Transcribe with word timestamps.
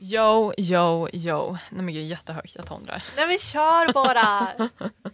Yo, 0.00 0.52
yo, 0.56 1.08
yo. 1.12 1.56
Nej 1.70 1.84
men 1.84 1.94
gud, 1.94 2.06
jättehögt. 2.06 2.56
Jag 2.56 2.66
tondrar. 2.66 3.02
Nej 3.16 3.26
men 3.26 3.38
kör 3.38 3.92
bara! 3.92 4.48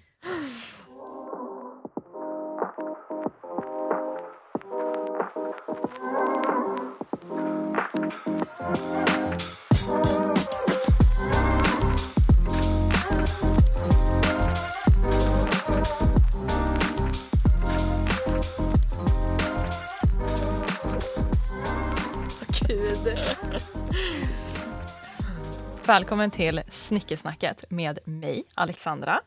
Välkommen 25.86 26.30
till 26.30 26.62
Snickesnacket 26.70 27.64
med 27.70 27.98
mig, 28.04 28.44
Alexandra. 28.54 29.20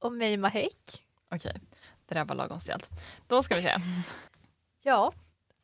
Och 0.00 0.12
mig 0.12 0.36
Mahek. 0.36 1.02
Okej, 1.30 1.54
det 2.06 2.14
där 2.14 2.24
var 2.24 2.34
lagom 2.34 2.60
stelt. 2.60 2.90
Då 3.26 3.42
ska 3.42 3.54
vi 3.54 3.62
se. 3.62 3.74
Ja, 4.82 5.12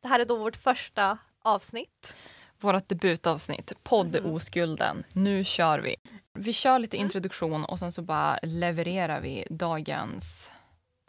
det 0.03 0.09
här 0.09 0.21
är 0.21 0.25
då 0.25 0.37
vårt 0.37 0.57
första 0.57 1.19
avsnitt. 1.43 2.15
Vårt 2.61 2.89
debutavsnitt, 2.89 3.73
podd-oskulden. 3.83 5.05
Nu 5.13 5.45
kör 5.45 5.79
vi. 5.79 5.97
Vi 6.33 6.53
kör 6.53 6.79
lite 6.79 6.97
Mm. 6.97 7.07
introduktion 7.07 7.65
och 7.65 7.79
sen 7.79 7.93
så 7.93 8.03
bara 8.03 8.39
levererar 8.43 9.21
vi 9.21 9.47
dagens 9.51 10.51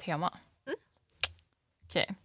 tema. 0.02 0.38
Mm. 0.68 0.78
Okej. 1.86 2.16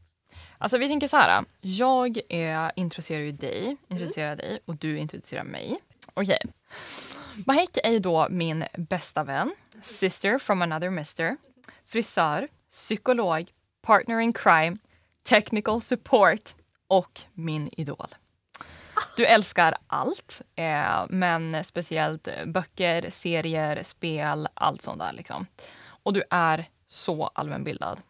Alltså 0.59 0.78
vi 0.78 0.88
tänker 0.88 1.09
så 1.09 1.16
här. 1.16 1.45
Jag 1.60 2.18
är 2.28 2.73
introducerar 2.76 3.20
ju 3.20 3.32
dig, 3.32 3.76
introducerar 3.88 4.37
dig 4.37 4.59
och 4.65 4.76
du 4.76 4.98
introducerar 4.98 5.45
mig. 5.45 5.78
Okej. 6.14 6.38
Mahek 7.46 7.78
är 7.84 7.91
ju 7.91 7.98
då 7.98 8.27
min 8.30 8.64
bästa 8.78 9.24
vän, 9.24 9.54
sister 9.82 10.38
from 10.38 10.62
another 10.62 10.90
mister, 10.90 11.37
frisör, 11.87 12.48
psykolog, 12.70 13.51
partner 13.82 14.20
in 14.20 14.32
crime, 14.32 14.79
technical 15.23 15.82
support 15.82 16.54
och 16.87 17.20
min 17.32 17.70
idol. 17.73 18.15
Du 19.16 19.26
älskar 19.26 19.76
allt, 19.87 20.42
eh, 20.54 21.04
men 21.09 21.65
speciellt 21.65 22.29
böcker, 22.46 23.10
serier, 23.10 23.82
spel, 23.82 24.48
allt 24.54 24.82
sånt 24.82 24.98
där. 24.98 25.12
Liksom. 25.12 25.46
Och 25.87 26.12
du 26.12 26.23
är 26.30 26.68
så 26.87 27.26
allmänbildad. 27.26 28.02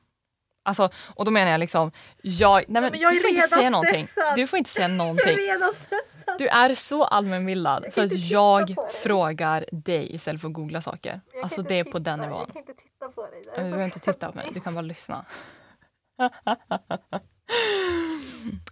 Alltså, 0.66 0.88
och 1.14 1.24
då 1.24 1.30
menar 1.30 1.50
jag 1.50 1.60
liksom, 1.60 1.92
jag, 2.22 2.64
nej 2.68 2.82
men, 2.82 2.90
men 2.90 3.00
jag 3.00 3.12
är 3.12 3.16
du 3.16 3.20
får 3.20 3.30
inte 3.30 3.48
säga 3.48 3.70
någonting. 3.70 4.06
stressad. 4.06 4.36
Du 4.36 4.46
får 4.46 4.56
inte 4.58 4.70
säga 4.70 4.88
någonting. 5.02 5.38
stressad. 5.74 6.38
Du 6.38 6.48
är 6.48 6.74
så 6.74 7.04
allmänbildad 7.04 7.84
så 7.84 7.90
kan 7.90 8.04
att 8.04 8.10
titta 8.10 8.26
jag 8.34 8.76
frågar 9.02 9.66
dig 9.72 10.14
istället 10.14 10.40
för 10.40 10.48
att 10.48 10.54
googla 10.54 10.82
saker. 10.82 11.20
Alltså 11.42 11.62
det 11.62 11.74
är 11.74 11.84
på 11.84 11.98
den 11.98 12.20
nivån. 12.20 12.46
kan 12.46 12.56
inte 12.56 12.74
titta 12.74 13.08
på 13.08 13.26
dig. 13.26 13.42
Du 13.56 13.62
behöver 13.62 13.84
inte 13.84 13.98
titta 13.98 14.32
på 14.32 14.36
mig, 14.36 14.48
du 14.54 14.60
kan 14.60 14.74
bara 14.74 14.82
lyssna. 14.82 15.24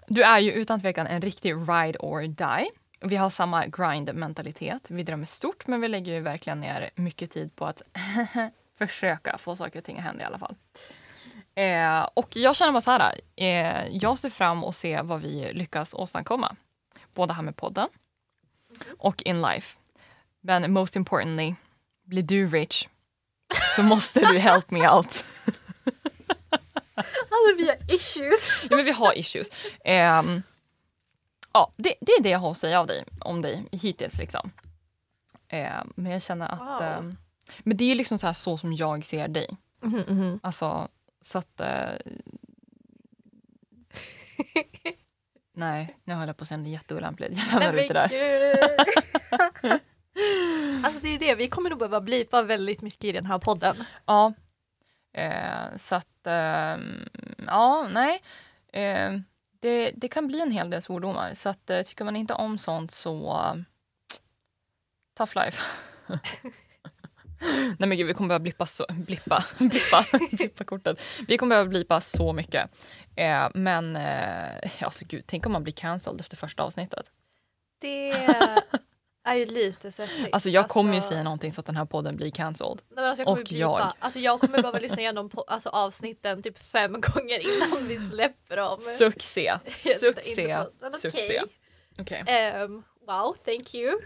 Du 0.07 0.23
är 0.23 0.39
ju 0.39 0.53
utan 0.53 0.81
tvekan 0.81 1.07
en 1.07 1.21
riktig 1.21 1.55
ride 1.55 1.99
or 1.99 2.21
die. 2.23 2.71
Vi 3.01 3.17
har 3.17 3.31
samma 3.31 3.67
grind-mentalitet. 3.67 4.87
Vi 4.89 5.03
drömmer 5.03 5.27
stort 5.27 5.67
men 5.67 5.81
vi 5.81 5.89
lägger 5.89 6.13
ju 6.13 6.21
verkligen 6.21 6.61
ner 6.61 6.91
mycket 6.95 7.31
tid 7.31 7.57
på 7.57 7.67
att 7.67 7.83
försöka 8.79 9.39
få 9.39 9.57
saker 9.57 9.79
och 9.79 9.85
ting 9.85 9.99
att 9.99 10.05
hända 10.05 10.23
i 10.23 10.27
alla 10.27 10.39
fall. 10.39 10.55
Eh, 11.55 12.03
och 12.15 12.37
jag 12.37 12.57
känner 12.57 12.73
bara 12.73 12.81
så 12.81 12.91
här, 12.91 13.21
eh, 13.37 13.87
jag 13.91 14.19
ser 14.19 14.31
fram 14.31 14.65
och 14.65 14.75
se 14.75 15.03
vad 15.03 15.21
vi 15.21 15.53
lyckas 15.53 15.95
åstadkomma. 15.95 16.57
Både 17.15 17.33
här 17.33 17.43
med 17.43 17.57
podden 17.57 17.89
och 18.99 19.23
in 19.23 19.43
life. 19.43 19.79
Men 20.41 20.73
most 20.73 20.97
importantly, 20.97 21.55
blir 22.05 22.23
du 22.23 22.47
rich 22.47 22.89
så 23.77 23.83
måste 23.83 24.21
du 24.21 24.39
help 24.39 24.71
me 24.71 24.89
out. 24.89 25.25
Alltså 26.95 27.57
vi 27.57 27.69
har 27.69 27.95
issues. 27.95 28.49
Ja, 28.71 28.77
men 28.77 28.85
vi 28.85 28.93
har 28.93 29.19
issues. 29.19 29.49
Ehm, 29.85 30.43
ja, 31.53 31.73
det, 31.77 31.95
det 32.01 32.13
är 32.13 32.23
det 32.23 32.29
jag 32.29 32.39
har 32.39 32.51
att 32.51 32.59
säga 32.59 32.81
av 32.81 32.87
dig, 32.87 33.05
om 33.21 33.43
dig 33.43 33.65
hittills. 33.73 34.19
Liksom. 34.19 34.51
Ehm, 35.49 35.93
men 35.97 36.13
jag 36.13 36.23
känner 36.23 36.49
att... 36.49 36.61
Wow. 36.61 36.83
ehm, 36.83 37.17
men 37.59 37.77
det 37.77 37.91
är 37.91 37.95
liksom 37.95 38.19
så, 38.19 38.27
här 38.27 38.35
så 38.35 38.59
som 38.59 38.73
jag 38.73 39.05
ser 39.05 39.29
dig. 39.29 39.49
Mhm, 39.83 40.41
Alltså, 40.43 40.89
så 41.23 41.39
att... 41.39 41.61
eh, 41.61 41.93
nej, 45.55 45.97
nu 46.05 46.15
höll 46.15 46.27
jag 46.27 46.37
på 46.37 46.43
att 46.43 46.49
säga 46.49 46.59
något 46.59 46.69
jätteolämpligt. 46.69 47.41
Jag 47.53 47.61
lämnar 47.61 47.83
ut 47.83 47.89
det 47.89 47.95
där. 47.95 48.11
alltså 50.85 51.01
det 51.01 51.09
är 51.09 51.19
det, 51.19 51.35
vi 51.35 51.49
kommer 51.49 51.71
nog 51.71 51.79
behöva 51.79 52.01
blipa 52.01 52.43
väldigt 52.43 52.83
mycket 52.83 53.05
i 53.05 53.13
den 53.13 53.27
här 53.27 53.39
podden. 53.39 53.85
Ja. 54.07 54.33
Eh, 55.13 55.77
så 55.77 55.95
att... 55.95 56.27
ehm, 56.27 57.09
ja, 57.47 57.89
nej. 57.93 58.23
Eh, 58.73 59.13
det, 59.61 59.93
det 59.97 60.09
kan 60.09 60.27
bli 60.27 60.41
en 60.41 60.51
hel 60.51 60.71
del 60.71 60.83
svordomar. 60.83 61.35
Så 61.35 61.49
att, 61.49 61.71
eh, 61.71 61.83
tycker 61.83 62.05
man 62.05 62.17
inte 62.17 62.35
om 62.35 62.59
sånt 62.59 62.91
så... 62.91 63.31
eh, 63.33 63.55
tough 65.17 65.33
life. 65.45 65.63
nej 67.79 67.89
men 67.89 67.99
gud, 67.99 68.07
vi 68.07 68.15
kommer 68.15 68.29
behöva 68.29 68.43
blippa 68.43 68.67
så... 68.67 68.87
Blippa. 68.91 69.45
Blippa. 69.59 70.07
blippa 70.31 70.65
kortet. 70.65 71.01
Vi 71.29 71.39
kommer 71.39 71.55
behöva 71.55 71.69
blippa 71.69 72.01
så 72.01 72.33
mycket. 72.33 72.71
Eh, 73.17 73.49
men 73.55 73.97
eh, 73.97 74.71
alltså 74.81 75.05
gud, 75.09 75.25
tänk 75.27 75.47
om 75.47 75.53
man 75.53 75.63
blir 75.63 75.73
cancelled 75.73 76.21
efter 76.21 76.37
första 76.37 76.63
avsnittet. 76.63 77.07
Det 77.81 78.11
är 79.25 79.35
ju 79.35 79.47
lite 79.47 79.93
sexigt. 79.93 80.29
Alltså 80.33 80.51
jag 80.51 80.69
kommer 80.69 80.95
ju 80.95 81.01
säga 81.01 81.23
någonting 81.23 81.53
så 81.53 81.61
att 81.61 81.67
den 81.67 81.77
här 81.77 81.85
podden 81.85 82.17
blir 82.17 82.31
cancelled. 82.31 82.81
Nej, 82.89 82.95
men 82.95 83.05
alltså 83.05 83.21
jag 83.21 83.27
kommer 83.27 83.41
Och 83.41 83.49
blipa. 83.49 83.61
jag. 83.61 83.93
Alltså 83.99 84.19
jag 84.19 84.41
kommer 84.41 84.63
behöva 84.63 84.79
lyssna 84.79 85.03
igenom 85.03 85.29
på, 85.31 85.41
alltså 85.43 85.69
avsnitten 85.69 86.43
typ 86.43 86.59
fem 86.59 86.93
gånger 86.93 87.39
innan 87.41 87.89
vi 87.89 87.99
släpper 88.11 88.57
dem. 88.57 88.81
Succé. 88.81 89.53
Succé. 90.01 90.47
men 90.81 90.89
okej. 90.89 91.01
Succé. 91.01 91.41
Okej. 91.99 92.25
Ehm, 92.27 92.83
wow, 93.07 93.37
thank 93.45 93.75
you. 93.75 94.01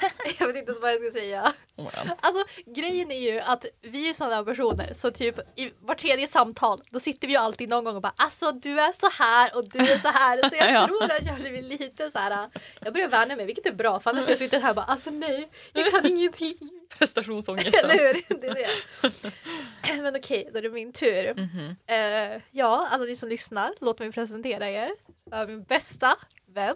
jag 0.38 0.46
vet 0.46 0.56
inte 0.56 0.72
vad 0.72 0.92
jag 0.92 1.00
ska 1.02 1.12
säga. 1.12 1.52
Oh. 1.76 1.90
Alltså 2.20 2.44
grejen 2.66 3.10
är 3.10 3.20
ju 3.32 3.40
att 3.40 3.64
vi 3.82 4.08
är 4.08 4.14
sådana 4.14 4.44
personer 4.44 4.94
så 4.94 5.10
typ 5.10 5.58
i 5.58 5.72
var 5.80 5.94
tredje 5.94 6.26
samtal 6.28 6.82
då 6.90 7.00
sitter 7.00 7.26
vi 7.28 7.32
ju 7.34 7.38
alltid 7.38 7.68
någon 7.68 7.84
gång 7.84 7.96
och 7.96 8.02
bara 8.02 8.14
alltså 8.16 8.52
du 8.52 8.80
är 8.80 8.92
så 8.92 9.08
här 9.22 9.56
och 9.56 9.68
du 9.68 9.78
är 9.78 9.98
så 9.98 10.08
här 10.08 10.48
så 10.50 10.56
jag 10.56 10.72
Ja. 10.74 10.86
tror 10.86 11.02
att 11.04 11.26
jag 11.26 11.36
blivit 11.36 11.64
lite 11.80 12.10
så 12.10 12.18
här. 12.18 12.50
Jag 12.80 12.92
börjar 12.92 13.08
värna 13.08 13.36
mig 13.36 13.46
vilket 13.46 13.66
är 13.66 13.72
bra 13.72 14.00
för 14.00 14.10
annars 14.10 14.22
blir 14.24 14.30
jag 14.32 14.38
sitter 14.38 14.60
här 14.60 14.68
och 14.70 14.76
bara 14.76 14.84
alltså 14.86 15.10
nej 15.10 15.50
jag 15.72 15.90
kan 15.90 16.06
ingenting. 16.06 16.54
Prestationsångesten. 16.98 17.90
Eller 17.90 17.98
hur? 17.98 18.40
Det 18.40 18.46
är 18.46 18.54
det. 18.54 19.96
Men 20.02 20.16
okej, 20.16 20.48
då 20.52 20.58
är 20.58 20.62
det 20.62 20.70
min 20.70 20.92
tur. 20.92 21.34
Mhm. 21.34 21.76
Eh, 21.86 22.42
ja, 22.50 22.88
alla 22.90 23.04
ni 23.04 23.16
som 23.16 23.28
lyssnar, 23.28 23.74
låt 23.80 23.98
mig 23.98 24.12
presentera 24.12 24.70
er. 24.70 24.90
Jag 25.30 25.48
min 25.48 25.62
bästa 25.64 26.16
vän, 26.46 26.74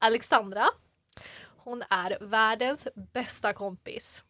Alexandra. 0.00 0.66
Hon 1.66 1.82
är 1.90 2.18
världens 2.20 2.88
bästa 3.12 3.52
kompis. 3.52 4.22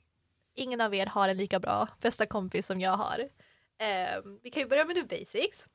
Ingen 0.55 0.81
av 0.81 0.95
er 0.95 1.07
har 1.07 1.29
en 1.29 1.37
lika 1.37 1.61
bra 1.61 1.89
bästa 2.01 2.27
kompis 2.27 2.67
som 2.67 2.81
jag 2.81 2.97
har. 2.97 3.19
Eh, 3.79 4.23
vi 4.43 4.51
kan 4.51 4.63
ju 4.63 4.69
börja 4.69 4.85
med 4.85 4.97
the 4.97 5.19
basics. 5.19 5.67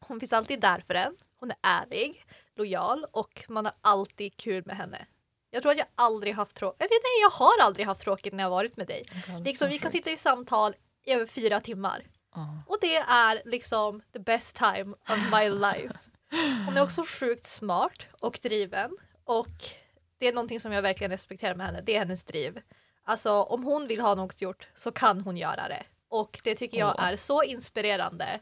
Hon 0.00 0.20
finns 0.20 0.32
alltid 0.32 0.60
där 0.60 0.78
för 0.86 0.94
en. 0.94 1.16
Hon 1.36 1.50
är 1.50 1.56
ärlig, 1.62 2.24
lojal 2.54 3.06
och 3.12 3.44
man 3.48 3.64
har 3.64 3.74
alltid 3.80 4.36
kul 4.36 4.62
med 4.66 4.76
henne. 4.76 5.06
Jag 5.50 5.62
tror 5.62 5.72
att 5.72 5.78
jag 5.78 5.86
aldrig 5.94 6.34
haft 6.34 6.56
tråkigt, 6.56 6.80
eller 6.80 6.90
nej 6.90 7.22
jag 7.22 7.30
har 7.30 7.66
aldrig 7.66 7.86
haft 7.86 8.02
tråkigt 8.02 8.32
när 8.32 8.42
jag 8.42 8.50
varit 8.50 8.76
med 8.76 8.86
dig. 8.86 9.02
Liksom, 9.44 9.68
vi 9.68 9.78
kan 9.78 9.90
sitta 9.90 10.10
i 10.10 10.16
samtal 10.16 10.74
i 11.04 11.12
över 11.12 11.26
fyra 11.26 11.60
timmar. 11.60 12.06
Ja. 12.34 12.62
Och 12.66 12.78
det 12.80 12.96
är 12.96 13.42
liksom 13.44 14.02
the 14.12 14.18
best 14.18 14.56
time 14.56 14.94
of 15.08 15.30
my 15.32 15.50
life. 15.50 15.98
Hon 16.66 16.76
är 16.76 16.82
också 16.82 17.04
sjukt 17.06 17.46
smart 17.46 18.06
och 18.20 18.38
driven. 18.42 18.96
Och 19.24 19.81
det 20.22 20.28
är 20.28 20.32
någonting 20.32 20.60
som 20.60 20.72
jag 20.72 20.82
verkligen 20.82 21.10
respekterar 21.10 21.54
med 21.54 21.66
henne. 21.66 21.80
Det 21.80 21.94
är 21.94 21.98
hennes 21.98 22.24
driv. 22.24 22.60
Alltså 23.04 23.32
om 23.32 23.64
hon 23.64 23.86
vill 23.86 24.00
ha 24.00 24.14
något 24.14 24.42
gjort 24.42 24.68
så 24.74 24.92
kan 24.92 25.20
hon 25.20 25.36
göra 25.36 25.68
det. 25.68 25.82
Och 26.08 26.40
det 26.44 26.54
tycker 26.54 26.78
jag 26.78 26.94
är 26.98 27.16
så 27.16 27.42
inspirerande. 27.42 28.40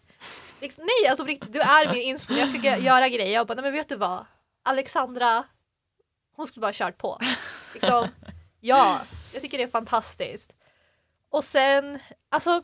Liksom, 0.61 0.85
nej, 0.85 1.11
alltså 1.11 1.25
riktigt, 1.25 1.53
du 1.53 1.61
är 1.61 1.93
min 1.93 2.03
inspiration. 2.03 2.55
Jag 2.55 2.75
ska 2.75 2.77
göra 2.77 3.09
grejer. 3.09 3.35
Jag 3.35 3.47
bara, 3.47 3.55
nej 3.55 3.63
men 3.63 3.73
vet 3.73 3.89
du 3.89 3.97
vad? 3.97 4.27
Alexandra, 4.63 5.45
hon 6.37 6.47
skulle 6.47 6.61
bara 6.61 6.67
ha 6.67 6.73
kört 6.73 6.99
på. 6.99 7.19
Liksom, 7.75 8.09
ja, 8.61 9.01
jag 9.33 9.43
tycker 9.43 9.59
det 9.59 9.65
är 9.65 9.69
fantastiskt. 9.69 10.53
Och 11.31 11.45
sen, 11.45 11.99
alltså 12.29 12.63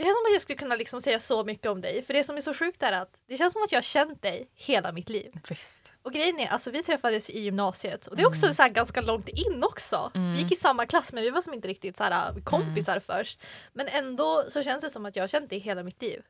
det 0.00 0.04
känns 0.04 0.16
som 0.16 0.26
att 0.26 0.32
jag 0.32 0.42
skulle 0.42 0.58
kunna 0.58 0.76
liksom 0.76 1.00
säga 1.00 1.20
så 1.20 1.44
mycket 1.44 1.66
om 1.66 1.80
dig. 1.80 2.02
För 2.02 2.14
det 2.14 2.24
som 2.24 2.36
är 2.36 2.40
så 2.40 2.54
sjukt 2.54 2.82
är 2.82 2.92
att 2.92 3.16
det 3.26 3.36
känns 3.36 3.52
som 3.52 3.62
att 3.62 3.72
jag 3.72 3.76
har 3.76 3.82
känt 3.82 4.22
dig 4.22 4.50
hela 4.54 4.92
mitt 4.92 5.08
liv. 5.08 5.32
Visst. 5.48 5.92
Och 6.02 6.12
grejen 6.12 6.38
är, 6.38 6.48
alltså 6.48 6.70
vi 6.70 6.82
träffades 6.82 7.30
i 7.30 7.40
gymnasiet 7.40 8.06
och 8.06 8.16
det 8.16 8.22
är 8.22 8.26
också 8.26 8.54
så 8.54 8.62
här 8.62 8.68
ganska 8.68 9.00
långt 9.00 9.28
in 9.28 9.64
också. 9.64 10.10
Mm. 10.14 10.32
Vi 10.32 10.38
gick 10.38 10.52
i 10.52 10.56
samma 10.56 10.86
klass 10.86 11.12
men 11.12 11.22
vi 11.22 11.30
var 11.30 11.42
som 11.42 11.54
inte 11.54 11.68
riktigt 11.68 11.96
så 11.96 12.04
här 12.04 12.28
äh, 12.28 12.42
kompisar 12.44 13.00
först. 13.00 13.40
Men 13.72 13.88
ändå 13.88 14.44
så 14.48 14.62
känns 14.62 14.84
det 14.84 14.90
som 14.90 15.06
att 15.06 15.16
jag 15.16 15.22
har 15.22 15.28
känt 15.28 15.50
dig 15.50 15.58
hela 15.58 15.82
mitt 15.82 16.02
liv. 16.02 16.22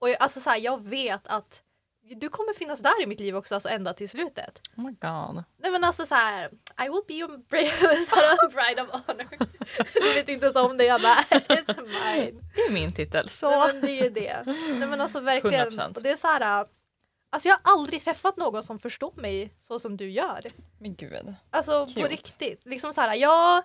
Och 0.00 0.10
jag, 0.10 0.16
alltså 0.20 0.40
så 0.40 0.50
här, 0.50 0.58
jag 0.58 0.84
vet 0.84 1.26
att 1.26 1.62
du 2.06 2.28
kommer 2.28 2.54
finnas 2.54 2.80
där 2.80 3.02
i 3.02 3.06
mitt 3.06 3.20
liv 3.20 3.36
också, 3.36 3.54
alltså 3.54 3.68
ända 3.68 3.94
till 3.94 4.08
slutet. 4.08 4.60
Oh 4.76 4.84
my 4.84 4.90
god. 4.90 5.44
Nej 5.56 5.70
men 5.70 5.84
alltså 5.84 6.06
så 6.06 6.14
här, 6.14 6.50
I 6.86 6.88
will 6.88 7.02
be 7.08 7.14
your 7.14 7.38
bride 8.50 8.82
of 8.82 8.88
honor. 9.06 9.26
Du 9.94 10.14
vet 10.14 10.28
inte 10.28 10.46
ens 10.46 10.56
om 10.56 10.76
det, 10.76 10.84
jag 10.84 11.02
bara, 11.02 11.14
it's 11.30 11.82
mine. 11.86 12.40
Det 12.54 12.60
är 12.60 12.72
min 12.72 12.92
titel. 12.92 13.28
Så. 13.28 13.50
Nej 13.50 13.72
men 13.72 13.80
det 13.80 13.90
är 13.90 14.02
ju 14.04 14.10
det. 14.10 14.42
Nej 14.46 14.88
men 14.88 15.00
alltså 15.00 15.20
verkligen. 15.20 15.70
100%. 15.70 15.96
Och 15.96 16.02
det 16.02 16.10
är 16.10 16.16
så 16.16 16.26
här, 16.26 16.66
alltså 17.30 17.48
jag 17.48 17.58
har 17.62 17.72
aldrig 17.72 18.04
träffat 18.04 18.36
någon 18.36 18.62
som 18.62 18.78
förstår 18.78 19.12
mig 19.16 19.54
så 19.60 19.78
som 19.78 19.96
du 19.96 20.10
gör. 20.10 20.42
Men 20.78 20.94
gud. 20.94 21.34
Alltså 21.50 21.86
på 21.86 21.92
Cute. 21.92 22.08
riktigt. 22.08 22.66
Liksom 22.66 22.94
så 22.94 23.00
här, 23.00 23.14
jag 23.14 23.62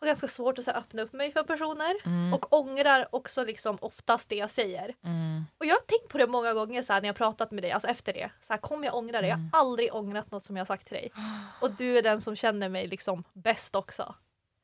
har 0.00 0.06
ganska 0.06 0.28
svårt 0.28 0.58
att 0.58 0.64
så 0.64 0.70
här, 0.70 0.78
öppna 0.78 1.02
upp 1.02 1.12
mig 1.12 1.32
för 1.32 1.42
personer 1.42 1.94
Mm. 2.06 2.34
och 2.34 2.52
ångrar 2.52 3.08
också 3.14 3.44
liksom 3.44 3.78
oftast 3.80 4.28
det 4.28 4.36
jag 4.36 4.50
säger. 4.50 4.94
Mm. 5.04 5.44
Och 5.58 5.66
jag 5.66 5.74
har 5.74 5.80
tänkt 5.80 6.08
på 6.08 6.18
det 6.18 6.26
många 6.26 6.54
gånger 6.54 6.82
så 6.82 6.92
här, 6.92 7.00
när 7.00 7.08
jag 7.08 7.16
pratat 7.16 7.50
med 7.50 7.64
dig, 7.64 7.70
alltså 7.72 7.88
efter 7.88 8.12
det. 8.12 8.30
Så 8.42 8.52
här, 8.52 8.60
kommer 8.60 8.84
jag 8.86 8.94
ångra 8.94 9.20
det? 9.20 9.28
Jag 9.28 9.38
Mm. 9.38 9.50
har 9.52 9.60
aldrig 9.60 9.94
ångrat 9.94 10.30
något 10.30 10.44
som 10.44 10.56
jag 10.56 10.60
har 10.60 10.66
sagt 10.66 10.86
till 10.86 10.94
dig. 10.96 11.12
Och 11.60 11.70
du 11.70 11.98
är 11.98 12.02
den 12.02 12.20
som 12.20 12.36
känner 12.36 12.68
mig 12.68 12.86
liksom 12.86 13.24
bäst 13.32 13.74
också. 13.74 14.14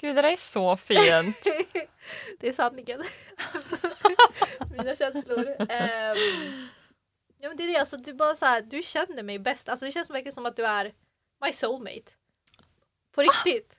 Gud, 0.01 0.17
det 0.17 0.23
där 0.23 0.33
är 0.33 0.37
så 0.37 0.77
fint. 0.77 1.43
det 2.41 2.49
är 2.49 2.53
sanningen. 2.53 3.03
Mina 4.71 4.95
känslor. 4.95 5.57
Ehm, 5.69 6.69
ja 7.39 7.49
men 7.49 7.57
det 7.57 7.63
är 7.65 7.67
det, 7.69 7.77
alltså 7.77 7.97
du 7.97 8.15
bara 8.15 8.37
så 8.37 8.45
här, 8.47 8.61
du 8.63 8.83
känner 8.83 9.23
mig 9.23 9.39
bäst. 9.39 9.69
Alltså 9.69 9.85
det 9.85 9.93
känns 9.93 10.11
verkligen 10.11 10.35
som 10.35 10.47
att 10.47 10.57
du 10.57 10.67
är 10.67 10.93
my 11.45 11.53
soulmate. 11.53 12.13
På 13.15 13.21
riktigt. 13.23 13.76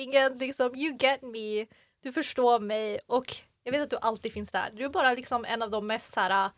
Ingen 0.00 0.38
liksom, 0.38 0.76
you 0.76 0.96
get 1.00 1.22
me, 1.22 1.66
du 2.02 2.12
förstår 2.12 2.60
mig 2.60 3.00
och 3.06 3.36
jag 3.62 3.72
vet 3.72 3.82
att 3.82 3.90
du 3.90 3.96
alltid 3.96 4.32
finns 4.32 4.50
där. 4.50 4.70
Du 4.72 4.84
är 4.84 4.88
bara 4.88 5.12
liksom 5.14 5.44
en 5.44 5.62
av 5.62 5.70
de 5.70 5.86
mest 5.86 6.12
så 6.12 6.20
här 6.20 6.50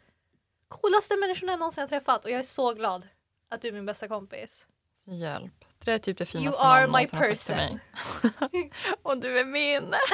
coolaste 0.68 1.16
människorna 1.16 1.52
jag 1.52 1.58
någonsin 1.58 1.80
har 1.80 1.88
träffat 1.88 2.24
och 2.24 2.30
jag 2.30 2.38
är 2.38 2.42
så 2.42 2.74
glad 2.74 3.08
att 3.48 3.62
du 3.62 3.68
är 3.68 3.72
min 3.72 3.86
bästa 3.86 4.08
kompis. 4.08 4.66
Hjälp. 5.04 5.64
Det 5.84 5.92
är 5.92 5.98
typ 5.98 6.18
det 6.18 6.26
finaste 6.26 6.62
are 6.62 6.80
någon 6.80 6.90
my 6.90 6.92
någonsin 6.92 7.18
har 7.18 7.24
sagt 7.34 7.46
till 7.46 7.54
mig. 7.56 8.70
Och 9.02 9.18
du 9.18 9.38
är 9.38 9.44
min. 9.44 9.94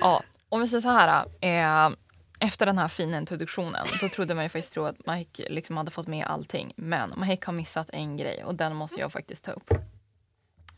Ja, 0.00 0.22
om 0.48 0.60
vi 0.60 0.68
säger 0.68 0.80
så 0.80 0.88
här. 0.88 1.24
Eh, 1.40 1.90
efter 2.40 2.66
den 2.66 2.78
här 2.78 2.88
fina 2.88 3.18
introduktionen 3.18 3.86
då 4.00 4.08
trodde 4.08 4.34
man 4.34 4.44
ju 4.44 4.48
faktiskt 4.48 4.74
tro 4.74 4.84
att 4.84 5.06
Mike 5.06 5.46
liksom 5.48 5.76
hade 5.76 5.90
fått 5.90 6.06
med 6.06 6.26
allting. 6.26 6.72
Men 6.76 7.14
Mike 7.16 7.46
har 7.46 7.52
missat 7.52 7.90
en 7.90 8.16
grej 8.16 8.44
och 8.44 8.54
den 8.54 8.76
måste 8.76 9.00
jag 9.00 9.12
faktiskt 9.12 9.44
ta 9.44 9.52
upp. 9.52 9.70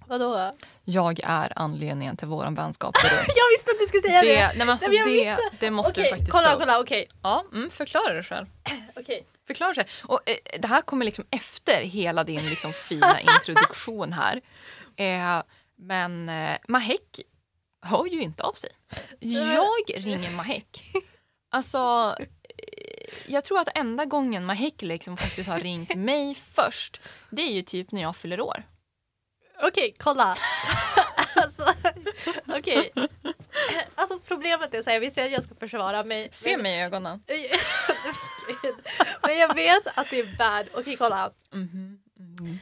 Vadå? 0.07 0.53
Jag 0.85 1.21
är 1.25 1.53
anledningen 1.57 2.17
till 2.17 2.29
våran 2.29 2.55
vänskap. 2.55 2.95
Jag 3.37 3.49
visste 3.57 3.71
att 3.71 3.79
du 3.79 3.87
skulle 3.87 4.03
säga 4.03 4.23
det! 4.23 4.29
det, 4.29 4.47
nej, 4.47 4.59
men 4.59 4.69
alltså, 4.71 4.89
Nej, 4.91 4.99
men 4.99 5.09
det, 5.09 5.21
missade. 5.21 5.57
det 5.61 5.71
måste 5.71 5.91
Okej, 6.01 6.05
du 6.05 6.11
faktiskt 6.11 6.31
kolla, 6.33 6.49
ta 6.49 6.55
upp. 6.55 6.61
kolla, 6.61 6.81
okej. 6.81 7.09
Ja, 7.23 7.45
mm, 7.53 7.71
förklara 7.71 8.13
det 8.15 8.23
själv. 8.23 8.47
okej. 8.97 9.27
Förklara 9.47 9.75
sig. 9.75 9.87
Och, 10.03 10.21
eh, 10.29 10.61
det 10.61 10.69
här 10.69 10.81
kommer 10.81 11.05
liksom 11.05 11.25
efter 11.31 11.83
hela 11.83 12.25
din 12.25 12.49
liksom, 12.49 12.73
fina 12.73 13.21
introduktion 13.37 14.13
här. 14.13 14.41
Eh, 14.97 15.43
men 15.77 16.29
eh, 16.29 16.57
Mahek 16.69 17.21
hör 17.83 18.07
ju 18.07 18.21
inte 18.23 18.43
av 18.43 18.53
sig. 18.53 18.71
Jag 19.21 20.05
ringer 20.05 20.31
Mahek. 20.31 20.83
Alltså, 21.51 22.15
eh, 22.19 22.27
jag 23.27 23.45
tror 23.45 23.61
att 23.61 23.69
enda 23.75 24.05
gången 24.05 24.45
Mahek 24.45 24.83
liksom 24.83 25.17
faktiskt 25.17 25.49
har 25.49 25.61
ringt 25.61 25.95
mig 25.97 26.35
först, 26.35 27.01
det 27.31 27.43
är 27.43 27.53
ju 27.53 27.63
typ 27.63 27.93
när 27.93 28.03
jag 28.03 28.17
fyller 28.17 28.41
år. 28.41 28.63
Okej, 29.63 29.95
kolla. 29.99 30.37
alltså, 31.35 31.75
okej. 32.47 32.93
Alltså 33.95 34.19
problemet 34.19 34.75
är 34.75 34.83
så 34.83 34.91
här, 34.91 35.01
vill 35.01 35.15
säga 35.15 35.27
att 35.27 35.33
jag 35.33 35.45
ska 35.45 35.55
försvara 35.55 36.05
mig. 36.05 36.29
Se 36.33 36.53
men- 36.57 36.63
mig 36.63 36.79
i 36.79 36.83
ögonen. 36.83 37.23
men 39.23 39.39
jag 39.39 39.55
vet 39.55 39.87
att 39.95 40.11
det 40.11 40.19
är 40.19 40.37
bad. 40.39 40.69
Okej, 40.75 40.97
kolla. 40.97 41.33
Mhm, 41.53 42.01
mhm. 42.17 42.59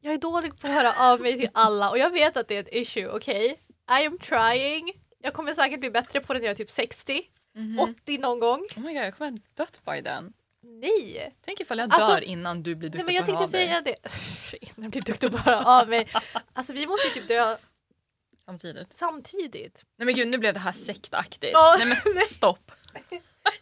Jag 0.00 0.14
är 0.14 0.18
dålig 0.18 0.60
på 0.60 0.66
att 0.66 0.72
höra 0.72 0.92
av 1.12 1.20
mig 1.20 1.38
till 1.38 1.50
alla 1.54 1.90
och 1.90 1.98
jag 1.98 2.10
vet 2.10 2.36
att 2.36 2.48
det 2.48 2.56
är 2.56 2.60
ett 2.60 2.72
issue, 2.74 3.08
okej? 3.08 3.60
I 4.00 4.06
am 4.06 4.18
trying. 4.18 4.92
Jag 5.18 5.34
kommer 5.34 5.54
säkert 5.54 5.80
bli 5.80 5.90
bättre 5.90 6.20
på 6.20 6.32
det 6.32 6.38
när 6.38 6.46
jag 6.46 6.52
är 6.52 6.56
typ 6.56 6.70
60, 6.70 7.22
Mhm. 7.56 7.78
80 7.78 8.18
någon 8.18 8.38
gång. 8.38 8.60
Oh 8.76 8.80
my 8.82 8.92
God, 8.94 9.02
jag 9.02 9.16
kommer 9.18 9.30
ha 9.30 9.38
dött 9.54 9.80
by 9.84 10.00
den. 10.00 10.32
Nej! 10.62 11.34
Tänk 11.44 11.60
ifall 11.60 11.78
jag 11.78 11.92
Alltså- 11.94 12.10
dör 12.12 12.20
innan 12.20 12.62
du 12.62 12.74
blir 12.74 12.90
Nej 12.90 12.98
duktig 12.98 13.06
men 13.06 13.14
jag 13.14 13.26
på 13.26 13.32
att 13.44 13.52
höra 13.54 13.76
av 13.78 13.84
dig. 13.84 13.96
Innan 14.60 14.82
jag 14.82 14.90
blir 14.90 15.02
duktig 15.02 15.30
på 15.30 15.36
att 15.36 15.44
höra 15.44 15.64
av 15.80 15.88
mig. 15.88 16.08
Alltså 16.52 16.72
vi 16.72 16.86
måste 16.86 17.08
typ 17.08 17.28
dö 17.28 17.56
Samtidigt. 18.44 18.92
samtidigt. 18.94 19.84
Nej 19.96 20.06
men 20.06 20.14
gud 20.14 20.28
nu 20.28 20.38
blev 20.38 20.54
det 20.54 20.60
här 20.60 20.72
sektaktigt. 20.72 21.50
Ja, 21.52 21.76
Nej 21.78 21.86
men 22.14 22.24
stopp. 22.24 22.72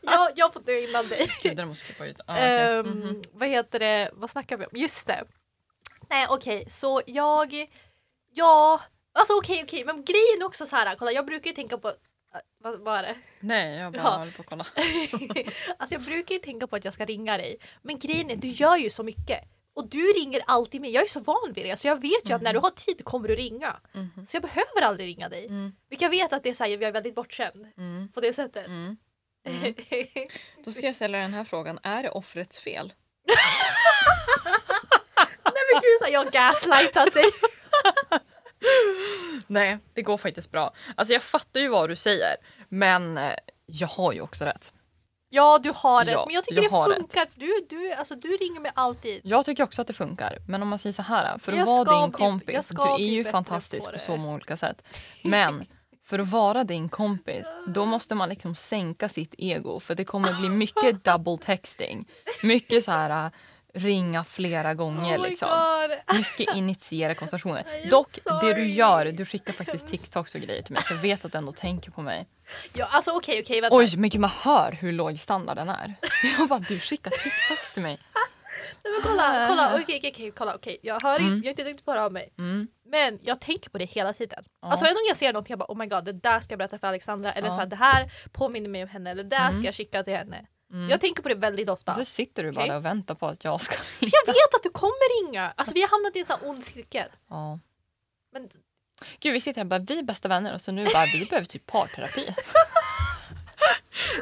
Jag, 0.00 0.32
jag 0.37 0.52
får 0.52 0.61
dö 0.61 0.79
innan 0.81 1.08
dig. 1.08 1.26
Gud, 1.43 1.56
det 1.56 1.67
måste 1.67 1.85
klippa 1.85 2.06
ut. 2.06 2.20
Ah, 2.26 2.32
okej. 2.32 2.79
Ehm, 2.79 2.87
Mhm. 2.87 3.23
Vad 3.32 3.49
heter 3.49 3.79
det, 3.79 4.11
vad 4.12 4.31
snackar 4.31 4.56
vi 4.56 4.64
om? 4.67 4.70
Just 4.81 5.06
det. 5.06 5.25
Nej 6.11 6.26
okej, 6.31 6.67
så 6.70 7.02
jag, 7.06 7.67
ja, 8.35 8.81
alltså 9.12 9.35
okej 9.35 9.62
okej, 9.64 9.85
men 9.85 10.05
grejen 10.05 10.40
är 10.40 10.44
också 10.44 10.67
så 10.67 10.76
här, 10.76 10.94
kolla 10.97 11.12
jag 11.12 11.26
brukar 11.26 11.50
ju 11.50 11.55
tänka 11.56 11.79
på, 11.79 11.93
vad, 12.58 12.98
är 12.98 13.02
det? 13.02 13.14
Nej 13.40 13.78
jag 13.78 13.92
bara 13.92 14.02
Ja. 14.02 14.10
håller 14.10 14.32
på 14.32 14.42
att 14.42 14.48
kolla. 14.48 14.66
alltså 15.78 15.94
jag 15.94 16.02
brukar 16.02 16.34
ju 16.34 16.38
tänka 16.38 16.66
på 16.66 16.76
att 16.76 16.84
jag 16.84 16.94
ska 16.94 17.04
ringa 17.04 17.36
dig, 17.36 17.56
men 17.82 17.98
grejen 17.98 18.31
är 18.31 18.36
du 18.36 18.48
gör 18.48 18.76
ju 18.76 18.90
så 18.90 19.02
mycket. 19.02 19.40
Och 19.75 19.88
du 19.88 19.98
ringer 20.12 20.42
alltid 20.46 20.81
mig, 20.81 20.90
jag 20.90 21.04
är 21.04 21.08
så 21.08 21.20
van 21.20 21.52
vid 21.54 21.64
det 21.64 21.76
så 21.76 21.86
jag 21.86 22.00
vet 22.00 22.31
ju 22.31 22.32
att 22.34 22.42
när 22.42 22.52
du 22.52 22.58
har 22.58 22.70
tid 22.70 23.04
kommer 23.04 23.28
du 23.28 23.34
ringa. 23.34 23.76
Mhm. 23.92 24.26
Så 24.31 24.36
jag 24.36 24.42
behöver 24.42 24.82
aldrig 24.82 25.08
ringa 25.08 25.28
dig. 25.28 25.46
Mm. 25.46 25.72
Vilket 25.88 26.02
jag 26.02 26.10
vet 26.10 26.32
att 26.32 26.42
det 26.42 26.48
är 26.48 26.54
så 26.54 26.64
här, 26.64 26.70
jag 26.70 26.82
är 26.82 26.92
väldigt 26.92 27.14
bortskämd 27.14 27.66
Mm. 27.76 28.08
på 28.12 28.20
det 28.20 28.32
sättet. 28.32 28.66
Mm. 28.66 28.96
Mm. 29.46 29.75
Då 30.64 30.72
ska 30.72 30.87
jag 30.87 30.96
ställa 30.96 31.19
den 31.19 31.34
här 31.34 31.44
frågan. 31.44 31.78
Är 31.82 32.02
det 32.02 32.10
offrets 32.10 32.58
fel? 32.58 32.92
Nej 35.44 35.62
men 35.72 35.80
gud, 35.82 35.98
så 35.98 36.04
här, 36.04 36.12
jag 36.12 36.25
har 36.25 36.30
gaslightat 36.30 37.14
dig. 37.14 37.25
Nej, 39.46 39.78
det 39.94 40.02
går 40.02 40.16
faktiskt 40.19 40.50
bra. 40.50 40.72
Alltså 40.94 41.12
jag 41.14 41.22
fattar 41.22 41.61
ju 41.61 41.69
vad 41.69 41.88
du 41.88 41.96
säger. 41.96 42.37
Men 42.69 43.19
eh, 43.19 43.32
jag 43.66 43.88
har 43.88 44.12
ju 44.12 44.20
också 44.20 44.44
rätt. 44.44 44.72
Ja 45.31 45.58
du 45.62 45.72
har 45.75 46.05
rätt, 46.05 46.12
Ja, 46.12 46.25
men 46.26 46.34
jag 46.34 46.44
tycker 46.44 46.62
jag 46.62 46.90
det 46.90 46.94
funkar. 46.94 47.26
Du, 47.34 47.66
du, 47.69 47.93
alltså, 47.93 48.14
du 48.14 48.28
ringer 48.28 48.61
mig 48.61 48.72
alltid. 48.75 49.20
Jag 49.25 49.44
tycker 49.44 49.62
också 49.64 49.82
att 49.82 49.88
det 49.88 49.94
funkar. 49.94 50.38
Men 50.49 50.62
om 50.62 50.69
man 50.69 50.78
säger 50.78 50.93
så 50.93 51.02
här. 51.02 51.38
För 51.38 51.52
att 51.52 51.58
Jag 51.58 51.66
vara 51.66 52.00
din 52.00 52.11
bli- 52.11 52.19
kompis. 52.19 52.69
Du 52.69 52.82
är 52.82 52.99
ju 52.99 53.25
fantastisk 53.25 53.87
på 53.87 53.93
på, 53.93 53.99
så 53.99 54.16
många 54.16 54.34
olika 54.34 54.56
sätt. 54.56 54.82
Men 55.22 55.64
för 56.05 56.19
att 56.19 56.28
vara 56.28 56.64
din 56.64 56.88
kompis. 56.88 57.55
Då 57.66 57.84
måste 57.84 58.14
man 58.14 58.28
liksom 58.28 58.55
sänka 58.55 59.08
sitt 59.08 59.34
ego. 59.38 59.81
För 59.81 59.94
det 59.94 60.05
kommer 60.05 60.32
bli 60.40 60.49
mycket 60.49 61.05
double 61.05 61.38
texting. 61.38 62.08
Mycket 62.43 62.84
så 62.84 62.90
här. 62.90 63.31
Ringa 63.76 64.25
flera 64.25 64.75
gånger 64.75 65.19
oh 65.19 65.23
liksom. 65.29 65.49
god. 65.49 66.17
Mycket 66.17 66.55
initiera 66.56 67.14
konversationer. 67.14 67.64
Dock, 67.90 68.09
det 68.14 68.31
du 68.47 68.52
sorry. 68.54 68.73
gör, 68.75 69.04
du 69.07 69.25
skickar 69.25 69.52
faktiskt 69.52 69.88
TikToks 69.88 70.35
och 70.35 70.40
grejer 70.40 70.62
till 70.62 70.73
mig 70.73 70.83
så 70.83 70.93
jag 70.95 70.99
vet 70.99 71.25
att 71.25 71.33
du 71.33 71.38
ändå 71.38 71.52
tänker 71.52 71.90
på 71.90 72.02
mig. 72.02 72.26
Ja, 72.73 72.87
alltså 72.90 73.11
okej 73.11 73.40
okej 73.40 73.61
vänta. 73.61 73.76
Oj, 73.76 73.97
men 73.97 74.11
gud 74.11 74.21
man 74.21 74.31
hör 74.31 74.73
hur 74.73 74.93
låg 74.93 75.19
standarden 75.19 75.69
är. 75.69 75.95
Jag 76.38 76.49
bara, 76.49 76.59
du 76.59 76.78
skickar 76.81 77.11
TikToks 77.11 77.73
till 77.73 77.83
mig. 77.83 77.99
Nej, 78.85 78.93
men 78.93 79.02
kolla, 79.02 79.47
kolla, 79.49 79.69
okej 79.83 79.99
okej 79.99 80.11
okej, 80.14 80.31
kolla 80.37 80.54
okej. 80.54 80.78
Jag 80.83 81.02
hör 81.02 81.19
Mm. 81.21 81.33
inte, 81.33 81.47
jag 81.47 81.47
är 81.47 81.50
inte 81.50 81.64
duktig 81.64 81.85
på 81.85 81.90
att 81.90 81.97
höra 81.97 82.07
av 82.07 82.12
mig. 82.12 82.33
Mm. 82.38 82.69
Men 82.90 83.19
jag 83.23 83.40
tänker 83.40 83.71
på 83.71 83.78
det 83.78 83.85
hela 83.85 84.12
tiden. 84.12 84.45
Ja. 84.62 84.69
Alltså 84.69 84.85
varje 84.85 84.95
gång 84.95 85.02
jag 85.09 85.16
ser 85.16 85.33
någonting 85.33 85.52
jag 85.52 85.59
bara 85.59 85.73
oh 85.73 85.76
my 85.78 85.87
god 85.87 86.04
det 86.04 86.12
där 86.12 86.40
ska 86.40 86.52
jag 86.52 86.59
berätta 86.59 86.78
för 86.78 86.87
Alexandra 86.87 87.33
eller 87.33 87.49
Ja. 87.49 87.54
så 87.54 87.61
här, 87.61 87.66
det 87.66 87.76
här 87.76 88.12
påminner 88.33 88.69
mig 88.69 88.83
om 88.83 88.88
henne 88.88 89.11
eller 89.11 89.23
det 89.23 89.28
där 89.28 89.43
Mm. 89.49 89.52
ska 89.57 89.64
jag 89.64 89.75
skicka 89.75 90.02
till 90.02 90.14
henne. 90.16 90.47
Mm. 90.75 90.90
Jag 90.90 91.00
tänker 91.00 91.23
på 91.23 91.28
det 91.28 91.35
väldigt 91.35 91.69
ofta. 91.69 91.95
Så 91.95 92.04
sitter 92.04 92.43
du 92.43 92.52
bara 92.52 92.64
Okej. 92.64 92.76
och 92.76 92.85
väntar 92.85 93.14
på 93.14 93.26
att 93.26 93.45
jag 93.45 93.61
ska... 93.61 93.76
För 93.99 94.07
jag 94.07 94.26
vet 94.26 94.54
att 94.54 94.62
du 94.62 94.71
kommer 94.71 95.23
ringa! 95.23 95.52
Alltså 95.57 95.75
vi 95.75 95.81
har 95.81 95.88
hamnat 95.88 96.16
i 96.16 96.19
en 96.19 96.26
sån 96.26 96.37
här 96.40 96.49
ond 96.50 96.64
cirkel. 96.64 97.09
Ja. 97.28 97.59
Men 98.33 98.49
Gud, 99.21 99.33
vi 99.33 99.40
sitter 99.40 99.59
här 99.59 99.64
och 99.64 99.69
bara, 99.69 99.78
vi 99.78 99.99
är 99.99 100.02
bästa 100.02 100.28
vänner 100.28 100.54
och 100.54 100.61
så 100.61 100.73
nu 100.73 100.85
bara, 100.85 101.07
vi 101.07 101.26
behöver 101.26 101.47
typ 101.47 101.66
parterapi. 101.66 102.26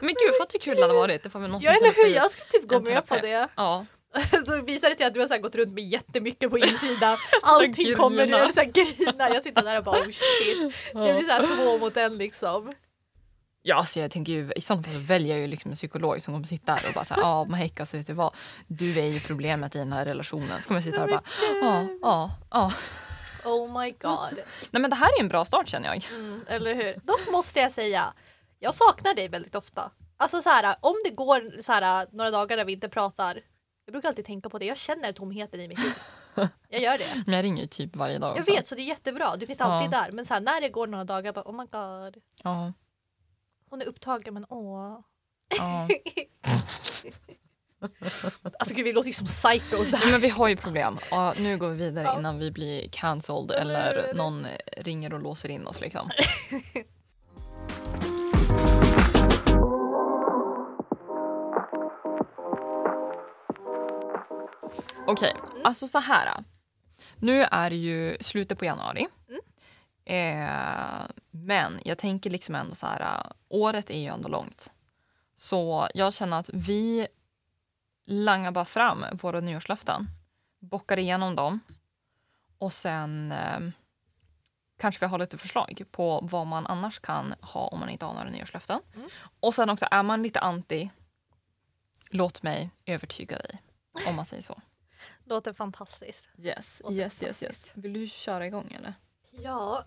Men 0.00 0.09
gud, 0.09 0.35
fatta 0.40 0.50
hur 0.52 0.59
kul 0.59 0.76
det 0.76 0.82
hade 0.82 0.94
varit. 0.94 1.23
Det 1.23 1.30
får 1.30 1.40
väl 1.40 1.50
någon 1.50 1.61
ja 1.61 1.71
eller 1.71 1.92
hur, 1.94 2.14
jag 2.14 2.30
skulle 2.30 2.47
typ 2.47 2.68
gå 2.68 2.80
med 2.80 3.06
på 3.06 3.16
det. 3.16 3.49
Ja. 3.56 3.87
Så 4.47 4.62
visar 4.62 4.90
det 4.90 4.97
sig 4.97 5.06
att 5.06 5.14
du 5.14 5.21
har 5.21 5.28
så 5.28 5.38
gått 5.38 5.54
runt 5.54 5.73
med 5.73 5.85
jättemycket 5.85 6.50
på 6.50 6.59
insidan. 6.59 7.18
Allting 7.42 7.97
kommer 7.97 8.52
så 8.52 8.61
här 8.61 8.66
grina. 8.66 9.28
Jag 9.28 9.42
sitter 9.42 9.62
där 9.62 9.78
och 9.78 9.85
bara 9.85 10.00
oh 10.00 10.04
shit. 10.04 10.75
Det 10.92 11.12
blir 11.12 11.23
så 11.23 11.32
här 11.32 11.47
två 11.47 11.78
mot 11.78 11.97
en 11.97 12.18
liksom. 12.18 12.73
Ja, 13.64 13.76
alltså 13.76 14.00
jag 14.00 14.11
tänker 14.11 14.33
ju, 14.33 14.52
i 14.57 14.61
sådana 14.61 14.83
fall 14.83 14.92
så 14.92 14.99
väljer 14.99 15.35
jag 15.35 15.40
ju 15.40 15.47
liksom 15.47 15.71
en 15.71 15.75
psykolog 15.75 16.23
som 16.23 16.35
kommer 16.35 16.47
sitta 16.47 16.73
här 16.75 16.88
och 16.88 16.95
bara 16.95 17.04
såhär, 17.04 17.21
ja 17.21 17.45
Mahek 17.45 17.81
alltså 17.81 17.97
vet 17.97 18.07
du 18.07 18.12
vad, 18.12 18.35
du 18.66 18.99
är 19.00 19.04
ju 19.07 19.21
problemet 19.21 19.75
i 19.76 19.78
den 19.78 19.92
här 19.92 20.04
relationen. 20.04 20.62
Så 20.62 20.69
kommer 20.69 20.76
jag 20.81 20.85
sitta 20.85 20.97
här 21.00 21.04
och 21.04 21.11
bara, 21.11 21.23
ja, 21.62 21.87
ja, 22.02 22.31
ja. 22.50 22.73
Oh 23.45 23.81
my 23.81 23.90
god. 23.90 24.38
Nej 24.71 24.81
men 24.83 24.90
det 24.90 24.97
här 24.97 25.09
är 25.19 25.21
en 25.21 25.28
bra 25.28 25.45
start 25.45 25.69
känner 25.69 25.88
jag. 25.88 26.04
Mm, 26.14 26.45
eller 26.49 26.75
hur? 26.75 26.95
Dock 27.02 27.33
måste 27.33 27.61
jag 27.61 27.73
säga, 27.73 28.12
jag 28.59 28.75
saknar 28.75 29.14
dig 29.14 29.28
väldigt 29.28 29.54
ofta. 29.54 29.90
Alltså 30.16 30.42
så 30.42 30.49
här, 30.50 30.76
om 30.81 30.95
det 31.04 31.11
går 31.11 31.62
så 31.62 31.73
här, 31.73 32.07
några 32.12 32.31
dagar 32.31 32.57
där 32.57 32.64
vi 32.64 32.73
inte 32.73 32.88
pratar. 32.88 33.40
Jag 33.85 33.92
brukar 33.92 34.09
alltid 34.09 34.25
tänka 34.25 34.49
på 34.49 34.59
det, 34.59 34.64
jag 34.66 34.76
känner 34.76 35.12
tomheten 35.12 35.61
i 35.61 35.69
mitt 35.69 35.78
liv. 35.78 35.92
Jag 36.69 36.81
gör 36.81 36.99
det. 36.99 37.23
Men 37.26 37.35
jag 37.35 37.42
ringer 37.45 37.62
ju 37.62 37.69
typ 37.69 37.97
varje 37.97 38.19
dag. 38.19 38.31
Jag 38.37 38.40
också. 38.40 38.52
vet 38.52 38.66
så 38.66 38.75
det 38.75 38.81
är 38.83 38.85
jättebra, 38.85 39.37
du 39.37 39.47
finns 39.47 39.61
alltid 39.61 39.95
Ja. 39.95 40.00
där. 40.00 40.12
Men 40.12 40.25
så 40.26 40.35
här, 40.35 40.40
när 40.40 40.61
det 40.61 40.69
går 40.69 40.87
några 40.87 41.04
dagar 41.04 41.33
bara 41.33 41.45
oh 41.45 41.52
my 41.52 41.64
god. 41.66 42.23
Ja. 42.42 42.73
Hon 43.72 43.82
är 43.82 43.86
upptagen 43.86 44.34
men 44.34 44.46
åh. 44.48 45.00
Ja. 45.58 45.88
Alltså 48.58 48.74
gud 48.74 48.84
vi 48.84 48.92
låter 48.92 49.06
ju 49.06 49.12
som 49.12 49.26
psychos 49.26 49.92
här. 49.92 50.10
men 50.10 50.20
vi 50.20 50.28
har 50.28 50.48
ju 50.48 50.56
problem. 50.56 50.98
Ja, 51.10 51.34
nu 51.38 51.58
går 51.58 51.68
vi 51.68 51.76
vidare 51.76 52.04
Ja. 52.04 52.18
innan 52.18 52.38
vi 52.38 52.50
blir 52.50 52.88
cancelled 52.88 53.50
eller 53.50 54.14
någon 54.14 54.46
ringer 54.76 55.14
och 55.14 55.20
låser 55.20 55.48
in 55.48 55.66
oss. 55.66 55.80
Liksom. 55.80 56.10
Okej, 65.06 65.34
alltså 65.64 65.88
så 65.88 65.98
här. 65.98 66.44
Nu 67.16 67.42
är 67.42 67.70
det 67.70 67.76
ju 67.76 68.16
slutet 68.20 68.58
på 68.58 68.64
januari. 68.64 69.06
Eh, 70.04 71.06
men 71.30 71.80
jag 71.85 71.99
tänker 71.99 72.30
liksom 72.30 72.54
ändå 72.54 72.75
så 72.75 72.87
här. 72.87 73.32
Året 73.49 73.90
är 73.90 73.99
ju 73.99 74.06
ändå 74.06 74.28
långt. 74.28 74.73
Så 75.37 75.88
jag 75.94 76.14
känner 76.14 76.38
att 76.38 76.50
vi 76.52 77.06
langar 78.06 78.50
bara 78.50 78.64
fram 78.64 79.04
våra 79.12 79.40
nyårslöften. 79.40 80.06
Bockar 80.59 80.99
igenom 80.99 81.37
dem. 81.37 81.61
Och 82.59 82.73
sen 82.73 83.32
eh, 83.32 83.61
kanske 84.78 85.00
vi 85.00 85.11
har 85.11 85.18
lite 85.18 85.38
förslag 85.38 85.82
på 85.90 86.21
vad 86.23 86.47
man 86.47 86.66
annars 86.66 87.00
kan 87.00 87.35
ha 87.40 87.66
om 87.66 87.80
man 87.80 87.88
inte 87.88 88.04
har 88.04 88.14
några 88.14 88.30
nyårslöften. 88.30 88.80
Mm. 88.94 89.09
Och 89.40 89.54
sen 89.54 89.71
också, 89.71 89.87
är 89.90 90.02
man 90.02 90.23
lite 90.23 90.40
anti, 90.40 90.90
låt 92.11 92.42
mig 92.42 92.71
övertyga 92.87 93.38
dig. 93.38 93.62
Om 94.06 94.16
man 94.16 94.26
säger 94.26 94.42
så. 94.42 94.61
Låter 95.25 95.52
fantastiskt. 95.52 96.28
Yes, 96.38 96.76
så 96.76 96.92
yes, 96.92 96.99
yes, 96.99 97.23
yes. 97.23 97.40
fantastiskt. 97.40 97.76
Vill 97.76 97.92
du 97.92 98.06
köra 98.06 98.47
igång 98.47 98.73
eller? 98.73 98.94
Ja. 99.42 99.84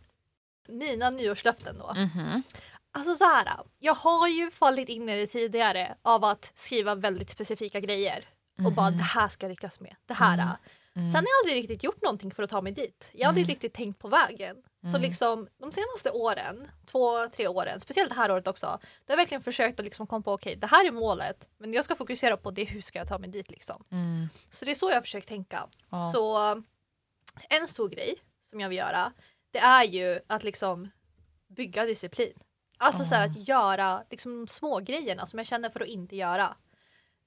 Mina 0.67 1.09
nyårslöften 1.09 1.77
då. 1.77 1.93
Mhm. 1.93 2.43
Alltså 2.91 3.15
så 3.15 3.24
här. 3.25 3.50
Jag 3.79 3.95
har 3.95 4.27
ju 4.27 4.51
fallit 4.51 4.89
in 4.89 5.09
i 5.09 5.15
det 5.19 5.27
tidigare 5.27 5.95
av 6.01 6.24
att 6.24 6.51
skriva 6.53 6.95
väldigt 6.95 7.29
specifika 7.29 7.79
grejer. 7.79 8.25
Och 8.65 8.71
bara 8.74 8.91
det 8.91 9.03
här 9.03 9.27
ska 9.27 9.45
jag 9.45 9.50
lyckas 9.50 9.79
med. 9.79 9.95
Det 10.05 10.13
här. 10.13 10.38
Mhm. 10.38 10.50
Mm. 10.95 11.07
Sen 11.12 11.15
har 11.15 11.21
jag 11.24 11.39
aldrig 11.43 11.63
riktigt 11.63 11.83
gjort 11.83 12.01
någonting 12.01 12.31
för 12.31 12.43
att 12.43 12.50
ta 12.50 12.62
mig 12.62 12.71
dit. 12.71 13.09
Jag 13.13 13.25
har 13.25 13.29
aldrig 13.29 13.43
Mm. 13.45 13.53
riktigt 13.53 13.74
tänkt 13.74 14.00
på 14.00 14.07
vägen. 14.07 14.55
Så 14.81 14.88
Mm. 14.88 15.01
liksom 15.01 15.47
de 15.57 15.71
senaste 15.71 16.12
åren, 16.12 16.71
två, 16.85 17.27
tre 17.29 17.47
åren, 17.47 17.79
speciellt 17.79 18.09
det 18.09 18.15
här 18.15 18.31
året 18.31 18.47
också. 18.47 18.65
Då 18.65 18.71
har 18.71 18.79
jag 19.13 19.17
verkligen 19.17 19.43
försökt 19.43 19.79
att 19.79 19.85
liksom 19.85 20.07
komma 20.07 20.21
på 20.21 20.33
okej, 20.33 20.55
det 20.55 20.67
här 20.67 20.88
är 20.88 20.91
målet. 20.91 21.47
Men 21.57 21.74
jag 21.74 21.85
ska 21.85 21.95
fokusera 21.95 22.38
på 22.38 22.51
det, 22.51 22.63
hur 22.63 22.81
ska 22.81 23.00
jag 23.00 23.07
ta 23.07 23.17
mig 23.17 23.29
dit 23.29 23.51
liksom. 23.51 23.83
Mm. 23.91 24.27
Så 24.51 24.65
det 24.65 24.71
är 24.71 24.75
så 24.75 24.89
jag 24.89 24.95
har 24.95 25.01
försökt 25.01 25.27
tänka. 25.27 25.67
Ja. 25.89 26.12
Så 26.15 26.38
en 27.50 27.67
stor 27.67 27.89
grej 27.89 28.15
som 28.50 28.59
jag 28.59 28.69
vill 28.69 28.77
göra, 28.77 29.12
det 29.55 29.59
är 29.59 29.83
ju 29.83 30.19
att 30.27 30.43
liksom 30.43 30.89
bygga 31.47 31.85
disciplin. 31.85 32.33
Alltså 32.77 33.05
så 33.05 33.15
här, 33.15 33.25
att 33.27 33.47
göra 33.47 34.03
liksom, 34.09 34.38
de 34.38 34.47
små 34.47 34.79
grejerna 34.79 35.25
som 35.25 35.39
jag 35.39 35.47
känner 35.47 35.69
för 35.69 35.79
att 35.79 35.88
inte 35.88 36.15
göra. 36.15 36.55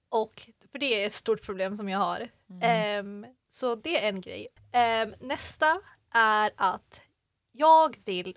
Och 0.09 0.51
för 0.73 0.79
det 0.79 1.03
är 1.03 1.07
ett 1.07 1.15
stort 1.15 1.43
problem 1.43 1.77
som 1.77 1.89
jag 1.89 1.99
har. 1.99 2.29
Mm. 2.51 2.63
Ehm, 2.63 3.27
så 3.49 3.75
det 3.75 4.05
är 4.05 4.09
en 4.09 4.21
grej. 4.21 4.49
Ehm, 4.73 5.15
nästa 5.21 5.81
är 6.11 6.51
att 6.57 7.01
jag 7.53 8.01
vill 8.05 8.37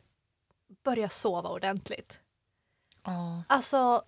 börja 0.83 1.09
sova 1.09 1.49
ordentligt. 1.49 2.19
Ja. 3.03 3.43
Alltså, 3.47 4.03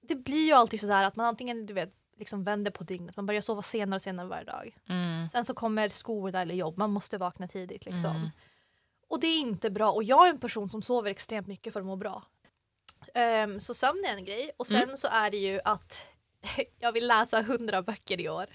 det 0.00 0.14
blir 0.14 0.46
ju 0.46 0.52
alltid 0.52 0.80
sådär 0.80 1.04
att 1.04 1.16
man 1.16 1.26
antingen 1.26 1.66
du 1.66 1.74
vet, 1.74 1.94
liksom 2.16 2.44
vänder 2.44 2.70
på 2.70 2.84
dygnet, 2.84 3.16
man 3.16 3.26
börjar 3.26 3.40
sova 3.40 3.62
senare 3.62 3.96
och 3.96 4.02
senare 4.02 4.26
varje 4.26 4.44
dag. 4.44 4.76
Mm. 4.88 5.28
Sen 5.28 5.44
så 5.44 5.54
kommer 5.54 5.88
skola 5.88 6.42
eller 6.42 6.54
jobb, 6.54 6.78
man 6.78 6.90
måste 6.90 7.18
vakna 7.18 7.48
tidigt 7.48 7.84
liksom. 7.84 8.16
Mm. 8.16 8.28
Och 9.08 9.20
det 9.20 9.26
är 9.26 9.40
inte 9.40 9.70
bra 9.70 9.90
och 9.92 10.02
jag 10.04 10.26
är 10.26 10.30
en 10.30 10.38
person 10.40 10.70
som 10.70 10.82
sover 10.82 11.10
extremt 11.10 11.46
mycket 11.46 11.72
för 11.72 11.80
att 11.80 11.86
må 11.86 11.96
bra. 11.96 12.22
Ehm, 13.14 13.60
så 13.60 13.74
sömn 13.74 14.04
är 14.06 14.14
en 14.16 14.24
grej 14.24 14.50
och 14.56 14.66
sen 14.66 14.82
Mm. 14.82 14.96
så 14.96 15.08
är 15.08 15.30
det 15.30 15.36
ju 15.36 15.60
att 15.64 16.06
jag 16.78 16.92
vill 16.92 17.06
läsa 17.06 17.42
hundra 17.42 17.82
böcker 17.82 18.20
i 18.20 18.28
år. 18.28 18.46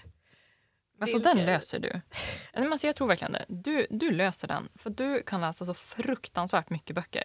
Alltså 1.00 1.16
Vilket- 1.18 1.22
den 1.36 1.46
löser 1.46 1.78
du. 1.78 2.00
Alltså, 2.52 2.86
jag 2.86 2.96
tror 2.96 3.06
verkligen 3.08 3.32
det. 3.32 3.44
Du, 3.48 3.86
du 3.90 4.10
löser 4.10 4.48
den. 4.48 4.68
För 4.74 4.90
du 4.90 5.22
kan 5.22 5.40
läsa 5.40 5.64
så 5.64 5.74
fruktansvärt 5.74 6.70
mycket 6.70 6.96
böcker. 6.96 7.24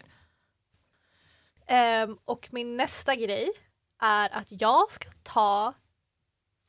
Ehm, 1.68 2.18
och 2.26 2.50
min 2.52 2.78
nästa 2.78 3.16
grej 3.16 3.50
är 4.00 4.30
att 4.34 4.48
jag 4.50 4.92
ska 4.92 5.10
ta 5.24 5.74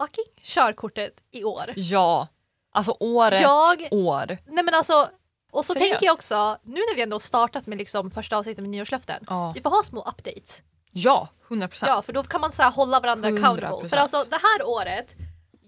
fucking 0.07 0.25
körkortet 0.43 1.15
i 1.31 1.45
år. 1.45 1.73
Ja. 1.77 2.29
Alltså 2.73 2.97
årets 3.01 3.43
Jag- 3.43 3.89
år. 3.93 4.39
Nej 4.47 4.65
men 4.65 4.75
alltså, 4.75 5.09
och 5.53 5.67
så 5.67 5.73
Seriöst? 5.73 5.91
tänker 5.91 6.07
jag 6.07 6.13
också, 6.15 6.59
nu 6.63 6.75
när 6.75 6.95
vi 6.97 7.03
ändå 7.03 7.21
startat 7.21 7.67
med 7.67 7.79
liksom 7.79 8.11
första 8.11 8.37
avsnittet 8.37 8.63
med 8.63 8.71
nyårslöften, 8.71 9.25
Ja. 9.29 9.53
vi 9.55 9.61
får 9.63 9.71
ha 9.71 9.83
små 9.85 10.01
updates. 10.03 10.63
Ja, 10.91 11.29
100 11.49 11.69
procent. 11.69 11.89
Ja, 11.91 12.03
för 12.03 12.13
då 12.13 12.23
kan 12.23 12.41
man 12.41 12.53
så 12.53 12.63
här 12.63 12.71
hålla 12.71 13.01
varandra 13.01 13.29
100%. 13.29 13.39
accountable. 13.45 13.89
För 13.89 13.97
alltså 13.97 14.25
det 14.31 14.37
här 14.43 14.69
året, 14.69 15.15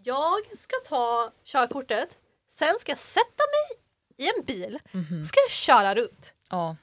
jag 0.02 0.58
ska 0.58 0.76
ta 0.88 1.30
körkortet, 1.44 2.08
sen 2.50 2.74
ska 2.80 2.92
jag 2.92 2.98
sätta 2.98 3.42
mig 3.54 3.78
i 4.26 4.28
en 4.38 4.44
bil, 4.44 4.78
Mhm. 4.92 5.24
ska 5.24 5.40
jag 5.40 5.50
köra 5.50 5.94
runt. 5.94 6.32
Ja, 6.50 6.76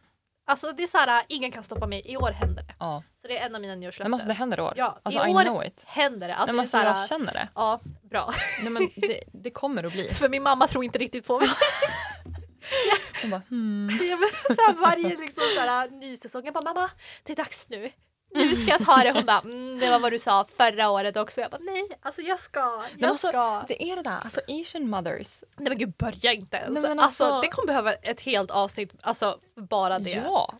Alltså 0.45 0.71
det 0.71 0.83
är 0.83 0.87
så 0.87 0.97
här, 0.97 1.23
ingen 1.27 1.51
kan 1.51 1.63
stoppa 1.63 1.87
mig, 1.87 2.01
i 2.05 2.17
år 2.17 2.31
händer 2.31 2.63
det. 2.63 2.75
ja. 2.79 3.03
Så 3.23 3.27
det 3.27 3.37
är 3.37 3.45
en 3.45 3.55
av 3.55 3.61
mina 3.61 3.73
Nej, 3.73 3.79
nyårslöften. 3.79 4.11
men 4.11 4.13
alltså, 4.13 4.27
det 4.27 4.33
händer 4.33 4.57
i 4.57 4.61
år. 4.61 4.73
Ja, 4.75 4.99
alltså, 5.03 5.25
i 5.25 5.31
I 5.31 5.33
år 5.35 5.69
händer 5.85 6.27
det. 6.27 6.35
Alltså, 6.35 6.55
Nej, 6.55 6.55
men 6.55 6.55
det 6.55 6.61
alltså, 6.61 6.67
så 6.67 6.77
här, 6.77 6.85
jag 6.85 7.07
känner 7.07 7.33
det. 7.33 7.47
Ja, 7.55 7.79
bra. 8.01 8.33
Nej, 8.61 8.69
men 8.71 8.89
det, 8.95 9.23
det 9.31 9.49
kommer 9.49 9.83
att 9.83 9.93
bli. 9.93 10.13
För 10.13 10.29
min 10.29 10.43
mamma 10.43 10.67
tror 10.67 10.83
inte 10.83 10.97
riktigt 10.97 11.27
på 11.27 11.39
mig. 11.39 11.49
Hon 13.21 13.29
bara, 13.31 13.41
hmm. 13.49 13.99
Ja, 14.01 14.17
men 14.17 14.55
så 14.55 14.61
här, 14.61 14.73
varje 14.73 15.17
liksom, 15.17 15.43
så 15.55 15.59
här, 15.61 15.89
ny 15.89 16.17
säsong. 16.17 16.41
Jag 16.45 16.53
bara 16.53 16.73
mamma, 16.73 16.89
det 17.23 17.31
är 17.33 17.35
dags 17.35 17.69
nu. 17.69 17.91
Nu 18.35 18.55
ska 18.55 18.71
jag 18.71 18.85
ta 18.85 18.97
det. 18.97 19.11
Hon 19.11 19.25
bara 19.25 19.39
mm, 19.39 19.79
det 19.79 19.89
var 19.89 19.99
vad 19.99 20.11
du 20.11 20.19
sa 20.19 20.45
förra 20.57 20.89
året 20.89 21.17
också. 21.17 21.41
Jag 21.41 21.51
bara 21.51 21.61
nej, 21.61 21.83
alltså 22.01 22.21
jag 22.21 22.39
ska. 22.39 22.59
Jag 22.59 23.01
men 23.01 23.09
alltså, 23.09 23.27
ska. 23.27 23.63
Det 23.67 23.83
är 23.83 23.95
det 23.95 24.01
där, 24.01 24.19
alltså 24.23 24.41
asian 24.47 24.89
mothers. 24.89 25.43
Nej 25.57 25.69
men 25.69 25.77
gud 25.77 25.93
börja 25.97 26.33
inte 26.33 26.57
ens. 26.57 26.81
Nej, 26.81 26.91
alltså, 26.91 27.23
alltså- 27.23 27.41
det 27.41 27.47
kommer 27.47 27.67
behöva 27.67 27.93
ett 27.93 28.21
helt 28.21 28.51
avsnitt 28.51 28.93
alltså 29.01 29.39
bara 29.55 29.99
det. 29.99 30.09
Ja. 30.09 30.53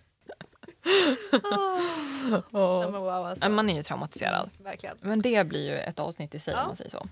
Oh. 2.52 2.92
wow, 2.92 3.10
alltså. 3.26 3.50
Man 3.50 3.70
är 3.70 3.76
ju 3.76 3.84
traumatiserad. 3.84 4.50
Verkligen. 4.60 4.98
Men 5.02 5.22
det 5.22 5.48
blir 5.48 5.66
ju 5.72 5.78
ett 5.78 6.00
avsnitt 6.00 6.36
i 6.36 6.40
sig 6.40 6.54
Ja. 6.54 6.62
om 6.62 6.68
man 6.68 6.76
säger 6.76 6.90
så. 6.92 7.08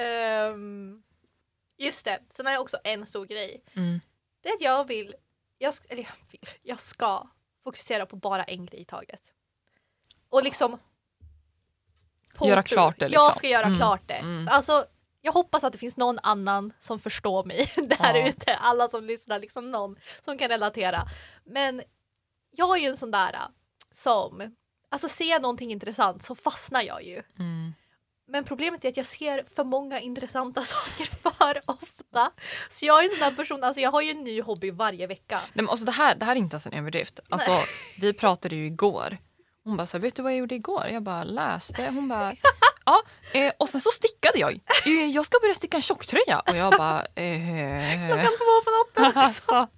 Ehm, 0.00 1.02
just 1.78 2.04
det, 2.04 2.18
sen 2.28 2.46
har 2.46 2.52
jag 2.52 2.62
också 2.62 2.78
en 2.84 3.06
stor 3.06 3.26
grej. 3.26 3.62
Mm. 3.74 4.00
Det 4.40 4.48
är 4.48 4.52
att 4.54 4.60
jag 4.60 4.86
vill, 4.88 5.14
jag, 5.58 5.74
eller 5.88 6.02
jag, 6.02 6.12
vill, 6.30 6.40
jag 6.62 6.80
ska 6.80 7.28
fokusera 7.64 8.06
på 8.06 8.16
bara 8.16 8.44
en 8.44 8.66
grej 8.66 8.80
i 8.80 8.84
taget. 8.84 9.32
Och 10.28 10.42
liksom 10.42 10.78
Göra 12.40 12.62
klart 12.62 12.98
det, 12.98 13.04
Jag 13.04 13.10
liksom. 13.10 13.34
ska 13.34 13.48
göra 13.48 13.66
Mm, 13.66 13.78
klart 13.78 14.02
det. 14.08 14.14
mm. 14.14 14.48
Alltså, 14.48 14.84
jag 15.20 15.32
hoppas 15.32 15.64
att 15.64 15.72
det 15.72 15.78
finns 15.78 15.96
någon 15.96 16.18
annan 16.22 16.72
som 16.78 16.98
förstår 17.00 17.44
mig 17.44 17.72
där 17.76 18.14
Ja. 18.14 18.28
ute. 18.28 18.54
Alla 18.54 18.88
som 18.88 19.04
lyssnar, 19.04 19.38
liksom 19.38 19.70
någon 19.70 19.96
som 20.20 20.38
kan 20.38 20.48
relatera. 20.48 21.02
Men 21.44 21.82
jag 22.52 22.76
är 22.76 22.80
ju 22.82 22.88
en 22.88 22.96
sån 22.96 23.10
där 23.10 23.32
äh, 23.32 23.40
som, 23.92 24.56
alltså 24.90 25.08
ser 25.08 25.30
jag 25.30 25.42
någonting 25.42 25.72
intressant 25.72 26.22
så 26.22 26.34
fastnar 26.34 26.82
jag 26.82 27.02
ju. 27.04 27.22
Mm. 27.38 27.74
Men 28.28 28.44
problemet 28.44 28.84
är 28.84 28.88
att 28.88 28.96
jag 28.96 29.06
ser 29.06 29.44
för 29.56 29.64
många 29.64 30.00
intressanta 30.00 30.62
saker 30.64 31.04
för 31.22 31.62
ofta. 31.66 32.30
Så 32.70 32.86
jag 32.86 33.00
är 33.00 33.04
en 33.04 33.10
sån 33.10 33.18
där 33.18 33.30
person, 33.36 33.64
alltså 33.64 33.80
jag 33.80 33.90
har 33.90 34.02
ju 34.02 34.10
en 34.10 34.24
ny 34.24 34.42
hobby 34.42 34.70
varje 34.70 35.06
vecka. 35.06 35.36
Nej, 35.38 35.50
men 35.54 35.68
alltså, 35.68 35.86
det, 35.86 35.92
här, 35.92 36.14
det 36.14 36.24
här 36.24 36.32
är 36.32 36.36
inte 36.38 36.54
ens 36.54 36.66
en 36.66 36.72
överdrift. 36.72 37.20
Alltså, 37.28 37.50
vi 38.00 38.12
pratade 38.12 38.56
ju 38.56 38.66
igår. 38.66 39.18
Hon 39.64 39.76
bara 39.76 39.86
så 39.86 39.96
här, 39.96 40.02
vet 40.02 40.14
du 40.16 40.22
vad 40.22 40.32
jag 40.32 40.38
gjorde 40.38 40.54
igår? 40.54 40.86
Jag 40.92 41.02
bara 41.02 41.24
läste. 41.24 41.86
Hon 41.86 42.08
bara 42.08 42.34
ja. 42.84 43.02
Eh, 43.32 43.52
och 43.58 43.68
sen 43.68 43.80
så 43.80 43.90
stickade 43.90 44.38
jag. 44.38 44.60
Eh, 44.86 45.06
Jag 45.06 45.26
ska 45.26 45.38
börja 45.42 45.54
sticka 45.54 45.76
en 45.76 45.82
tjocktröja. 45.82 46.40
Och 46.40 46.56
jag 46.56 46.72
bara 46.72 47.00
eh, 47.14 48.08
Klockan 48.08 48.32
två 48.38 48.62
på 48.64 49.00
natten. 49.02 49.22
alltså. 49.22 49.68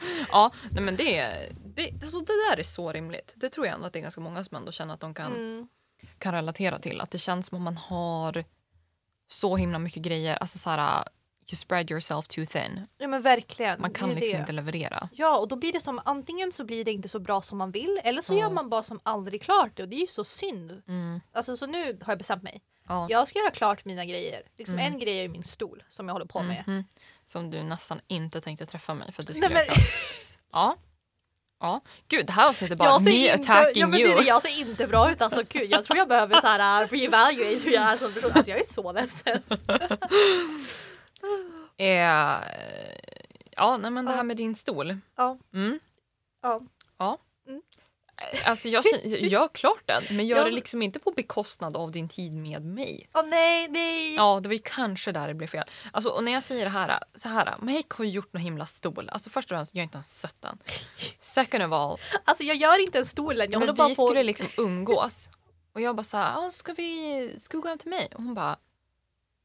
ja, 0.30 0.50
nej 0.72 0.82
men 0.82 0.96
det, 0.96 1.32
det, 1.74 1.90
alltså 2.02 2.18
det 2.20 2.32
där 2.50 2.56
är 2.58 2.62
så 2.62 2.92
rimligt. 2.92 3.32
Det 3.36 3.48
tror 3.48 3.66
jag 3.66 3.74
ändå 3.74 3.86
att 3.86 3.92
det 3.92 3.98
är 3.98 4.02
ganska 4.02 4.20
många 4.20 4.44
som 4.44 4.56
ändå 4.56 4.72
känner 4.72 4.94
att 4.94 5.00
de 5.00 5.14
kan, 5.14 5.32
Mm. 5.32 5.68
kan 6.18 6.32
relatera 6.34 6.78
till. 6.78 7.00
Att 7.00 7.10
det 7.10 7.18
känns 7.18 7.46
som 7.46 7.56
att 7.58 7.62
man 7.62 7.76
har 7.76 8.44
så 9.26 9.56
himla 9.56 9.78
mycket 9.78 10.02
grejer. 10.02 10.36
Alltså 10.36 10.58
så 10.58 10.70
här, 10.70 11.04
you 11.50 11.56
spread 11.56 11.90
yourself 11.90 12.28
too 12.28 12.46
thin. 12.46 12.86
Ja 12.98 13.08
men 13.08 13.22
verkligen. 13.22 13.80
Man 13.80 13.90
kan 13.92 14.10
liksom 14.10 14.32
det. 14.34 14.38
inte 14.40 14.52
leverera. 14.52 15.08
Ja 15.12 15.38
och 15.38 15.48
då 15.48 15.56
blir 15.56 15.72
det 15.72 15.80
som 15.80 16.00
antingen 16.04 16.52
så 16.52 16.64
blir 16.64 16.84
det 16.84 16.92
inte 16.92 17.08
så 17.08 17.18
bra 17.18 17.42
som 17.42 17.58
man 17.58 17.70
vill 17.70 18.00
eller 18.04 18.22
så 18.22 18.34
Ja. 18.34 18.38
gör 18.40 18.50
man 18.50 18.68
bara 18.68 18.82
som 18.82 19.00
aldrig 19.02 19.42
klart 19.42 19.70
det 19.76 19.82
och 19.82 19.88
det 19.88 19.96
är 19.96 20.00
ju 20.00 20.06
så 20.06 20.24
synd. 20.24 20.82
Mm. 20.88 21.20
Alltså 21.32 21.56
så 21.56 21.66
nu 21.66 21.84
har 22.02 22.12
jag 22.12 22.18
bestämt 22.18 22.42
mig. 22.42 22.62
Ja. 22.88 23.06
Jag 23.10 23.28
ska 23.28 23.38
göra 23.38 23.50
klart 23.50 23.84
mina 23.84 24.04
grejer. 24.04 24.42
Liksom 24.56 24.78
Mm. 24.78 24.92
En 24.92 24.98
grej 24.98 25.18
är 25.24 25.28
min 25.28 25.44
stol 25.44 25.82
som 25.88 26.08
jag 26.08 26.12
håller 26.14 26.26
på 26.26 26.42
med. 26.42 26.84
Som 27.28 27.50
du 27.50 27.62
nästan 27.62 28.00
inte 28.06 28.40
tänkte 28.40 28.66
träffa 28.66 28.94
mig 28.94 29.12
för 29.12 29.22
att 29.22 29.26
du 29.26 29.32
Nej, 29.32 29.42
skulle 29.42 29.54
men, 29.54 29.66
göra 29.66 29.74
klart. 29.74 29.88
Ja. 30.52 30.76
Ja. 31.60 31.80
Gud, 32.08 32.26
det 32.26 32.32
här 32.32 32.48
avsnittet 32.48 32.72
är 32.72 32.76
bara 32.76 32.98
me 32.98 33.10
inte, 33.10 33.34
attacking 33.34 33.80
ja, 33.80 33.86
men 33.86 34.00
det, 34.00 34.06
you. 34.06 34.20
det, 34.20 34.26
jag 34.26 34.42
ser 34.42 34.58
inte 34.58 34.86
bra 34.86 35.10
ut 35.10 35.22
alltså 35.22 35.42
gud 35.48 35.70
jag 35.70 35.84
tror 35.84 35.98
jag 35.98 36.08
behöver 36.08 36.40
så 36.40 36.46
här 36.46 36.84
uh, 36.84 36.88
reevaluate 36.88 37.60
hur 37.64 37.72
jag 37.72 37.82
är 37.82 37.96
som 37.96 38.12
person. 38.12 38.30
Alltså 38.34 38.50
jag 38.50 38.60
är 38.60 38.72
så 38.72 38.92
ledsen. 38.92 39.42
Eh, 41.80 42.40
ja, 43.56 43.76
nej 43.76 43.90
men 43.90 44.04
det 44.04 44.12
här 44.12 44.22
med 44.22 44.36
din 44.36 44.56
stol. 44.56 44.98
Ja. 45.16 45.38
Mm. 45.54 45.80
Ja. 46.42 46.60
Alltså 48.44 48.68
jag 48.68 48.84
gör 49.04 49.48
klart 49.48 49.82
den 49.86 50.02
men 50.10 50.26
gör 50.26 50.36
Ja, 50.36 50.44
det 50.44 50.50
liksom 50.50 50.82
inte 50.82 50.98
på 50.98 51.10
bekostnad 51.10 51.76
av 51.76 51.90
din 51.92 52.08
tid 52.08 52.32
med 52.32 52.64
mig. 52.64 53.08
Åh 53.14 53.26
nej, 53.26 53.68
nej. 53.68 54.14
Ja, 54.14 54.40
det 54.42 54.48
var 54.48 54.54
ju 54.54 54.60
kanske 54.64 55.12
där 55.12 55.28
det 55.28 55.34
blev 55.34 55.46
fel. 55.46 55.64
Alltså, 55.92 56.10
och 56.10 56.24
när 56.24 56.32
jag 56.32 56.42
säger 56.42 56.64
det 56.64 56.70
här, 56.70 56.98
så 57.14 57.28
här, 57.28 57.54
Mahek 57.58 57.90
har 57.90 58.04
gjort 58.04 58.32
någon 58.32 58.42
himla 58.42 58.66
stol. 58.66 59.08
Alltså 59.08 59.30
först 59.30 59.52
och 59.52 59.56
främst, 59.56 59.74
jag 59.74 59.80
har 59.80 59.84
inte 59.84 59.96
ens 59.96 60.20
sett 60.20 60.36
den. 60.40 60.58
Second 61.20 61.64
of 61.64 61.72
all, 61.72 61.98
Alltså 62.24 62.44
jag 62.44 62.56
gör 62.56 62.80
inte 62.82 62.98
en 62.98 63.06
stolen, 63.06 63.50
jag 63.50 63.58
håller 63.58 63.72
men 63.72 63.76
bara 63.76 63.88
vi 63.88 63.94
på... 63.94 64.06
skulle 64.06 64.22
liksom 64.22 64.46
umgås. 64.58 65.28
Och 65.72 65.80
jag 65.80 65.96
bara 65.96 66.02
så 66.04 66.16
här, 66.16 66.46
ah, 66.46 66.50
ska 66.50 66.72
vi 66.72 67.34
ska 67.38 67.56
du 67.56 67.60
gå 67.62 67.68
hem 67.68 67.78
till 67.78 67.90
mig? 67.90 68.08
Och 68.14 68.22
hon 68.22 68.34
bara, 68.34 68.56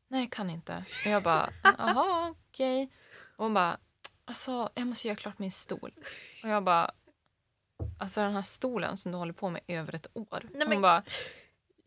nej 0.07 0.21
jag 0.21 0.31
kan 0.31 0.49
inte. 0.49 0.85
Och 1.05 1.11
jag 1.11 1.23
bara, 1.23 1.49
jaha 1.63 2.29
okej. 2.49 2.89
Och 3.35 3.45
hon 3.45 3.53
bara, 3.53 3.77
alltså 4.25 4.69
jag 4.73 4.87
måste 4.87 5.07
göra 5.07 5.15
klart 5.17 5.39
min 5.39 5.51
stol. 5.51 5.91
Och 6.43 6.49
jag 6.49 6.63
bara, 6.63 6.91
alltså 7.99 8.19
den 8.21 8.33
här 8.35 8.41
stolen 8.41 8.97
som 8.97 9.11
du 9.11 9.17
håller 9.17 9.33
på 9.33 9.49
med 9.49 9.61
i 9.67 9.75
över 9.75 9.95
ett 9.95 10.07
år. 10.13 10.27
Nej, 10.43 10.61
hon 10.61 10.69
men- 10.69 10.81
bara, 10.81 11.03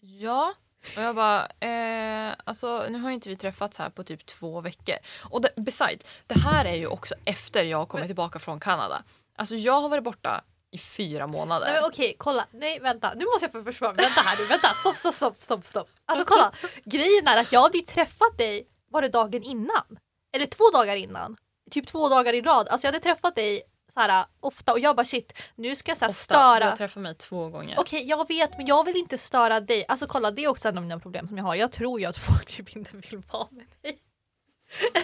ja. 0.01 0.55
Och 0.97 1.03
jag 1.03 1.15
bara, 1.15 1.47
eh, 1.47 2.35
alltså 2.45 2.87
nu 2.91 2.99
har 2.99 3.09
ju 3.09 3.15
inte 3.15 3.29
vi 3.29 3.37
träffats 3.37 3.79
här 3.79 3.91
på 3.91 4.05
typ 4.05 4.27
två 4.27 4.61
veckor. 4.61 4.95
Och 5.31 5.41
det, 5.43 5.51
besides, 5.57 6.07
det 6.27 6.39
här 6.39 6.65
är 6.65 6.75
ju 6.75 6.87
också 6.87 7.15
efter 7.25 7.65
jag 7.65 7.89
kommit 7.89 8.07
tillbaka 8.07 8.39
från 8.39 8.61
Kanada. 8.61 9.03
Alltså 9.37 9.55
jag 9.55 9.81
har 9.81 9.89
varit 9.89 10.05
borta 10.05 10.45
i 10.71 10.79
fyra 10.79 11.27
månader. 11.27 11.67
Nej 11.73 11.81
okej, 11.85 12.15
kolla. 12.19 12.47
Nej 12.51 12.81
vänta, 12.81 13.13
nu 13.17 13.25
måste 13.25 13.45
jag 13.45 13.53
få 13.53 13.65
försvara 13.65 13.93
mig. 13.93 14.05
Vänta 14.05 14.21
här 14.21 14.39
nu, 14.39 14.45
vänta. 14.45 14.69
Stopp, 14.75 14.97
stopp, 14.97 15.15
stopp, 15.15 15.37
stopp, 15.37 15.67
stopp. 15.67 15.89
Alltså 16.07 16.25
kolla. 16.25 16.53
Grejen 16.85 17.27
är 17.29 17.37
att 17.37 17.53
jag 17.53 17.61
hade 17.61 17.79
ju 17.79 17.85
träffat 17.85 18.39
dig, 18.39 18.67
var 18.91 19.03
det 19.03 19.09
dagen 19.09 19.43
innan? 19.43 19.99
Eller 20.37 20.47
två 20.47 20.65
dagar 20.73 20.97
innan. 20.97 21.37
Typ 21.71 21.87
två 21.87 22.09
dagar 22.09 22.33
i 22.33 22.41
rad. 22.43 22.69
Alltså 22.69 22.87
jag 22.87 22.93
hade 22.93 23.03
träffat 23.03 23.35
dig 23.37 23.63
så 23.97 24.01
här 24.01 24.25
ofta 24.41 24.73
och 24.73 24.79
jag 24.81 24.97
bara 24.97 25.07
shit, 25.07 25.33
nu 25.55 25.77
ska 25.77 25.91
jag 25.91 25.99
så 25.99 26.05
här 26.05 26.11
Ofta. 26.11 26.35
Du 26.35 26.39
störa. 26.59 26.71
har 26.71 26.77
träffat 26.77 27.03
mig 27.03 27.15
två 27.15 27.49
gånger. 27.49 27.79
Okej 27.79 28.09
jag 28.09 28.29
vet 28.29 28.57
men 28.59 28.67
jag 28.67 28.85
vill 28.85 28.97
inte 28.97 29.19
störa 29.19 29.61
dig. 29.61 29.85
Alltså 29.89 30.07
kolla 30.07 30.31
det 30.31 30.45
är 30.45 30.49
också 30.49 30.69
en 30.69 30.77
av 30.79 30.83
mina 30.83 30.99
problem 30.99 31.29
som 31.29 31.39
jag 31.39 31.45
har. 31.45 31.55
Jag 31.55 31.73
tror 31.73 32.01
ju 32.01 32.07
att 32.07 32.17
folk 32.17 32.57
typ 32.57 32.77
inte 32.77 32.97
vill 32.97 33.23
vara 33.33 33.49
med 33.51 33.67
mig. 33.83 33.99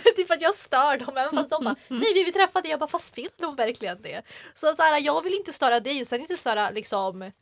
typ 0.16 0.30
att 0.30 0.42
jag 0.42 0.54
stör 0.54 0.96
dem 0.96 1.16
även 1.16 1.34
fast 1.34 1.50
de 1.50 1.64
bara 1.64 1.76
nej 1.88 2.14
vi 2.14 2.24
vill 2.24 2.32
träffa 2.32 2.60
dig. 2.60 2.70
Jag 2.70 2.80
bara 2.80 2.88
fast 2.88 3.18
vill 3.18 3.30
de 3.36 3.56
verkligen 3.56 4.02
det? 4.02 4.22
Så, 4.54 4.74
så 4.74 4.82
här, 4.82 5.00
jag 5.00 5.22
vill 5.22 5.34
inte 5.34 5.52
störa 5.52 5.80
dig 5.80 6.00
och 6.00 6.06
sen 6.06 6.20
inte 6.20 6.36
störa 6.36 6.70
liksom 6.70 7.32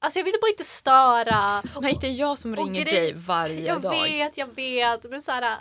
Alltså 0.00 0.18
jag 0.18 0.24
vill 0.24 0.34
bara 0.40 0.50
inte 0.50 0.64
störa. 0.64 1.62
Men 1.80 1.94
det 2.00 2.06
är 2.06 2.12
jag 2.12 2.38
som 2.38 2.56
ringer 2.56 2.84
dig 2.84 3.12
varje 3.12 3.66
Jag 3.66 3.80
dag. 3.80 3.90
vet, 3.90 4.36
jag 4.36 4.54
vet 4.54 5.10
men 5.10 5.22
så 5.22 5.32
här. 5.32 5.58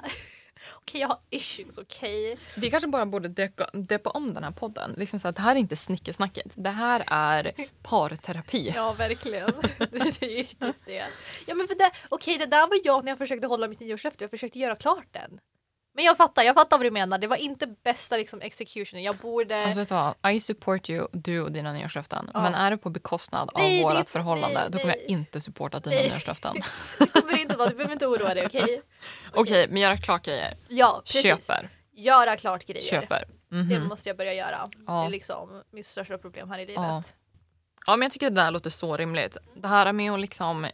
Okej 0.76 1.02
jag 1.02 1.08
har 1.08 1.20
issues, 1.30 1.78
okej? 1.78 2.38
Vi 2.56 2.70
kanske 2.72 2.88
bara 2.88 3.06
borde 3.06 3.28
döpa, 3.28 3.70
döpa 3.74 4.10
om 4.10 4.34
den 4.34 4.44
här 4.44 4.52
podden. 4.52 4.94
Liksom 4.98 5.20
så 5.20 5.28
att 5.28 5.36
det 5.36 5.42
här 5.42 5.56
är 5.56 5.60
inte 5.60 5.76
snickesnacket. 5.76 6.52
Det 6.56 6.70
här 6.70 7.04
är 7.08 7.52
parterapi. 7.84 8.74
Ja 8.76 8.94
verkligen. 8.94 9.54
det 9.78 10.22
är 10.22 10.38
ju 10.38 10.44
typ 10.44 10.76
det. 10.86 11.06
Ja 11.46 11.56
men 11.56 11.68
för 11.68 11.76
det, 11.76 11.92
okej 12.10 12.38
det 12.38 12.46
där 12.46 12.68
var 12.68 12.80
jag 12.84 13.04
när 13.06 13.12
jag 13.12 13.18
försökte 13.18 13.48
hålla 13.48 13.68
mitt 13.68 13.80
nyårslöfte. 13.80 14.24
Jag 14.24 14.32
försökte 14.32 14.60
göra 14.60 14.76
klart 14.76 15.08
den. 15.12 15.40
Men 15.98 16.06
jag 16.06 16.18
fattar, 16.18 16.44
jag 16.44 16.56
fattar 16.56 16.78
vad 16.78 16.86
du 16.86 16.92
menar. 16.92 17.18
Det 17.18 17.28
var 17.28 17.36
inte 17.36 17.68
bästa 17.68 18.18
liksom 18.18 18.42
executionen. 18.42 19.04
Jag 19.04 19.16
borde... 19.16 19.64
Alltså 19.64 19.80
vet 19.80 19.90
du 19.90 19.96
vad? 19.96 20.34
I 20.34 20.40
support 20.40 20.90
you, 20.90 21.08
du 21.14 21.42
och 21.42 21.52
dina 21.52 21.74
nyårslöften. 21.74 22.30
Ja. 22.34 22.42
Men 22.42 22.56
är 22.56 22.72
det 22.72 22.78
på 22.78 22.90
bekostnad 22.90 23.50
av 23.54 23.62
Nej, 23.62 23.78
det 23.78 23.84
vårt 23.84 23.98
inte- 23.98 24.12
förhållande 24.12 24.60
nej, 24.60 24.70
då 24.72 24.80
kommer 24.80 24.96
jag 24.96 25.04
inte 25.06 25.42
supporta 25.42 25.80
dina 25.80 25.96
Nej. 25.96 26.10
nyårslöften. 26.10 26.56
det 27.00 27.08
kommer 27.08 27.38
inte 27.38 27.58
vara, 27.58 27.70
du 27.70 27.76
behöver 27.76 27.94
inte 27.94 28.08
oroa 28.08 28.34
dig 28.34 28.46
okej? 28.48 28.82
Okej, 29.34 29.68
men 29.70 29.82
göra 29.82 29.98
klart 29.98 30.26
grejer. 30.26 30.58
Ja 30.68 31.02
precis. 31.06 31.24
Köper. 31.24 31.70
Göra 31.92 32.38
klart 32.38 32.66
grejer. 32.66 32.84
Köper. 32.84 33.24
Mhm. 33.52 33.70
Det 33.70 33.80
måste 33.80 34.10
jag 34.10 34.18
börja 34.18 34.34
göra. 34.34 34.68
Ja. 34.88 34.94
Det 35.02 35.06
är 35.08 35.10
liksom 35.10 35.64
mitt 35.72 35.86
största 35.86 36.18
problem 36.18 36.50
här 36.50 36.60
i 36.60 36.66
livet. 36.66 36.76
Ja. 36.84 37.04
Ja, 37.88 37.96
men 37.96 38.06
jag 38.06 38.12
tycker 38.12 38.30
det 38.30 38.36
där 38.42 38.52
låter 38.52 38.70
så 38.70 38.98
rimligt. 38.98 39.38
Det 39.56 39.68
här 39.68 39.92
med 39.94 40.12
att 40.12 40.20
liksom, 40.20 40.68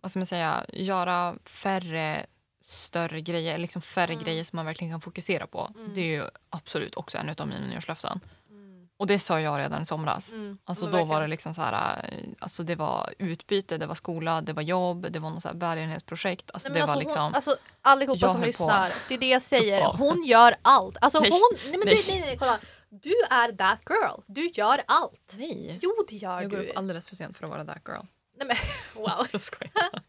vad 0.00 0.10
ska 0.10 0.18
man 0.18 0.26
säga, 0.26 0.66
göra 0.72 1.34
färre 1.44 2.26
större 2.68 3.20
grejer, 3.20 3.58
liksom 3.58 3.82
färre 3.82 4.12
Mm. 4.12 4.24
grejer 4.24 4.44
som 4.44 4.56
man 4.56 4.66
verkligen 4.66 4.92
kan 4.92 5.00
fokusera 5.00 5.46
på. 5.46 5.70
Mm. 5.76 5.94
Det 5.94 6.00
är 6.00 6.04
ju 6.22 6.24
absolut 6.50 6.96
också 6.96 7.18
en 7.18 7.28
av 7.38 7.48
mina 7.48 7.66
nyårslöften. 7.66 8.20
Mm. 8.50 8.88
Och 8.96 9.06
det 9.06 9.18
sa 9.18 9.40
jag 9.40 9.58
redan 9.58 9.82
i 9.82 9.84
somras. 9.84 10.32
Mm. 10.32 10.58
Alltså 10.64 10.86
då 10.86 11.04
var 11.04 11.20
det 11.20 11.26
liksom 11.26 11.54
så 11.54 11.60
här, 11.62 12.04
eh, 12.12 12.28
alltså 12.38 12.62
det 12.62 12.74
var 12.74 13.14
utbyte, 13.18 13.78
det 13.78 13.86
var 13.86 13.94
skola, 13.94 14.40
det 14.40 14.52
var 14.52 14.62
jobb, 14.62 15.06
det 15.10 15.18
var 15.18 15.30
något 15.30 15.42
så 15.42 15.48
här 15.48 15.54
välgörenhetsprojekt. 15.56 16.50
Alltså 16.54 16.68
Nej, 16.68 16.74
det 16.74 16.78
men 16.80 16.86
var 16.86 16.94
alltså, 16.94 17.08
liksom, 17.08 17.22
hon, 17.24 17.34
alltså, 17.34 17.56
allihopa 17.82 18.28
som 18.28 18.40
lyssnar, 18.42 18.88
på. 18.90 18.94
det 19.08 19.14
är 19.14 19.18
det 19.18 19.28
jag 19.28 19.42
säger. 19.42 19.84
Hon 19.84 20.24
gör 20.24 20.56
allt. 20.62 20.96
Alltså 21.00 21.20
Nej. 21.20 21.30
hon, 21.30 21.58
nej 21.64 21.70
men 21.78 21.80
Nej. 21.84 22.02
Du, 22.06 22.12
nej, 22.12 22.20
nej, 22.20 22.36
kolla. 22.38 22.58
Du 22.88 23.12
är 23.30 23.52
that 23.52 23.80
girl. 23.90 24.20
Du 24.26 24.48
gör 24.50 24.82
allt. 24.86 25.32
nej. 25.36 25.78
Jo 25.82 25.90
det 26.08 26.16
gör 26.16 26.40
Jag 26.40 26.50
går 26.50 26.58
du. 26.58 26.68
upp 26.68 26.76
alldeles 26.76 27.08
för 27.08 27.16
sent 27.16 27.36
för 27.36 27.44
att 27.44 27.50
vara 27.50 27.64
that 27.64 27.82
girl. 27.88 28.02
Nej, 28.38 28.46
men, 28.48 28.56
wow. 29.02 29.26
Jag 29.32 29.40
skojar. 29.40 29.72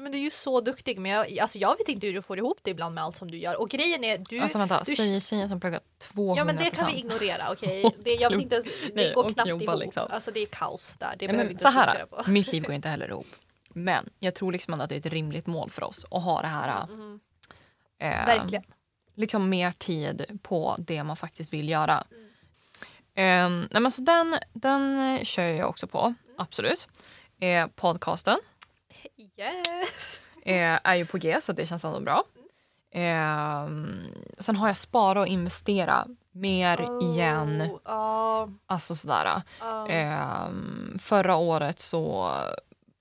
Nej, 0.00 0.02
men 0.02 0.12
du 0.12 0.18
är 0.18 0.22
ju 0.22 0.30
så 0.30 0.60
duktig 0.60 0.98
men 0.98 1.10
jag, 1.10 1.38
alltså, 1.38 1.58
jag 1.58 1.78
vet 1.78 1.88
inte 1.88 2.06
hur 2.06 2.14
du 2.14 2.22
får 2.22 2.38
ihop 2.38 2.58
det 2.62 2.70
ibland 2.70 2.94
med 2.94 3.04
allt 3.04 3.16
som 3.16 3.30
du 3.30 3.38
gör. 3.38 3.60
Och 3.60 3.68
grejen 3.68 4.04
är, 4.04 4.18
du... 4.18 4.40
Alltså 4.40 4.58
vänta, 4.58 4.82
du- 4.86 4.96
säger 4.96 5.20
tjejen 5.20 5.48
som 5.48 5.60
pluggar 5.60 5.80
200 5.98 6.40
ja 6.40 6.44
men 6.44 6.56
det 6.56 6.70
kan 6.70 6.86
vi 6.86 6.92
ignorera 6.98 7.52
okej. 7.52 7.84
Det, 8.04 8.14
jag 8.14 8.30
vet 8.30 8.40
inte, 8.40 8.54
ens- 8.54 8.66
det 8.66 8.94
Nej, 8.94 9.12
går 9.14 9.28
knappt 9.28 9.48
ihop. 9.48 9.78
liksom. 9.80 10.06
Alltså 10.10 10.30
det 10.30 10.40
är 10.40 10.46
kaos 10.46 10.94
där. 10.98 11.14
Det 11.18 11.26
Nej, 11.26 11.36
men 11.36 11.50
inte 11.50 11.62
så 11.62 11.68
här, 11.68 12.06
på. 12.06 12.30
mitt 12.30 12.52
liv 12.52 12.62
går 12.62 12.72
inte 12.74 12.88
heller 12.88 13.08
ihop. 13.08 13.26
Men 13.68 14.08
jag 14.18 14.34
tror 14.34 14.52
liksom 14.52 14.72
ändå 14.72 14.82
att 14.84 14.88
det 14.88 14.96
är 14.96 14.98
ett 15.00 15.06
rimligt 15.06 15.46
mål 15.46 15.70
för 15.70 15.84
oss 15.84 16.04
att 16.10 16.22
ha 16.22 16.42
det 16.42 16.48
här 16.48 16.82
Mm, 16.92 17.20
eh, 17.98 18.26
verkligen. 18.26 18.64
liksom 19.14 19.48
mer 19.48 19.72
tid 19.72 20.40
på 20.42 20.76
det 20.78 21.04
man 21.04 21.16
faktiskt 21.16 21.52
vill 21.52 21.68
göra. 21.68 22.04
Mm. 22.10 23.62
Eh, 23.62 23.66
nej 23.70 23.82
men 23.82 23.90
så 23.90 24.02
den, 24.02 24.38
den 24.52 25.18
kör 25.24 25.42
jag 25.42 25.68
också 25.68 25.86
på, 25.86 26.14
absolut. 26.38 26.88
Eh, 27.40 27.66
podcasten 27.66 28.38
Yes! 29.36 30.20
eh, 30.44 30.78
är 30.84 30.94
ju 30.94 31.06
på 31.06 31.18
G 31.18 31.38
så 31.40 31.52
det 31.52 31.66
känns 31.66 31.84
ändå 31.84 32.00
bra. 32.00 32.24
Eh, 32.90 33.68
sen 34.38 34.56
har 34.56 34.66
jag 34.66 34.76
spara 34.76 35.20
och 35.20 35.26
investera 35.26 36.06
mer 36.32 37.02
igen. 37.02 37.62
Oh, 37.84 38.48
Alltså 38.66 38.94
sådär. 38.94 39.42
ja. 39.60 39.88
Ehm, 39.88 40.98
förra 41.02 41.36
året 41.36 41.80
så 41.80 42.30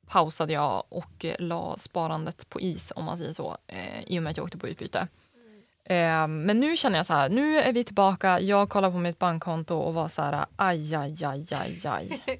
pausade 0.08 0.54
jag 0.54 0.84
och 0.90 1.26
la 1.40 1.78
sparandet 1.78 2.50
på 2.50 2.62
is 2.62 2.94
om 2.96 3.06
man 3.06 3.18
säger 3.18 3.34
så 3.34 3.58
eh, 3.68 4.02
i 4.08 4.20
och 4.20 4.24
med 4.24 4.32
att 4.32 4.38
jag 4.38 4.44
åkte 4.44 4.58
på 4.58 4.68
utbyte. 4.68 5.08
Ehm, 5.86 6.42
men 6.42 6.60
nu 6.60 6.76
känner 6.78 6.98
jag 7.00 7.06
så 7.06 7.14
här, 7.14 7.30
nu 7.30 7.58
är 7.58 7.74
vi 7.74 7.84
tillbaka. 7.84 8.40
Jag 8.40 8.70
kollar 8.70 8.92
på 8.92 8.98
mitt 8.98 9.20
bankkonto 9.20 9.76
och 9.78 9.94
var 9.94 10.08
så 10.08 10.22
här, 10.22 10.46
aj, 10.56 10.96
aj, 10.96 11.26
aj, 11.26 11.46
aj, 11.54 11.88
aj. 11.88 12.22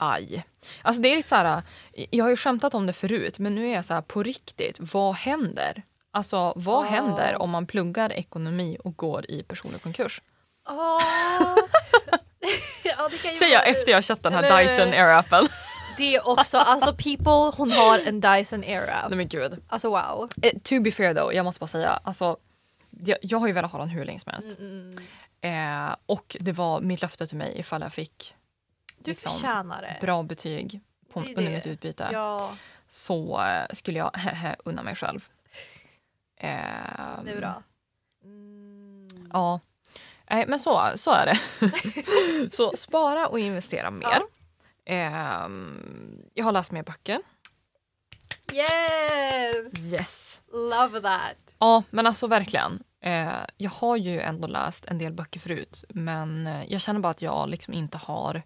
Aj. 0.00 0.44
Alltså 0.82 1.02
det 1.02 1.12
är 1.12 1.16
lite 1.16 1.28
så 1.28 1.34
här, 1.34 1.62
jag 2.10 2.24
har 2.24 2.30
ju 2.30 2.36
skämtat 2.36 2.74
om 2.74 2.86
det 2.86 2.92
förut 2.92 3.38
men 3.38 3.54
nu 3.54 3.68
är 3.70 3.74
jag 3.74 3.84
så 3.84 3.94
här 3.94 4.00
på 4.02 4.22
riktigt, 4.22 4.76
vad 4.80 5.14
händer? 5.14 5.82
Alltså 6.10 6.52
vad 6.56 6.86
Ja. 6.86 6.90
händer 6.90 7.42
om 7.42 7.50
man 7.50 7.66
pluggar 7.66 8.12
ekonomi 8.12 8.76
och 8.84 8.96
går 8.96 9.30
i 9.30 9.42
personlig 9.42 9.82
konkurs? 9.82 10.22
Åh. 10.68 11.02
ja, 12.84 13.10
Säger 13.38 13.52
jag 13.52 13.68
efter 13.68 13.92
jag 13.92 14.04
köpt 14.04 14.22
den 14.22 14.32
här 14.32 14.42
Eller- 14.42 14.62
Dyson 14.62 14.88
Air-appen. 14.94 15.48
Det 15.96 16.14
är 16.16 16.28
också, 16.28 16.58
alltså 16.58 16.92
people, 16.94 17.52
hon 17.56 17.72
har 17.72 17.98
en 17.98 18.20
Dyson 18.20 18.64
Era. 18.64 19.08
Nej 19.08 19.16
men 19.16 19.28
gud. 19.28 19.62
Alltså 19.68 19.88
wow. 19.88 20.28
Eh, 20.42 20.52
to 20.62 20.80
be 20.80 20.90
fair 20.90 21.14
though, 21.14 21.34
jag 21.36 21.44
måste 21.44 21.60
bara 21.60 21.66
säga. 21.66 22.00
Alltså, 22.04 22.36
jag, 22.90 23.18
jag 23.22 23.38
har 23.38 23.46
ju 23.46 23.52
velat 23.52 23.72
ha 23.72 23.78
den 23.78 23.88
hur 23.88 24.04
länge 24.04 24.18
som 24.18 24.32
helst. 24.32 24.58
Mm, 24.58 24.98
mm. 25.42 25.88
Eh, 25.88 25.96
och 26.06 26.36
det 26.40 26.52
var 26.52 26.80
mitt 26.80 27.02
löfte 27.02 27.26
till 27.26 27.36
mig 27.36 27.52
ifall 27.58 27.80
jag 27.82 27.92
fick 27.92 28.34
Du 29.04 29.10
Liksom, 29.10 29.32
förtjänar 29.32 29.82
det. 29.82 29.96
bra 30.00 30.22
betyg 30.22 30.80
på, 31.12 31.20
Det 31.20 31.34
under 31.36 31.50
mitt 31.52 31.66
utbyte 31.66 32.08
Ja, 32.12 32.56
så 32.88 33.42
eh, 33.42 33.66
skulle 33.72 33.98
jag 33.98 34.10
unna 34.64 34.82
mig 34.82 34.94
själv. 34.94 35.28
Eh, 36.36 36.48
det 37.24 37.30
är 37.30 37.36
bra. 37.38 37.62
Mm. 38.24 39.30
Ja. 39.32 39.60
Nej, 40.30 40.46
men 40.48 40.58
så, 40.58 40.92
så 40.94 41.10
är 41.10 41.26
det. 41.26 41.38
så 42.56 42.72
spara 42.76 43.26
och 43.28 43.38
investera 43.38 43.90
mer. 43.90 44.22
Ehm, 44.84 46.22
jag 46.34 46.44
har 46.44 46.52
läst 46.52 46.72
mer 46.72 46.82
böcker. 46.82 47.20
Yes! 48.52 49.92
Yes. 49.92 50.40
Love 50.52 51.00
that. 51.00 51.54
Ja, 51.58 51.82
men 51.90 52.06
alltså 52.06 52.26
verkligen. 52.26 52.82
Eh, 53.00 53.32
jag 53.56 53.70
har 53.70 53.96
ju 53.96 54.20
ändå 54.20 54.48
läst 54.48 54.84
en 54.84 54.98
del 54.98 55.12
böcker 55.12 55.40
förut 55.40 55.84
men 55.88 56.46
eh, 56.46 56.64
jag 56.72 56.80
känner 56.80 57.00
bara 57.00 57.10
att 57.10 57.22
jag 57.22 57.48
liksom 57.48 57.74
inte 57.74 57.98
har 57.98 58.42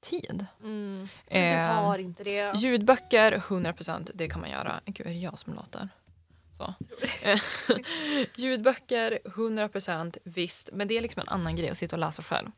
tid. 0.00 0.46
Mm. 0.62 1.08
Eh, 1.26 1.68
du 1.68 1.74
har 1.74 1.98
inte 1.98 2.24
det. 2.24 2.52
Ljudböcker, 2.56 3.32
100% 3.48 4.10
det 4.14 4.28
kan 4.28 4.40
man 4.40 4.50
göra. 4.50 4.80
Gud, 4.84 5.06
är 5.06 5.10
det 5.10 5.16
jag 5.16 5.38
som 5.38 5.54
låter? 5.54 5.88
Så. 6.56 6.74
Eh, 7.22 7.38
Ljudböcker, 8.36 9.18
100% 9.24 10.16
visst. 10.24 10.70
Men 10.72 10.88
det 10.88 10.96
är 10.98 11.00
liksom 11.02 11.20
en 11.20 11.28
annan 11.28 11.56
grej 11.56 11.70
att 11.70 11.78
sitta 11.78 11.96
och 11.96 12.00
läsa 12.00 12.22
själv. 12.22 12.50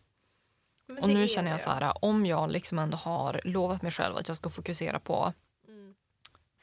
Men 0.87 0.99
Och 0.99 1.09
nu 1.09 1.29
känner 1.29 1.51
jag 1.51 1.61
så 1.61 1.71
här, 1.71 2.05
om 2.05 2.27
jag 2.27 2.51
liksom 2.51 2.79
ändå 2.79 2.97
har 2.97 3.41
lovat 3.45 3.83
mig 3.83 3.93
själv 3.93 4.17
att 4.17 4.29
jag 4.29 4.37
ska 4.37 4.51
fokusera 4.51 4.99
på 5.01 5.33
Mm. 5.69 5.95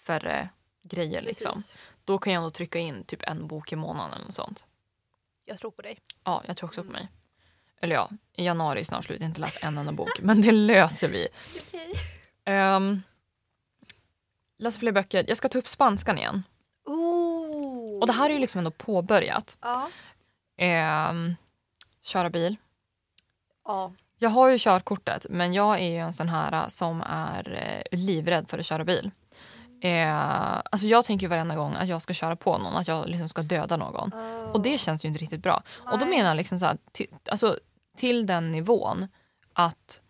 färre 0.05 0.49
grejer 0.83 1.21
liksom. 1.21 1.53
Precis. 1.53 1.75
Då 2.05 2.17
kan 2.17 2.33
jag 2.33 2.37
ändå 2.39 2.49
trycka 2.49 2.79
in 2.79 3.03
typ 3.03 3.23
en 3.23 3.47
bok 3.47 3.71
i 3.71 3.75
månaden 3.75 4.21
eller 4.21 4.31
sånt. 4.31 4.65
Jag 5.45 5.57
tror 5.59 5.71
på 5.71 5.81
dig. 5.81 5.99
Ja, 6.23 6.43
jag 6.47 6.57
tror 6.57 6.67
också 6.69 6.81
Mm. 6.81 6.93
på 6.93 6.99
mig. 6.99 7.07
Eller 7.81 7.95
ja, 7.95 8.09
i 8.35 8.45
januari 8.45 8.79
är 8.79 8.83
snart 8.83 9.05
slut. 9.05 9.19
Jag 9.19 9.25
har 9.25 9.29
inte 9.29 9.41
läst 9.41 9.63
en 9.63 9.77
enda 9.77 9.91
bok. 9.91 10.19
Men 10.21 10.41
det 10.41 10.51
löser 10.51 11.09
vi. 11.09 11.27
Okej. 11.67 11.93
Um, 12.75 13.03
läsa 14.57 14.79
fler 14.79 14.91
böcker. 14.91 15.25
Jag 15.27 15.37
ska 15.37 15.49
ta 15.49 15.57
upp 15.57 15.67
spanskan 15.67 16.17
igen. 16.17 16.43
Ooh. 16.85 17.99
Och 18.01 18.07
det 18.07 18.13
här 18.13 18.29
är 18.29 18.33
ju 18.33 18.39
liksom 18.39 18.59
ändå 18.59 18.71
påbörjat. 18.71 19.57
Ja. 19.61 19.89
Um, 21.09 21.35
köra 22.01 22.29
bil. 22.29 22.55
ja. 23.65 23.91
Jag 24.21 24.29
har 24.29 24.49
ju 24.49 24.57
körkortet 24.57 25.25
men 25.29 25.53
jag 25.53 25.79
är 25.79 25.89
ju 25.89 25.97
en 25.97 26.13
sån 26.13 26.29
här 26.29 26.69
som 26.69 27.01
är 27.07 27.53
eh, 27.91 27.99
livrädd 27.99 28.49
för 28.49 28.59
att 28.59 28.65
köra 28.65 28.83
bil. 28.85 29.11
Eh, 29.81 30.57
alltså 30.71 30.87
jag 30.87 31.05
tänker 31.05 31.27
varenda 31.27 31.55
gång 31.55 31.75
att 31.75 31.87
jag 31.87 32.01
ska 32.01 32.13
köra 32.13 32.35
på 32.35 32.57
någon, 32.57 32.75
att 32.75 32.87
jag 32.87 33.09
liksom 33.09 33.29
ska 33.29 33.41
döda 33.41 33.77
någon. 33.77 34.13
Och 34.53 34.61
det 34.61 34.77
känns 34.77 35.05
ju 35.05 35.07
inte 35.09 35.19
riktigt 35.19 35.43
bra. 35.43 35.63
Och 35.69 35.99
då 35.99 36.05
Nej. 36.05 36.17
menar 36.17 36.29
jag 36.29 36.37
liksom 36.37 36.59
så 36.59 36.65
här, 36.65 36.77
alltså, 37.31 37.57
till 37.99 38.25
den 38.25 38.51
nivån 38.51 39.07
att 39.53 40.01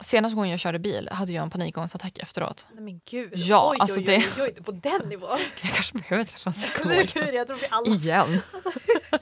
senaste 0.00 0.34
gången 0.36 0.50
jag 0.50 0.60
körde 0.60 0.78
bil 0.78 1.08
hade 1.12 1.32
jag 1.32 1.42
en 1.42 1.50
panikångestattack 1.50 2.18
efteråt. 2.18 2.66
Nej 2.74 2.84
men 2.84 3.00
gud. 3.10 3.30
Ja, 3.34 3.70
oj, 3.70 3.76
alltså 3.80 3.98
oj, 3.98 4.04
det- 4.04 4.16
oj, 4.16 4.42
oj, 4.56 4.62
på 4.64 4.72
den 4.72 5.08
nivån. 5.08 5.38
Jag 5.62 5.72
kanske 5.72 5.98
behöver 5.98 6.24
träffa 6.24 6.50
en 6.50 6.54
psykolog? 6.54 6.96
Jag 7.34 7.46
tror 7.46 7.56
vi 7.60 7.66
alla 7.70 7.94
igen. 7.94 8.40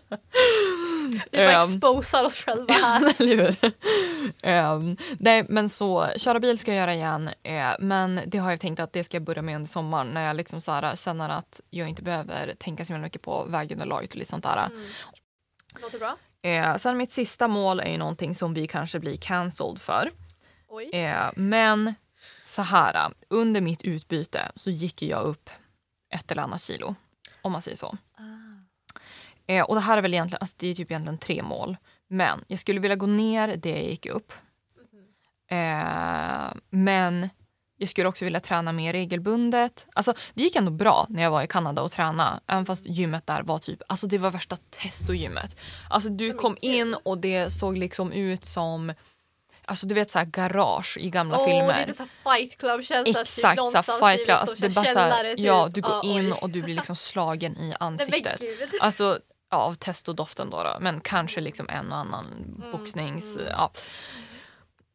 vi 1.30 1.38
bara 1.38 1.52
Ehm. 1.52 1.70
exposar 1.74 2.24
oss 2.24 2.34
själva 2.44 2.74
här. 2.82 3.14
Eller 3.18 3.36
hur? 3.36 3.72
Ehm, 4.42 4.96
nej, 5.18 5.44
men 5.48 5.68
så 5.68 6.08
köra 6.16 6.40
bil 6.40 6.58
ska 6.58 6.70
jag 6.74 6.80
göra 6.80 6.94
igen. 6.94 7.30
eh, 7.42 7.68
men 7.78 8.20
det 8.26 8.38
har 8.38 8.50
jag 8.50 8.60
tänkt 8.60 8.80
att 8.80 8.92
det 8.92 9.04
ska 9.04 9.16
jag 9.16 9.24
börja 9.24 9.42
med 9.42 9.56
under 9.56 9.68
sommaren 9.68 10.06
när 10.08 10.26
jag 10.26 10.36
liksom 10.36 10.60
så 10.60 10.72
här, 10.72 10.96
känner 10.96 11.28
att 11.28 11.60
jag 11.70 11.88
inte 11.88 12.02
behöver 12.02 12.54
tänka 12.58 12.84
så 12.84 12.92
mycket 12.92 13.22
på 13.22 13.44
vägunderlaget 13.44 14.10
och 14.10 14.16
lite 14.16 14.30
sånt 14.30 14.44
där. 14.44 14.66
Mm. 14.66 14.84
Låter 15.82 15.98
bra. 15.98 16.16
Eh, 16.44 16.76
sen 16.76 16.96
mitt 16.96 17.12
sista 17.12 17.48
mål 17.48 17.80
är 17.80 17.90
ju 17.90 17.98
någonting 17.98 18.34
som 18.34 18.54
vi 18.54 18.66
kanske 18.66 18.98
blir 18.98 19.16
cancelled 19.16 19.80
för. 19.80 20.10
Eh, 20.92 21.30
men 21.36 21.94
så 22.42 22.62
här, 22.62 23.12
under 23.28 23.60
mitt 23.60 23.82
utbyte 23.82 24.52
så 24.56 24.70
gick 24.70 25.02
jag 25.02 25.22
upp 25.22 25.50
ett 26.14 26.30
eller 26.30 26.42
annat 26.42 26.62
kilo. 26.62 26.94
Om 27.42 27.52
man 27.52 27.62
säger 27.62 27.76
så. 27.76 27.96
Ah. 28.14 28.22
Eh, 29.46 29.64
och 29.64 29.74
det 29.74 29.80
här 29.80 29.98
är 29.98 30.02
väl 30.02 30.14
egentligen, 30.14 30.38
alltså 30.40 30.56
det 30.58 30.66
är 30.66 30.74
typ 30.74 30.90
egentligen 30.90 31.18
tre 31.18 31.42
mål. 31.42 31.76
Men 32.08 32.44
jag 32.46 32.58
skulle 32.58 32.80
vilja 32.80 32.96
gå 32.96 33.06
ner 33.06 33.56
det 33.56 33.70
jag 33.70 33.84
gick 33.84 34.06
upp. 34.06 34.32
Eh, 35.50 36.54
men 36.70 37.28
jag 37.76 37.88
skulle 37.88 38.08
också 38.08 38.24
vilja 38.24 38.40
träna 38.40 38.72
mer 38.72 38.92
regelbundet. 38.92 39.86
Alltså, 39.92 40.14
det 40.34 40.42
gick 40.42 40.56
ändå 40.56 40.70
bra 40.70 41.06
när 41.08 41.22
jag 41.22 41.30
var 41.30 41.42
i 41.42 41.46
Kanada 41.46 41.82
och 41.82 41.90
tränade. 41.90 42.40
Även 42.46 42.66
fast 42.66 42.86
gymmet 42.86 43.26
där 43.26 43.42
var 43.42 43.58
typ, 43.58 43.82
alltså 43.88 44.06
det 44.06 44.18
var 44.18 44.30
värsta 44.30 44.56
testogymmet. 44.70 45.56
Alltså 45.90 46.08
du 46.08 46.32
kom 46.32 46.56
in 46.60 46.94
och 46.94 47.18
det 47.18 47.50
såg 47.52 47.78
liksom 47.78 48.12
ut 48.12 48.44
som, 48.44 48.94
alltså 49.64 49.86
du 49.86 49.94
vet 49.94 50.10
så 50.10 50.18
här 50.18 50.26
garage 50.26 50.96
i 51.00 51.10
gamla 51.10 51.38
Åh, 51.38 51.44
filmer. 51.44 51.78
lite 51.80 51.92
såhär 51.94 52.10
fight 52.38 52.58
club-känsla. 52.58 53.20
Exakt, 53.20 53.34
typ, 53.36 53.42
så 53.42 53.46
här 53.46 53.56
någonstans 53.56 53.86
fight 53.86 54.00
club. 54.00 54.18
liksom 54.18 54.36
Alltså, 54.38 54.56
det 54.68 54.74
bara 54.74 54.80
här 54.84 54.92
så 54.92 54.98
här, 54.98 55.10
källare, 55.10 55.36
typ. 55.36 55.44
ja, 55.46 55.68
du 55.74 55.80
går 55.80 55.98
Ah, 55.98 56.02
in 56.02 56.32
oj. 56.32 56.38
och 56.42 56.50
du 56.50 56.62
blir 56.62 56.74
liksom 56.74 56.96
slagen 56.96 57.56
i 57.56 57.74
ansiktet. 57.80 58.40
Alltså 58.80 59.18
ja, 59.50 59.56
av 59.58 59.74
testodoften 59.74 60.50
då, 60.50 60.62
då. 60.62 60.76
Men 60.80 61.00
kanske 61.00 61.40
liksom 61.40 61.68
en 61.68 61.92
och 61.92 61.98
annan 61.98 62.24
boxnings... 62.72 63.36
mm. 63.36 63.48
Ja. 63.52 63.70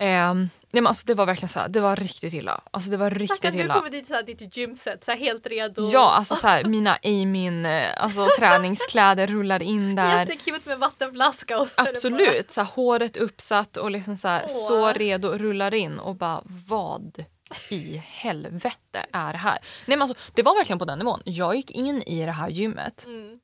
Ehm, 0.02 0.50
nej 0.72 0.82
men 0.82 0.88
alltså 0.88 1.08
det 1.08 1.14
var 1.14 1.26
verkligen 1.26 1.50
så 1.50 1.60
här, 1.60 1.68
det 1.68 1.80
var 1.80 1.96
riktigt 1.96 2.34
illa. 2.34 2.62
Alltså 2.72 2.90
det 2.90 2.98
var 2.98 3.10
riktigt 3.10 3.38
Stackarn, 3.38 3.58
du 3.58 3.64
illa. 3.64 3.74
kommer 3.74 3.90
dit 3.90 4.08
såhär, 4.08 4.24
ditt 4.24 4.58
gymset, 4.58 5.04
såhär 5.04 5.18
helt 5.18 5.48
redo. 5.48 5.90
Ja, 5.90 6.12
alltså 6.12 6.36
så 6.36 6.48
här, 6.48 6.64
mina 6.64 6.98
Amin, 7.04 7.66
eh, 7.66 8.04
alltså 8.04 8.28
träningskläder 8.40 9.28
rullar 9.28 9.64
in 9.64 9.96
där. 9.96 10.20
Jättekul 10.20 10.60
med 10.66 10.80
vattenflaska. 10.80 11.60
Och 11.60 11.68
Absolut, 11.76 12.52
så 12.52 12.62
här, 12.62 12.68
håret 12.68 13.18
uppsatt 13.18 13.78
och 13.78 13.92
liksom 13.92 14.18
så, 14.18 14.28
här, 14.28 14.44
Åh. 14.44 14.68
så 14.68 14.94
redo, 14.94 15.38
rullar 15.38 15.74
in 15.74 16.00
och 16.00 16.16
bara 16.16 16.42
vad 16.68 17.26
i 17.70 17.98
helvete 18.06 19.06
är 19.12 19.32
det 19.32 19.38
här? 19.38 19.58
Nej 19.86 19.98
men 19.98 20.02
alltså 20.02 20.18
det 20.34 20.44
var 20.44 20.56
verkligen 20.56 20.80
på 20.80 20.86
den 20.86 21.00
nivån. 21.00 21.22
Jag 21.26 21.56
gick 21.56 21.72
in 21.72 22.02
i 22.02 22.26
det 22.26 22.32
här 22.32 22.50
gymmet 22.50 23.06
mm. 23.06 23.40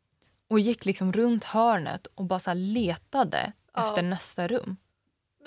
och 0.49 0.59
gick 0.59 0.85
liksom 0.85 1.13
runt 1.13 1.43
hörnet 1.43 2.07
och 2.15 2.25
bara 2.25 2.39
så 2.39 2.49
här 2.49 2.55
letade 2.55 3.51
Ja. 3.73 3.87
efter 3.87 4.01
nästa 4.01 4.47
rum. 4.47 4.77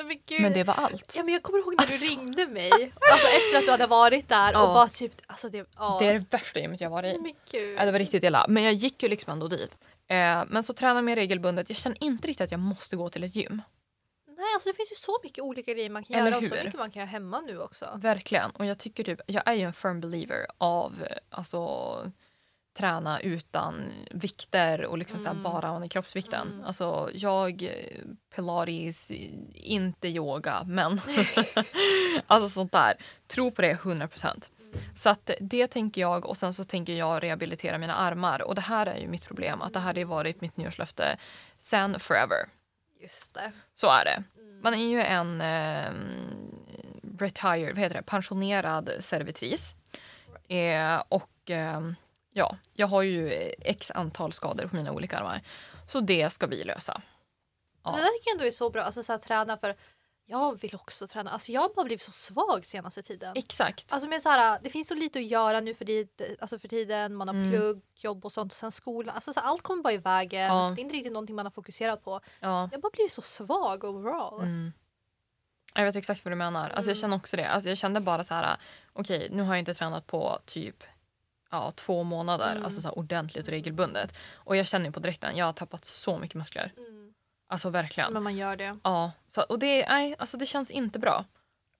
Men. 0.05 0.43
Men 0.43 0.53
det 0.53 0.65
var 0.65 0.75
allt. 0.75 1.13
Ja 1.17 1.23
men 1.23 1.35
jag 1.35 1.43
kommer 1.43 1.59
ihåg 1.59 1.75
när 1.77 1.83
Alltså. 1.83 2.05
du 2.05 2.11
ringde 2.11 2.47
mig. 2.47 2.71
Alltså 3.13 3.27
efter 3.29 3.59
att 3.59 3.65
du 3.65 3.71
hade 3.71 3.87
varit 3.87 4.29
där 4.29 4.53
och 4.55 4.61
Ja. 4.69 4.75
bara 4.75 4.89
typ, 4.89 5.13
alltså 5.27 5.49
det, 5.49 5.67
ja. 5.77 5.97
Det 6.01 6.07
är 6.07 6.13
det 6.15 6.25
värsta 6.31 6.61
gymmet 6.61 6.81
jag 6.81 6.91
varit 6.91 7.17
i. 7.17 7.19
men. 7.21 7.33
Ja, 7.77 7.85
det 7.85 7.93
var 7.93 7.99
riktigt 7.99 8.25
illa. 8.25 8.47
Men 8.49 8.63
jag 8.63 8.73
gick 8.73 9.03
ju 9.03 9.09
liksom 9.09 9.33
ändå 9.33 9.49
dit. 9.49 9.79
Eh, 10.07 10.45
men 10.49 10.63
så 10.63 10.73
tränar 10.73 11.03
jag 11.09 11.17
regelbundet. 11.17 11.71
Jag 11.71 11.77
känner 11.77 12.05
inte 12.05 12.29
riktigt 12.29 12.45
att 12.45 12.51
jag 12.51 12.61
måste 12.61 12.97
gå 12.97 13.09
till 13.11 13.25
ett 13.25 13.37
gym. 13.37 13.63
Nej 14.37 14.47
alltså 14.55 14.69
det 14.69 14.75
finns 14.77 14.93
ju 14.93 14.97
så 14.97 15.19
mycket 15.23 15.45
olika 15.45 15.73
grejer 15.73 15.91
man 15.91 16.05
kan 16.05 16.17
Eller 16.17 16.27
göra 16.31 16.39
och 16.39 16.45
så 16.45 16.55
hur? 16.55 16.65
mycket 16.65 16.79
man 16.81 16.91
kan 16.91 17.01
göra 17.01 17.11
hemma 17.11 17.41
nu 17.41 17.61
också. 17.61 17.87
Verkligen. 17.97 18.51
Och 18.51 18.67
jag 18.67 18.79
tycker 18.79 19.05
typ, 19.05 19.21
jag 19.27 19.43
är 19.49 19.53
ju 19.55 19.63
en 19.63 19.73
firm 19.73 20.01
believer 20.01 20.47
av 20.59 21.03
eh, 21.11 21.17
alltså 21.31 21.59
träna 22.79 23.21
utan 23.21 23.91
vikter 24.11 24.85
och 24.85 24.99
liksom 24.99 25.19
så 25.21 25.29
Mm. 25.29 25.43
bara 25.43 25.75
under 25.75 25.89
kroppsvikten. 25.89 26.49
Mm. 26.53 26.65
Alltså 26.65 27.11
jag, 27.15 27.63
eh, 27.63 27.71
pilates, 28.35 29.11
inte 29.55 30.09
yoga, 30.09 30.63
men 30.67 31.01
alltså 32.27 32.49
sånt 32.49 32.73
där. 32.73 32.95
Tro 33.27 33.51
på 33.51 33.63
det 33.63 33.75
100%. 33.75 34.51
Så 34.95 35.11
att 35.11 35.31
det 35.41 35.67
tänker 35.67 36.01
jag 36.01 36.27
och 36.27 36.37
sen 36.37 36.55
så 36.55 36.65
tänker 36.65 36.93
jag 36.93 37.23
rehabilitera 37.23 37.79
mina 37.79 37.95
armar 37.95 38.43
och 38.43 38.55
det 38.55 38.61
här 38.61 38.87
är 38.87 38.99
ju 38.99 39.09
mitt 39.09 39.25
problem 39.25 39.63
att 39.63 39.73
det 39.73 39.81
här 39.81 39.95
har 39.95 40.05
varit 40.05 40.41
mitt 40.41 40.57
nyårslöfte 40.57 41.17
sen 41.57 42.01
forever. 42.01 42.37
Just 43.01 43.35
det. 43.35 43.53
Så 43.75 43.87
är 43.91 44.05
det. 44.05 44.23
Mm. 44.41 44.61
Man 44.63 44.75
är 44.75 44.89
ju 44.89 45.03
en 45.03 45.41
eh, 45.41 45.93
retired, 47.19 47.69
vad 47.75 47.79
heter 47.79 47.97
det, 47.97 48.03
pensionerad 48.03 48.91
servitris. 49.01 49.77
Eh, 50.49 51.03
och 51.09 51.51
eh, 51.51 51.81
ja, 52.39 52.57
jag 52.73 52.87
har 52.87 53.03
ju 53.03 53.31
x 53.61 53.91
antal 53.91 54.33
skador 54.33 54.67
på 54.67 54.77
mina 54.77 54.93
olika 54.93 55.19
armar. 55.19 55.41
Så 55.87 56.01
det 56.01 56.31
ska 56.31 56.47
vi 56.47 56.65
lösa. 56.65 57.03
Ja. 57.85 57.91
Det 57.91 57.97
där 57.97 58.19
tycker 58.19 58.31
jag 58.31 58.35
ändå 58.35 58.45
är 58.45 58.51
så 58.51 58.71
bra, 58.71 58.83
alltså 58.83 59.03
så 59.03 59.13
här, 59.13 59.19
träna 59.19 59.57
för 59.57 59.75
jag 60.31 60.61
vill 60.61 60.75
också 60.75 61.07
träna. 61.07 61.31
Alltså 61.31 61.53
jag 61.53 61.61
har 61.61 61.69
bara 61.75 61.85
blivit 61.85 62.03
så 62.03 62.13
svag 62.13 62.67
senaste 62.67 63.03
tiden. 63.03 63.33
Exakt. 63.37 63.93
Alltså 63.93 64.09
med 64.09 64.23
så 64.23 64.29
här, 64.29 64.59
det 64.63 64.71
finst 64.71 64.89
så 64.89 64.95
lite 64.95 65.19
att 65.19 65.25
göra 65.25 65.61
nu 65.61 65.75
för, 65.75 65.85
tid, 65.85 66.09
alltså 66.41 66.59
för 66.59 66.69
tiden. 66.69 67.15
Man 67.15 67.29
har 67.29 67.35
Mm. 67.35 67.51
plugg, 67.51 67.83
jobb 67.95 68.25
och 68.25 68.33
sånt. 68.33 68.53
Och 68.53 68.57
sen 68.57 68.73
skolan. 68.73 69.15
Alltså 69.15 69.33
så 69.33 69.41
här, 69.41 69.47
allt 69.47 69.63
kommer 69.63 69.83
bara 69.83 69.93
i 69.93 69.97
vägen. 69.99 70.43
Ja. 70.43 70.73
Det 70.77 70.81
är 70.81 70.83
inte 70.83 70.95
riktigt 70.95 71.13
någonting 71.13 71.37
man 71.37 71.47
har 71.47 71.51
fokuserat 71.51 72.05
på. 72.05 72.21
Ja. 72.41 72.69
Jag 72.73 72.79
har 72.79 72.79
bara 72.83 72.91
blivit 72.93 73.13
så 73.13 73.23
svag 73.23 73.85
overall. 73.85 74.41
Mm. 74.41 74.73
Jag 75.75 75.85
vet 75.85 75.97
exakt 75.97 76.25
vad 76.25 76.33
du 76.33 76.37
menar. 76.37 76.71
Alltså 76.71 76.91
jag 76.91 76.97
Mm. 76.97 77.01
känner 77.01 77.17
också 77.17 77.37
det. 77.37 77.49
Alltså 77.49 77.69
jag 77.69 77.79
kände 77.79 78.01
bara 78.01 78.25
så 78.25 78.35
här, 78.35 78.57
okej 78.93 79.29
nu 79.31 79.43
har 79.43 79.55
jag 79.55 79.59
inte 79.59 79.75
tränat 79.75 80.07
på 80.07 80.39
typ 80.45 80.85
ja, 81.51 81.71
två 81.71 82.03
månader, 82.03 82.51
Mm. 82.53 82.65
alltså 82.65 82.81
så 82.81 82.91
ordentligt 82.91 83.45
och 83.47 83.51
regelbundet. 83.51 84.15
Och 84.35 84.57
jag 84.57 84.67
känner 84.67 84.87
ju 84.87 84.93
på 84.93 85.01
direkten, 85.01 85.37
jag 85.37 85.47
har 85.47 85.53
tappat 85.53 85.85
så 85.85 86.19
mycket 86.19 86.35
muskler. 86.35 86.73
Mm. 86.77 87.13
Alltså 87.49 87.71
verkligen. 87.71 88.13
Men 88.13 88.23
man 88.23 88.37
gör 88.37 88.57
det. 88.57 88.79
Ja, 88.85 89.13
så, 89.27 89.43
och 89.43 89.59
det, 89.59 89.89
nej, 89.89 90.15
alltså 90.19 90.37
det 90.37 90.47
känns 90.47 90.71
inte 90.71 90.99
bra. 90.99 91.25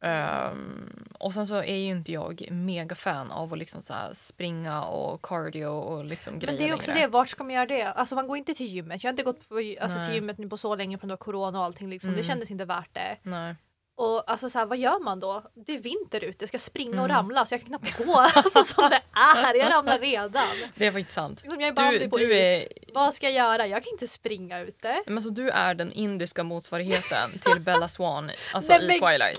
Ehm, 0.05 1.09
och 1.19 1.35
sen 1.35 1.47
så 1.47 1.55
är 1.57 1.77
ju 1.77 1.91
inte 1.91 2.13
jag 2.13 2.49
mega 2.51 2.95
fan 2.95 3.31
av 3.31 3.53
att 3.53 3.59
liksom 3.59 3.81
så 3.81 3.95
springa 4.13 4.83
och 4.85 5.23
cardio 5.23 5.67
och 5.67 6.05
liksom 6.05 6.39
grejer 6.39 6.53
Men 6.59 6.63
det 6.65 6.71
är 6.71 6.75
också 6.75 6.91
längre. 6.91 7.07
det, 7.07 7.11
vart 7.13 7.29
ska 7.29 7.45
man 7.45 7.55
göra 7.55 7.67
det? 7.67 7.83
Alltså 7.83 8.15
man 8.15 8.29
går 8.29 8.37
inte 8.37 8.55
till 8.55 8.67
gymmet. 8.67 9.05
Jag 9.05 9.09
har 9.09 9.13
inte 9.13 9.23
gått 9.23 9.49
på, 9.49 9.55
alltså, 9.81 9.99
till 10.07 10.15
gymmet 10.15 10.39
nu 10.39 10.49
på 10.49 10.57
så 10.57 10.75
länge 10.75 10.99
på 10.99 11.01
grund 11.07 11.13
av 11.13 11.17
corona 11.17 11.59
och 11.59 11.65
allting. 11.65 11.89
Liksom. 11.91 12.11
Det 12.11 12.15
Mm. 12.17 12.27
kändes 12.27 12.51
inte 12.51 12.65
värt 12.65 12.95
det. 12.95 13.17
Nej. 13.23 13.55
Och 14.01 14.31
alltså 14.31 14.51
så 14.51 14.59
här, 14.59 14.67
vad 14.67 14.79
gör 14.79 14.99
man 15.05 15.21
då? 15.21 15.43
Det 15.67 15.73
är 15.73 15.79
vinter 15.79 16.25
ute, 16.25 16.37
jag 16.43 16.49
ska 16.49 16.59
springa 16.59 16.91
och 17.03 17.05
Mm. 17.05 17.17
ramla 17.17 17.47
så 17.47 17.55
jag 17.55 17.61
kan 17.61 17.69
knappt 17.69 17.99
gå. 17.99 18.13
Alltså 18.35 18.63
som 18.65 18.91
det 18.91 19.01
är, 19.13 19.55
jag 19.55 19.73
ramlar 19.73 19.99
redan. 19.99 20.47
Det 20.75 20.87
är 20.87 20.93
faktiskt 20.93 21.15
sant. 21.15 21.43
Liksom, 21.43 21.61
jag 21.61 21.69
är 21.69 21.73
Du- 21.73 21.99
Bambi 21.99 22.09
på 22.11 22.19
du 22.19 22.35
is. 22.35 22.63
är- 22.63 22.69
Vad 22.95 23.15
ska 23.15 23.27
jag 23.27 23.33
göra? 23.35 23.67
Jag 23.67 23.85
kan 23.85 23.93
inte 23.93 24.09
springa 24.09 24.61
ute. 24.61 25.03
Men 25.07 25.23
så 25.23 25.31
du 25.31 25.51
är 25.51 25.75
den 25.75 25.93
indiska 25.93 26.45
motsvarigheten 26.45 27.39
till 27.39 27.61
Bella 27.61 27.89
Swan 27.89 28.31
alltså 28.53 28.73
Nej, 28.73 28.85
i 28.85 28.87
men 28.87 29.01
Twilight. 29.01 29.39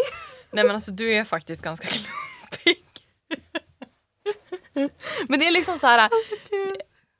Nej 0.52 0.64
men 0.64 0.76
alltså 0.76 0.92
du 0.92 1.14
är 1.14 1.24
faktiskt 1.24 1.62
ganska 1.62 1.88
klumpig. 1.88 2.84
men 5.28 5.40
det 5.40 5.48
är 5.48 5.52
liksom 5.52 5.80
så 5.80 5.88
här 5.88 6.10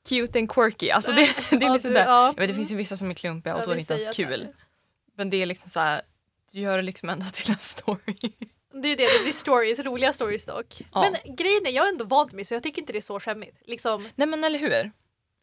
cute 0.10 0.40
and 0.40 0.52
quirky. 0.52 0.90
Alltså 0.90 1.12
det, 1.12 1.30
det 1.50 1.56
är 1.56 1.62
Ja, 1.62 1.74
lite 1.74 1.88
du- 1.88 1.94
där. 1.94 2.06
ja. 2.06 2.26
Jag 2.28 2.36
vet, 2.42 2.48
det 2.50 2.54
finns 2.56 2.72
ju 2.72 2.76
vissa 2.76 2.98
som 2.98 3.10
är 3.10 3.14
klumpiga 3.14 3.56
och 3.56 3.64
då 3.66 3.72
är 3.72 3.76
det 3.76 3.82
inte 3.82 3.94
ens 3.94 4.16
kul. 4.16 4.48
Men 5.18 5.30
det 5.30 5.38
är 5.42 5.46
liksom 5.46 5.70
så 5.70 5.80
här, 5.80 6.02
du 6.52 6.60
gör 6.60 6.78
det 6.78 6.84
liksom 6.84 7.10
ändå 7.10 7.26
till 7.34 7.52
en 7.52 7.58
story. 7.58 8.18
Det 8.72 8.88
är 8.88 8.90
ju 8.90 8.96
det, 8.96 9.18
det 9.18 9.24
blir 9.24 9.34
stories, 9.34 9.80
roliga 9.80 10.14
stories 10.14 10.46
dock. 10.46 10.82
Ja. 10.94 11.02
Men 11.02 11.36
grejen 11.36 11.66
är, 11.66 11.72
jag 11.72 11.84
har 11.84 11.90
ändå 11.90 12.06
vant 12.06 12.32
mig 12.32 12.46
så 12.46 12.54
jag 12.54 12.64
tycker 12.64 12.82
inte 12.82 12.94
det 12.94 13.00
är 13.00 13.02
så 13.02 13.20
skämmigt. 13.20 13.58
Liksom, 13.66 14.10
Nej 14.16 14.28
men 14.28 14.44
eller 14.44 14.60
hur? 14.60 14.92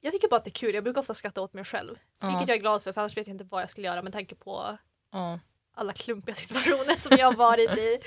jag 0.00 0.12
tycker 0.12 0.28
bara 0.28 0.36
att 0.36 0.44
det 0.44 0.48
är 0.48 0.52
kul, 0.52 0.74
jag 0.74 0.84
brukar 0.84 1.00
ofta 1.00 1.14
skratta 1.14 1.40
åt 1.42 1.52
mig 1.52 1.64
själv. 1.64 1.96
Ja. 2.20 2.28
Vilket 2.28 2.48
jag 2.48 2.56
är 2.56 2.60
glad 2.60 2.82
för, 2.82 2.92
för 2.92 3.00
annars 3.00 3.16
vet 3.16 3.26
jag 3.26 3.34
inte 3.34 3.44
vad 3.44 3.62
jag 3.62 3.70
skulle 3.70 3.86
göra 3.86 4.02
med 4.02 4.12
tanke 4.12 4.34
på 4.34 4.78
Ja. 5.12 5.38
alla 5.74 5.92
klumpiga 5.92 6.34
situationer 6.34 6.98
som 6.98 7.16
jag 7.16 7.26
har 7.26 7.34
varit 7.34 7.70
i. 7.78 7.98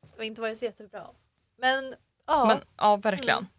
Det 0.00 0.16
har 0.16 0.24
inte 0.24 0.40
varit 0.40 0.58
så 0.58 0.64
jättebra. 0.64 1.06
Men 1.58 1.94
ja, 2.26 2.46
Men 2.46 2.58
ja 2.76 2.96
verkligen. 2.96 3.38
Mm. 3.38 3.50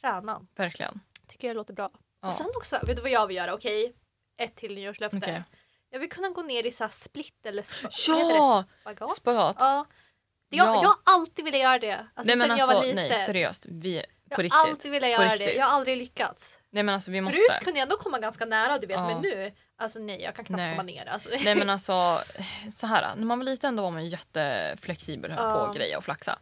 träna. 0.00 0.46
Verkligen. 0.56 1.00
Tycker 1.28 1.48
jag 1.48 1.54
låter 1.54 1.74
bra. 1.74 1.90
Och 2.20 2.32
sen 2.32 2.46
också, 2.56 2.78
vet 2.86 2.96
du 2.96 3.02
vad 3.02 3.10
jag 3.10 3.26
vill 3.26 3.36
göra? 3.36 3.54
Okej, 3.54 3.94
ett 4.36 4.56
till 4.56 4.74
nyårslöfte. 4.74 5.18
Okej. 5.18 5.42
Jag 5.90 6.00
vill 6.00 6.08
kunna 6.10 6.28
gå 6.28 6.42
ner 6.42 6.66
i 6.66 6.72
så 6.72 6.88
split 6.88 7.46
eller 7.46 7.62
spa- 7.62 7.88
Ja! 8.08 8.64
det? 8.84 8.90
spagat. 8.94 9.16
Spagat. 9.16 9.56
Ja. 9.58 9.86
Jag, 10.52 10.66
Ja. 10.68 10.82
jag 10.82 10.88
har 10.88 10.96
alltid 11.04 11.44
velat 11.44 11.60
göra 11.60 11.78
det. 11.78 11.94
Alltså, 12.14 12.22
nej 12.24 12.36
men 12.36 12.50
alltså 12.50 12.66
jag 12.66 12.74
var 12.74 12.82
liten. 12.82 12.96
nej 12.96 13.26
seriöst. 13.26 13.66
Vi, 13.68 14.04
jag 14.28 14.36
på 14.50 14.54
har 14.56 14.68
alltid 14.68 14.90
velat 14.90 15.16
På 15.16 15.22
göra 15.22 15.36
det. 15.36 15.54
Jag 15.54 15.66
har 15.66 15.72
aldrig 15.76 15.96
lyckats. 15.98 16.52
Nej 16.70 16.82
men 16.82 16.94
alltså 16.94 17.10
vi 17.10 17.20
måste. 17.20 17.38
Förut 17.50 17.64
kunde 17.64 17.78
jag 17.78 17.82
ändå 17.86 17.96
komma 17.96 18.18
ganska 18.18 18.44
nära 18.44 18.78
du 18.78 18.86
vet 18.86 18.96
Ja. 18.96 19.06
men 19.06 19.22
nu, 19.22 19.52
alltså 19.78 19.98
nej 19.98 20.22
jag 20.22 20.34
kan 20.36 20.44
knappt 20.44 20.56
Nej. 20.58 20.72
komma 20.72 20.82
ner. 20.82 21.06
Alltså. 21.06 21.28
Nej 21.44 21.54
men 21.54 21.70
alltså 21.76 22.18
så 22.72 22.86
här. 22.86 23.16
När 23.16 23.24
man 23.26 23.38
var 23.38 23.44
liten 23.44 23.76
då 23.76 23.82
var 23.82 23.90
man 23.90 24.06
jätteflexibel 24.08 25.30
höll 25.30 25.52
på 25.52 25.58
Ja. 25.58 25.68
att 25.70 25.76
greja 25.76 25.98
och 25.98 26.04
flaxa. 26.04 26.38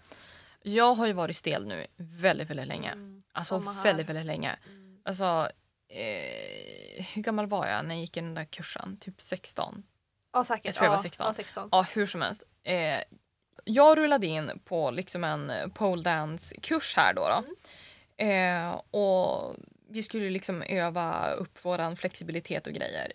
Jag 0.63 0.95
har 0.95 1.07
ju 1.07 1.13
varit 1.13 1.37
stel 1.37 1.67
nu 1.67 1.87
väldigt 1.97 2.51
väldigt 2.51 2.67
länge. 2.69 2.91
Mm, 2.93 3.23
Alltså 3.33 3.59
väldigt 3.59 4.09
väldigt 4.09 4.27
länge. 4.27 4.57
Mm. 4.67 4.97
Alltså 5.05 5.49
eh, 5.89 7.05
hur 7.15 7.23
gammal 7.23 7.47
var 7.47 7.67
jag 7.67 7.85
när 7.87 7.95
jag 7.95 8.01
gick 8.01 8.17
i 8.17 8.21
den 8.21 8.35
där 8.35 8.45
kursen? 8.45 8.97
Typ 9.01 9.23
16. 9.23 9.83
Ja 10.33 10.45
säkert. 10.45 10.65
Jag 10.65 10.75
tror 10.75 10.85
jag 10.85 10.91
var 10.91 10.99
Ja, 10.99 11.03
16. 11.03 11.27
Ja, 11.27 11.35
16. 11.35 11.69
Ja 11.73 11.87
hur 11.95 12.07
som 12.07 12.23
helst. 12.23 12.43
Eh, 12.63 12.99
jag 13.65 13.99
rullade 13.99 14.27
in 14.27 14.61
på 14.65 14.91
liksom 14.91 15.25
en 15.25 15.71
pole 15.71 16.03
dance 16.03 16.57
kurs 16.61 16.97
här 16.97 17.15
då. 17.15 17.21
då. 17.29 17.45
Mm. 18.17 18.67
Eh, 18.69 18.81
och 18.91 19.57
vi 19.91 20.03
skulle 20.03 20.31
liksom 20.31 20.63
öva 20.63 21.31
upp 21.31 21.65
våran 21.65 21.97
flexibilitet 21.97 22.67
och 22.67 22.73
grejer. 22.73 23.13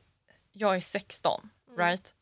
Jag 0.51 0.75
är 0.75 0.81
16, 0.81 1.49
Mm. 1.67 1.79
right? 1.87 2.15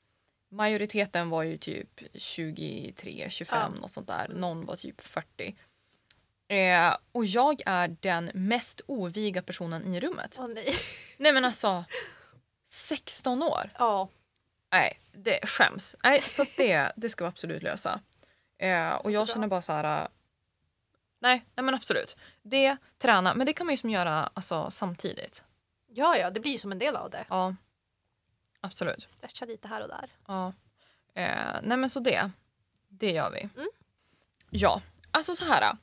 Majoriteten 0.49 1.29
var 1.29 1.43
ju 1.43 1.57
typ 1.57 1.99
23, 2.13 3.27
25 3.29 3.73
Ja. 3.75 3.81
och 3.83 3.91
sånt 3.91 4.07
där. 4.07 4.27
Någon 4.27 4.65
var 4.65 4.75
typ 4.75 5.01
40. 5.01 5.55
Eh, 6.51 6.97
och 7.11 7.25
jag 7.25 7.61
är 7.65 7.95
den 7.99 8.31
mest 8.33 8.81
oviga 8.85 9.41
personen 9.41 9.95
i 9.95 9.99
rummet. 9.99 10.37
Åh 10.39 10.47
nej. 10.47 10.75
Nej 11.17 11.33
men 11.33 11.45
alltså 11.45 11.85
16 12.65 13.43
år. 13.43 13.69
Ja. 13.77 14.09
Nej, 14.71 14.99
det 15.11 15.47
skäms. 15.47 15.95
Nej, 16.03 16.21
så 16.21 16.45
det, 16.57 16.91
det 16.95 17.09
ska 17.09 17.23
vi 17.23 17.27
absolut 17.27 17.63
lösa. 17.63 17.99
Eh, 18.57 18.93
och 18.93 19.11
jag 19.11 19.29
känner 19.29 19.47
bara 19.47 19.61
så 19.61 19.73
här... 19.73 20.01
äh, 20.01 20.07
Nej, 21.19 21.45
nej 21.55 21.63
men 21.63 21.73
absolut. 21.73 22.15
Det, 22.41 22.77
träna, 22.97 23.33
men 23.33 23.45
det 23.45 23.53
kan 23.53 23.65
man 23.65 23.73
ju 23.73 23.77
som 23.77 23.89
göra 23.89 24.29
alltså, 24.33 24.69
samtidigt. 24.69 25.43
ja 25.87 26.17
ja 26.17 26.29
det 26.29 26.39
blir 26.39 26.51
ju 26.51 26.59
som 26.59 26.71
en 26.71 26.79
del 26.79 26.95
av 26.95 27.09
det. 27.09 27.25
Ja, 27.29 27.55
absolut. 28.61 29.01
Stretcha 29.09 29.45
lite 29.45 29.67
här 29.67 29.81
och 29.81 29.87
där. 29.87 30.09
Ja. 30.27 30.53
Eh, 31.13 31.59
nej 31.63 31.77
men 31.77 31.89
så 31.89 31.99
det, 31.99 32.31
det 32.87 33.11
gör 33.11 33.31
vi. 33.31 33.39
Mm. 33.41 33.69
Ja, 34.49 34.81
alltså 35.11 35.35
så 35.35 35.45
här. 35.45 35.77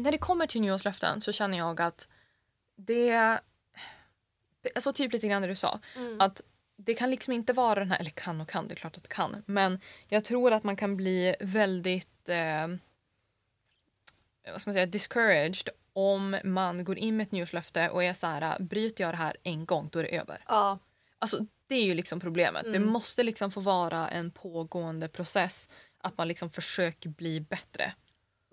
När 0.00 0.12
det 0.12 0.18
kommer 0.18 0.46
till 0.46 0.60
nyårslöften 0.60 1.20
så 1.20 1.32
känner 1.32 1.58
jag 1.58 1.80
att 1.80 2.08
det... 2.76 3.40
Alltså 4.74 4.92
typ 4.92 5.12
lite 5.12 5.28
grann 5.28 5.42
det 5.42 5.48
du 5.48 5.54
sa. 5.54 5.80
Mm. 5.96 6.20
Att 6.20 6.40
det 6.76 6.94
kan 6.94 7.10
liksom 7.10 7.32
inte 7.32 7.52
vara 7.52 7.80
den 7.80 7.90
här, 7.90 8.00
eller 8.00 8.10
kan 8.10 8.40
och 8.40 8.48
kan, 8.48 8.68
det 8.68 8.74
är 8.74 8.76
klart 8.76 8.96
att 8.96 9.02
det 9.02 9.08
kan. 9.08 9.42
Men 9.46 9.80
jag 10.08 10.24
tror 10.24 10.52
att 10.52 10.64
man 10.64 10.76
kan 10.76 10.96
bli 10.96 11.34
väldigt 11.40 12.28
eh, 12.28 12.66
vad 14.52 14.60
ska 14.60 14.70
man 14.70 14.74
säga, 14.74 14.86
discouraged 14.86 15.68
om 15.92 16.36
man 16.44 16.84
går 16.84 16.98
in 16.98 17.16
med 17.16 17.24
ett 17.26 17.32
nyårslöfte 17.32 17.88
och 17.90 18.04
är 18.04 18.12
så 18.12 18.26
här, 18.26 18.58
bryter 18.60 19.04
jag 19.04 19.12
det 19.12 19.18
här 19.18 19.36
en 19.42 19.66
gång 19.66 19.88
då 19.92 19.98
är 19.98 20.02
det 20.02 20.16
över. 20.18 20.44
Ja. 20.48 20.78
Alltså 21.18 21.46
det 21.66 21.74
är 21.74 21.84
ju 21.84 21.94
liksom 21.94 22.20
problemet. 22.20 22.64
Det 22.64 22.76
Mm. 22.76 22.88
måste 22.88 23.22
liksom 23.22 23.50
få 23.50 23.60
vara 23.60 24.08
en 24.08 24.30
pågående 24.30 25.08
process. 25.08 25.68
Att 25.98 26.18
man 26.18 26.28
liksom 26.28 26.50
försöker 26.50 27.08
bli 27.08 27.40
bättre. 27.40 27.94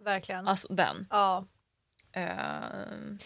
Verkligen. 0.03 0.47
Alltså 0.47 0.73
den. 0.73 1.07
Ja. 1.09 1.45
Eh, 2.11 2.25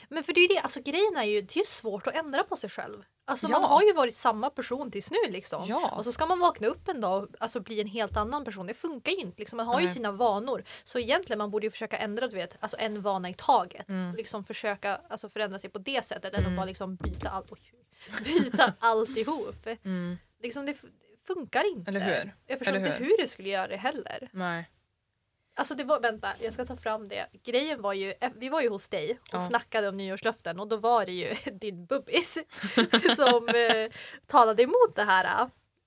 Men 0.10 0.24
för 0.24 0.34
det 0.34 0.40
är 0.40 0.42
ju 0.42 0.48
det, 0.48 0.60
alltså 0.60 0.82
grejen 0.82 1.18
är 1.18 1.24
ju 1.24 1.42
det 1.42 1.56
är 1.56 1.60
ju 1.60 1.66
svårt 1.66 2.08
att 2.08 2.16
ändra 2.16 2.44
på 2.44 2.58
sig 2.58 2.70
själv. 2.70 3.04
Alltså 3.26 3.48
Ja. 3.50 3.60
man 3.60 3.70
har 3.70 3.82
ju 3.84 3.94
varit 3.94 4.16
samma 4.16 4.50
person 4.50 4.92
tills 4.92 5.12
nu 5.12 5.18
liksom. 5.32 5.64
Ja. 5.68 5.90
Och 5.98 6.04
så 6.04 6.12
ska 6.12 6.26
man 6.26 6.40
vakna 6.40 6.68
upp 6.68 6.88
en 6.88 7.02
dag 7.02 7.24
och 7.24 7.30
alltså, 7.40 7.60
bli 7.60 7.82
en 7.82 7.88
helt 7.88 8.18
annan 8.18 8.46
person. 8.46 8.68
Det 8.68 8.74
funkar 8.74 9.12
ju 9.12 9.18
inte. 9.18 9.40
Liksom. 9.40 9.58
Man 9.58 9.68
har 9.68 9.80
ju 9.80 9.86
Nej. 9.86 9.96
sina 9.96 10.12
vanor. 10.12 10.64
Så 10.84 11.00
egentligen 11.00 11.38
man 11.38 11.52
borde 11.52 11.66
ju 11.68 11.72
försöka 11.72 11.98
ändra 11.98 12.28
du 12.28 12.36
vet, 12.36 12.58
alltså 12.60 12.78
en 12.80 13.02
vana 13.02 13.30
i 13.30 13.34
taget. 13.34 13.90
Mm. 13.90 14.16
Liksom 14.16 14.44
försöka 14.44 15.02
alltså, 15.10 15.30
förändra 15.30 15.60
sig 15.60 15.70
på 15.70 15.80
det 15.80 16.06
sättet 16.06 16.34
Mm. 16.36 16.52
att 16.52 16.58
bara 16.58 16.66
liksom 16.66 16.96
byta, 16.96 17.30
all, 17.30 17.44
oj, 17.50 17.74
byta 18.26 18.74
alltihop. 18.80 19.68
mm, 19.84 20.18
Liksom, 20.42 20.66
det 20.66 20.78
funkar 21.28 21.72
inte. 21.72 21.92
Eller 21.92 22.00
hur? 22.00 22.36
Jag 22.48 22.58
förstår 22.60 22.76
Eller 22.76 22.88
inte 22.88 23.00
hur? 23.00 23.06
hur 23.06 23.18
det 23.18 23.28
skulle 23.28 23.50
göra 23.50 23.68
det 23.68 23.78
heller. 23.78 24.30
nej. 24.34 24.70
Alltså 25.56 25.76
det 25.76 25.84
var, 25.84 26.00
vänta, 26.00 26.34
jag 26.42 26.54
ska 26.54 26.66
ta 26.66 26.78
fram 26.78 27.08
det. 27.08 27.28
Grejen 27.44 27.82
var 27.82 27.94
ju, 27.94 28.14
eh, 28.22 28.32
vi 28.36 28.50
var 28.50 28.62
ju 28.62 28.70
hos 28.70 28.90
dig 28.90 29.12
och 29.12 29.28
Ja. 29.32 29.48
snackade 29.48 29.90
om 29.90 29.98
nyårslöften 29.98 30.60
och 30.60 30.68
då 30.68 30.78
var 30.78 31.06
det 31.06 31.12
ju 31.12 31.34
din 31.52 31.86
bubbis 31.86 32.38
som 33.16 33.50
eh, 33.50 33.92
talade 34.28 34.64
emot 34.64 34.96
det 34.96 35.04
här. 35.04 35.44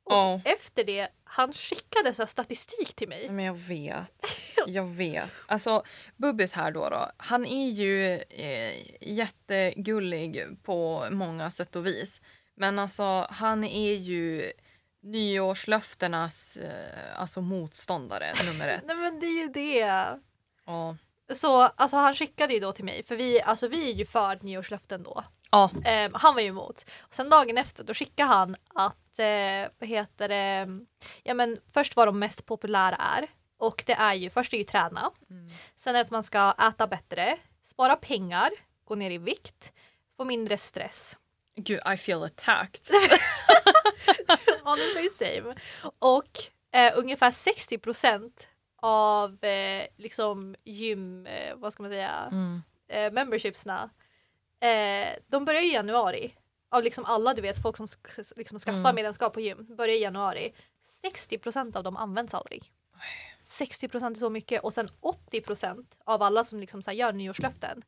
Och 0.07 0.13
Ja. 0.13 0.41
efter 0.45 0.85
det, 0.85 1.09
han 1.25 1.53
skickade 1.53 2.15
så 2.15 2.27
statistik 2.27 2.95
till 2.95 3.09
mig. 3.09 3.31
Men 3.31 3.45
jag 3.45 3.55
vet. 3.59 4.25
Jag 4.67 4.85
vet. 4.87 5.43
Alltså 5.47 5.83
Bubbis 6.17 6.53
här 6.53 6.71
då, 6.71 6.89
då 6.89 7.11
han 7.17 7.47
är 7.47 7.69
ju 7.71 8.13
eh, 8.31 8.75
jättegullig 9.01 10.47
på 10.63 11.07
många 11.11 11.51
sätt 11.51 11.77
och 11.77 11.87
vis. 11.87 12.21
Men 12.57 12.79
alltså 12.79 13.27
han 13.31 13.65
är 13.65 13.95
ju 13.95 14.53
nyårslöftenas 15.05 16.57
eh, 16.57 17.21
alltså 17.21 17.41
motståndare 17.41 18.33
nummer 18.47 18.69
ett. 18.69 18.85
Nej 18.87 18.97
men 18.97 19.21
det 19.21 19.27
är 19.27 19.43
ju 19.43 19.49
det. 19.49 20.19
Ja. 20.67 20.97
Så 21.35 21.63
alltså 21.63 21.97
han 21.97 22.15
skickade 22.15 22.55
ju 22.55 22.61
då 22.61 22.73
till 22.73 22.85
mig, 22.85 23.03
för 23.03 23.17
vi, 23.17 23.43
alltså, 23.43 23.69
vi 23.69 23.91
är 23.91 23.95
ju 23.95 24.07
för 24.07 24.39
nyårslöften 24.43 25.03
då. 25.03 25.25
Ja. 25.51 25.71
Ehm, 25.85 26.15
han 26.15 26.35
var 26.35 26.41
ju 26.41 26.49
emot. 26.49 26.85
Och 27.01 27.15
sen 27.15 27.31
dagen 27.31 27.59
efter 27.59 27.85
då 27.85 27.95
skickade 27.95 28.29
han 28.29 28.57
att, 28.75 29.19
eh, 29.19 29.71
vad 29.79 29.89
heter 29.89 30.29
det, 30.29 30.69
ja 31.23 31.35
men 31.35 31.59
först 31.73 31.97
vad 31.97 32.09
de 32.09 32.19
mest 32.19 32.47
populära 32.47 32.97
är. 32.97 33.31
Och 33.59 33.83
det 33.87 33.93
är 33.93 34.15
ju, 34.15 34.31
först 34.31 34.53
är 34.53 34.59
ju 34.59 34.65
träna. 34.65 35.11
Mm. 35.31 35.49
Sen 35.77 35.95
är 35.95 35.99
det 35.99 36.05
att 36.05 36.11
man 36.11 36.23
ska 36.23 36.55
äta 36.69 36.87
bättre, 36.87 37.39
spara 37.63 37.97
pengar, 37.97 38.51
gå 38.85 38.95
ner 38.95 39.11
i 39.11 39.19
vikt, 39.19 39.73
få 40.17 40.25
mindre 40.25 40.59
stress. 40.59 41.17
Gud, 41.57 41.81
I 41.95 41.97
feel 41.97 42.23
attacked. 42.23 42.91
Honestly 44.65 45.09
same. 45.11 45.55
Och 45.99 46.39
eh, 46.73 46.93
ungefär 46.99 47.31
60% 47.31 48.31
av 48.77 49.45
eh, 49.45 49.87
liksom 49.97 50.55
gym, 50.65 51.27
eh, 51.27 51.55
vad 51.57 51.73
ska 51.73 51.83
man 51.83 51.93
säga, 51.93 52.29
Mm. 52.33 52.63
eh, 52.89 53.13
membershipsna, 53.13 53.91
eh, 54.61 55.09
de 55.27 55.45
börjar 55.45 55.63
i 55.63 55.73
januari. 55.73 56.35
Av 56.71 56.83
liksom 56.83 57.05
alla 57.05 57.35
du 57.35 57.43
vet, 57.43 57.63
folk 57.63 57.77
som 57.77 57.87
liksom 58.37 58.59
skaffar 58.59 58.79
Mm. 58.79 58.95
medlemskap 58.95 59.33
på 59.35 59.41
gym, 59.41 59.67
börjar 59.77 59.97
i 59.97 60.03
januari. 60.03 60.53
60% 61.03 61.77
av 61.77 61.83
dem 61.85 61.97
används 61.97 62.35
aldrig. 62.35 62.71
60% 63.41 64.17
är 64.17 64.21
så 64.21 64.31
mycket 64.31 64.63
och 64.63 64.75
sen 64.75 64.91
80% 65.01 65.87
av 66.05 66.23
alla 66.23 66.45
som 66.45 66.61
liksom 66.61 66.83
så 66.83 66.93
gör 66.93 67.13
nyårslöften 67.13 67.83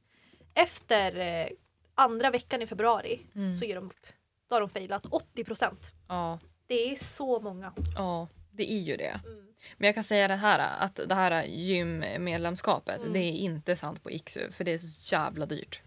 efter 0.54 1.16
eh, 1.16 1.48
andra 1.96 2.30
veckan 2.30 2.62
i 2.62 2.66
februari 2.66 3.20
Mm. 3.34 3.54
så 3.54 3.64
ger 3.64 3.74
de 3.74 3.86
upp. 3.86 4.06
Då 4.48 4.54
har 4.54 4.60
de 4.60 4.70
failat 4.70 5.06
80% 5.06 5.92
Ja. 6.08 6.38
Det 6.66 6.92
är 6.92 6.96
så 6.96 7.40
många. 7.40 7.72
ja, 7.96 8.28
det 8.50 8.72
är 8.72 8.80
ju 8.80 8.96
det. 8.96 9.20
Mm. 9.24 9.46
Men 9.76 9.86
jag 9.86 9.94
kan 9.94 10.04
säga 10.04 10.28
det 10.28 10.34
här 10.36 10.84
att 10.84 11.00
det 11.08 11.14
här 11.14 11.44
gymmedlemskapet, 11.44 13.00
Mm. 13.00 13.12
det 13.12 13.18
är 13.18 13.32
inte 13.32 13.76
sant 13.76 14.02
på 14.02 14.10
Iksu 14.10 14.50
för 14.50 14.64
det 14.64 14.72
är 14.72 14.78
så 14.78 15.14
jävla 15.14 15.46
dyrt. 15.46 15.82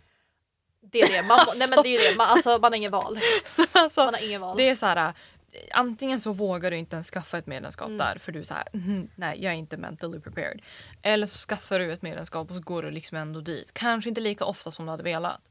Det 0.82 1.02
är 1.02 1.08
det. 1.22 1.28
Man, 1.28 1.40
nej 1.60 1.68
men 1.70 1.84
det 1.84 1.90
är 1.90 2.12
det. 2.12 2.18
Man, 2.18 2.28
alltså, 2.28 2.50
man 2.50 2.72
har 2.72 2.78
ingen 2.78 2.92
val. 2.92 3.20
alltså, 3.72 4.06
Man 4.06 4.14
har 4.14 4.24
ingen 4.26 4.42
val. 4.42 4.58
Det 4.58 4.70
är 4.70 4.76
så 4.76 4.86
här, 4.86 5.14
antingen 5.72 6.20
så 6.20 6.34
vågar 6.34 6.72
du 6.72 6.78
inte 6.78 6.96
ens 6.96 7.10
skaffa 7.10 7.38
ett 7.38 7.48
medlemskap 7.48 7.86
Mm. 7.88 7.98
där 7.98 8.18
för 8.18 8.32
du 8.32 8.40
är 8.40 8.44
så 8.44 8.54
här, 8.54 8.68
"Mhm, 8.74 9.10
nej 9.16 9.44
jag 9.44 9.54
är 9.54 9.58
inte 9.58 9.78
mentally 9.78 10.20
prepared. 10.20 10.62
Eller 11.02 11.26
så 11.28 11.38
skaffar 11.38 11.80
du 11.80 11.94
ett 11.94 12.02
medlemskap 12.02 12.50
och 12.50 12.56
så 12.56 12.62
går 12.62 12.84
du 12.84 12.92
liksom 12.92 13.18
ändå 13.18 13.42
dit. 13.42 13.74
Kanske 13.74 14.10
inte 14.10 14.22
lika 14.22 14.46
ofta 14.46 14.72
som 14.72 14.86
du 14.86 14.92
hade 14.92 15.04
velat. 15.04 15.42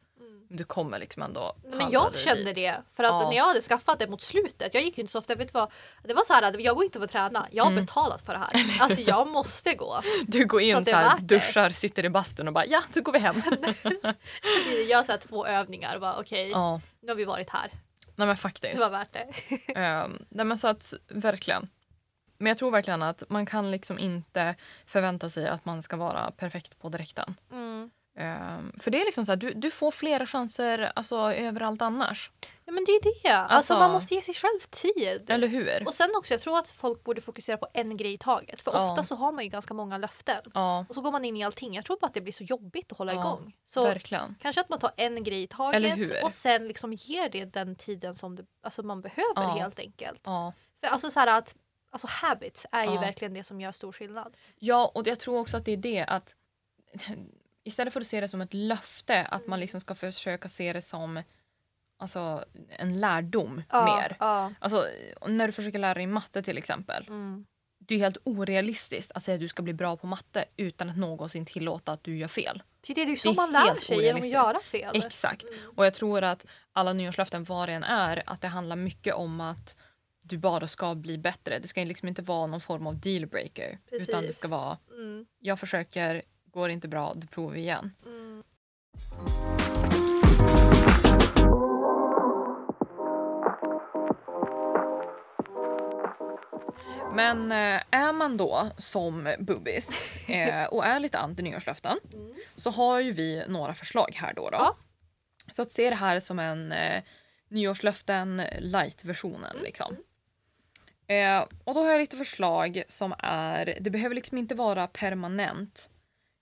Du 0.51 0.65
kommer 0.65 0.99
liksom 0.99 1.23
ändå 1.23 1.55
Men 1.65 1.91
jag 1.91 2.19
kände 2.19 2.45
dit. 2.45 2.55
det 2.57 2.77
för 2.97 3.05
att 3.05 3.11
Ja. 3.11 3.29
när 3.31 3.37
jag 3.37 3.45
hade 3.47 3.61
skaffat 3.61 3.99
det 3.99 4.07
mot 4.09 4.23
slutet, 4.23 4.75
jag 4.75 4.83
gick 4.83 4.99
ju 4.99 5.01
inte 5.01 5.13
så 5.13 5.19
ofta, 5.19 5.35
vet 5.35 5.49
du 5.53 5.59
vad? 5.59 5.71
Det 6.03 6.15
var 6.15 6.25
så 6.25 6.33
här, 6.33 6.61
jag 6.61 6.75
går 6.77 6.85
inte 6.85 6.99
för 6.99 7.05
att 7.05 7.13
träna, 7.13 7.47
jag 7.51 7.65
har 7.65 7.71
Mm. 7.71 7.85
betalat 7.85 8.21
för 8.27 8.33
det 8.33 8.39
här. 8.39 8.81
Alltså 8.81 9.01
jag 9.01 9.29
måste 9.29 9.75
gå. 9.75 10.01
Du 10.27 10.47
går 10.47 10.59
Så 10.61 10.65
in 10.65 10.77
det 10.77 10.85
så 10.85 10.91
är 10.91 10.95
här, 10.95 11.05
värt 11.11 11.29
det. 11.29 11.35
duschar, 11.37 11.71
sitter 11.71 12.05
i 12.05 12.09
bastun 12.11 12.49
och 12.49 12.55
bara 12.55 12.67
ja, 12.67 12.83
då 12.95 13.01
går 13.01 13.13
vi 13.13 13.19
hem. 13.19 13.43
Jag 14.67 14.83
gör 14.85 15.03
så 15.03 15.13
här 15.13 15.19
två 15.19 15.47
övningar 15.47 15.95
och 15.95 16.01
bara 16.01 16.21
okej, 16.21 16.51
ja, 16.51 16.81
nu 17.01 17.09
har 17.09 17.17
vi 17.17 17.25
varit 17.25 17.51
här. 17.51 17.71
nej 17.73 18.13
men 18.17 18.29
Det 18.29 18.37
faktiskt. 18.37 18.81
var 18.81 18.91
värt 18.91 19.13
det. 19.13 19.27
Um, 20.05 20.27
nej 20.29 20.45
men 20.47 20.59
så 20.59 20.69
att 20.69 20.95
verkligen. 21.09 21.69
Men 22.41 22.47
jag 22.47 22.59
tror 22.59 22.71
verkligen 22.71 23.03
att 23.03 23.23
man 23.29 23.47
kan 23.47 23.71
liksom 23.71 23.99
inte 23.99 24.55
förvänta 24.87 25.31
sig 25.31 25.49
att 25.49 25.65
man 25.65 25.83
ska 25.83 25.97
vara 25.97 26.31
perfekt 26.31 26.79
på 26.79 26.89
direkten. 26.89 27.35
Mm. 27.53 27.68
Ehm, 28.21 28.73
för 28.81 28.91
det 28.91 29.01
är 29.01 29.05
liksom 29.05 29.25
så 29.25 29.33
här, 29.33 29.37
du, 29.37 29.55
du 29.55 29.71
får 29.71 29.91
flera 29.91 30.27
chanser 30.27 30.93
alltså, 30.97 31.17
överallt 31.33 31.83
annars. 31.83 32.31
Ja 32.65 32.73
men 32.73 32.85
det 32.85 32.93
är 32.93 33.03
det. 33.03 33.29
Alltså, 33.37 33.55
Alltså- 33.55 33.79
man 33.79 33.91
måste 33.91 34.15
ge 34.15 34.23
sig 34.23 34.35
själv 34.35 34.61
tid. 34.71 35.31
Eller 35.31 35.49
hur? 35.49 35.87
Och 35.87 35.95
sen 35.95 36.11
också, 36.17 36.35
jag 36.35 36.41
tror 36.41 36.59
att 36.59 36.71
folk 36.71 37.05
borde 37.05 37.21
fokusera 37.21 37.57
på 37.57 37.69
en 37.73 37.97
grej 37.97 38.13
i 38.13 38.19
taget. 38.19 38.61
För 38.61 38.73
Ja. 38.75 38.91
ofta 38.91 39.05
så 39.05 39.15
har 39.15 39.33
man 39.33 39.45
ju 39.45 39.51
ganska 39.51 39.75
många 39.75 39.99
löften. 39.99 40.41
Ja, 40.55 40.87
Och 40.89 40.95
så 40.95 41.01
går 41.01 41.13
man 41.13 41.25
in 41.25 41.37
i 41.37 41.45
allting. 41.45 41.75
Jag 41.75 41.85
tror 41.85 41.99
bara 42.01 42.07
att 42.07 42.15
det 42.15 42.21
blir 42.21 42.33
så 42.33 42.45
jobbigt 42.45 42.93
att 42.93 42.99
hålla 42.99 43.13
Ja, 43.15 43.21
igång. 43.21 43.57
Så 43.67 43.85
verkligen. 43.85 44.35
kanske 44.41 44.61
att 44.61 44.69
man 44.69 44.79
tar 44.79 44.93
en 44.97 45.23
grej 45.25 45.43
i 45.43 45.47
taget 45.47 45.77
Eller 45.77 45.97
hur? 45.97 46.25
och 46.25 46.33
sen 46.33 46.69
liksom 46.69 46.93
ger 46.93 47.29
det 47.29 47.45
den 47.45 47.77
tiden 47.77 48.17
som 48.17 48.37
det, 48.37 48.45
alltså 48.63 48.83
man 48.83 49.01
behöver 49.01 49.59
helt 49.59 49.79
enkelt. 49.79 50.23
Ja. 50.25 50.53
För 50.81 50.87
alltså 50.89 51.11
så 51.11 51.21
att 51.21 51.55
alltså 51.91 52.07
habits 52.11 52.67
är 52.73 52.85
ju 52.85 52.99
verkligen 52.99 53.35
det 53.35 53.45
som 53.45 53.61
gör 53.61 53.73
stor 53.73 53.93
skillnad. 53.93 54.37
ja, 54.59 54.93
och 54.95 55.07
jag 55.07 55.21
tror 55.21 55.39
också 55.41 55.57
att 55.57 55.65
det 55.65 55.73
är 55.73 55.77
det 55.77 56.05
att 56.05 56.35
istället 57.69 57.93
för 57.93 58.01
att 58.01 58.07
se 58.07 58.21
det 58.21 58.29
som 58.29 58.41
ett 58.41 58.55
löfte 58.55 59.25
att 59.25 59.47
man 59.47 59.61
liksom 59.61 59.81
ska 59.81 59.95
försöka 59.95 60.49
se 60.49 60.73
det 60.73 60.83
som 60.83 61.23
alltså, 61.99 62.45
en 62.69 63.01
lärdom 63.01 63.63
mer. 63.73 64.17
Ja. 64.21 64.53
Alltså, 64.59 64.87
när 65.27 65.47
du 65.47 65.53
försöker 65.53 65.79
lära 65.79 65.95
dig 65.95 66.07
matte 66.07 66.43
till 66.43 66.59
exempel. 66.59 67.07
Mm. 67.09 67.47
Det 67.81 67.95
är 67.95 67.99
helt 67.99 68.19
orealistiskt 68.25 69.13
att 69.13 69.23
säga 69.23 69.35
att 69.35 69.41
du 69.41 69.49
ska 69.49 69.63
bli 69.63 69.73
bra 69.73 69.97
på 69.97 70.07
matte 70.07 70.45
utan 70.57 70.91
att 70.91 70.97
någonsin 70.97 71.47
tillåta 71.47 71.93
att 71.93 72.05
du 72.05 72.19
gör 72.19 72.29
fel. 72.29 72.63
Det 72.87 72.93
är 72.93 73.07
ju 73.07 73.13
Det 73.15 73.21
så 73.21 73.31
är 73.31 73.35
man 73.35 73.53
lär 73.53 73.81
sig 73.81 74.03
genom 74.03 74.21
att 74.21 74.29
göra 74.29 74.61
fel. 74.61 74.97
Exakt. 74.97 75.45
Mm. 75.45 75.71
Och 75.77 75.87
jag 75.87 75.95
tror 75.95 76.23
att 76.25 76.47
alla 76.73 76.93
nyårslöften, 76.93 77.45
vad 77.45 77.69
det 77.69 77.73
än 77.73 77.85
är, 77.85 78.23
att 78.27 78.41
det 78.41 78.49
handlar 78.49 78.77
mycket 78.77 79.15
om 79.15 79.41
att 79.41 79.77
du 80.23 80.39
bara 80.39 80.67
ska 80.67 80.95
bli 80.95 81.19
bättre. 81.19 81.59
Det 81.59 81.69
ska 81.69 81.85
liksom 81.85 82.09
inte 82.09 82.23
vara 82.23 82.47
någon 82.47 82.61
form 82.61 82.87
av 82.87 83.01
dealbreaker. 83.01 83.79
Utan 83.91 84.23
det 84.23 84.33
ska 84.33 84.49
vara, 84.49 84.79
Mm. 84.91 85.27
jag 85.39 85.61
försöker, 85.61 86.23
går 86.51 86.71
inte 86.71 86.89
bra, 86.89 87.13
då 87.17 87.27
provar 87.27 87.53
vi 87.53 87.61
igen. 87.61 87.93
Mm. 88.07 88.43
Men 97.15 97.53
eh, 97.53 97.83
är 97.91 98.13
man 98.13 98.37
då 98.37 98.71
som 98.79 99.35
bubbis 99.39 100.05
eh, 100.29 100.65
och 100.65 100.87
är 100.87 101.01
lite 101.01 101.19
anti 101.19 101.43
nyårslöften 101.43 101.99
Mm. 102.15 102.35
så 102.57 102.71
har 102.71 103.01
ju 103.01 103.13
vi 103.13 103.45
några 103.49 103.75
förslag 103.75 104.11
här 104.15 104.35
då. 104.35 104.51
då. 104.51 104.57
Ja. 104.57 104.77
Så 105.51 105.63
att 105.63 105.71
se 105.71 105.91
det 105.91 105.97
här 105.97 106.21
som 106.21 106.39
en 106.39 106.73
eh, 106.73 107.03
nyårslöften 107.49 108.43
light-versionen. 108.59 109.51
Mm. 109.51 109.63
Liksom. 109.63 109.97
Eh, 111.07 111.45
och 111.65 111.75
då 111.75 111.83
har 111.83 111.91
jag 111.91 111.99
lite 112.01 112.17
förslag 112.17 112.83
som 112.89 113.15
är, 113.19 113.79
det 113.81 113.91
behöver 113.91 114.15
liksom 114.15 114.39
inte 114.39 114.55
vara 114.55 114.87
permanent. 114.87 115.91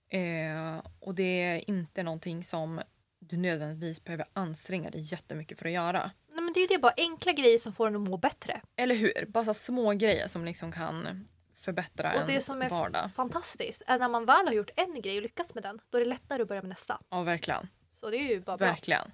Eh, 0.09 0.81
och 0.99 1.15
det 1.15 1.43
är 1.43 1.69
inte 1.69 2.03
någonting 2.03 2.43
som 2.43 2.81
du 3.19 3.37
nödvändigtvis 3.37 4.03
behöver 4.03 4.25
anstränga 4.33 4.89
dig 4.89 5.01
jättemycket 5.01 5.59
för 5.59 5.65
att 5.65 5.71
göra. 5.71 6.11
Nej, 6.27 6.41
men 6.41 6.53
det 6.53 6.59
är 6.59 6.61
ju 6.61 6.67
det, 6.67 6.77
bara 6.77 6.93
enkla 6.97 7.31
grejer 7.31 7.59
som 7.59 7.73
får 7.73 7.87
en 7.87 7.95
att 7.95 8.01
må 8.01 8.17
bättre. 8.17 8.61
Eller 8.75 8.95
hur? 8.95 9.25
Bara 9.27 9.45
så 9.45 9.53
små 9.53 9.93
grejer 9.93 10.27
som 10.27 10.45
liksom 10.45 10.71
kan 10.71 11.27
förbättra 11.55 12.13
Och 12.13 12.25
det 12.25 12.31
ens 12.31 12.45
som 12.45 12.61
är 12.61 12.69
vardag. 12.69 13.09
fantastiskt 13.15 13.81
är 13.87 13.99
när 13.99 14.09
man 14.09 14.25
väl 14.25 14.47
har 14.47 14.53
gjort 14.53 14.69
en 14.75 15.01
grej 15.01 15.15
och 15.17 15.21
lyckats 15.21 15.53
med 15.53 15.63
den, 15.63 15.79
då 15.89 15.97
är 15.97 15.99
det 15.99 16.09
lättare 16.09 16.41
att 16.41 16.47
börja 16.47 16.61
med 16.61 16.69
nästa. 16.69 17.01
Ja, 17.09 17.23
verkligen. 17.23 17.67
Så 17.93 18.09
det 18.09 18.17
är 18.17 18.27
ju 18.29 18.39
bara 18.39 18.57
bra. 18.57 18.67
Verkligen. 18.67 19.11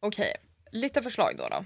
Okej, 0.00 0.36
lite 0.70 1.02
förslag 1.02 1.34
då. 1.38 1.48
då. 1.48 1.64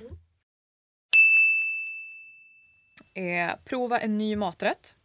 Eh, 3.20 3.52
prova 3.64 4.00
en 4.00 4.18
ny 4.18 4.36
maträtt. 4.36 4.96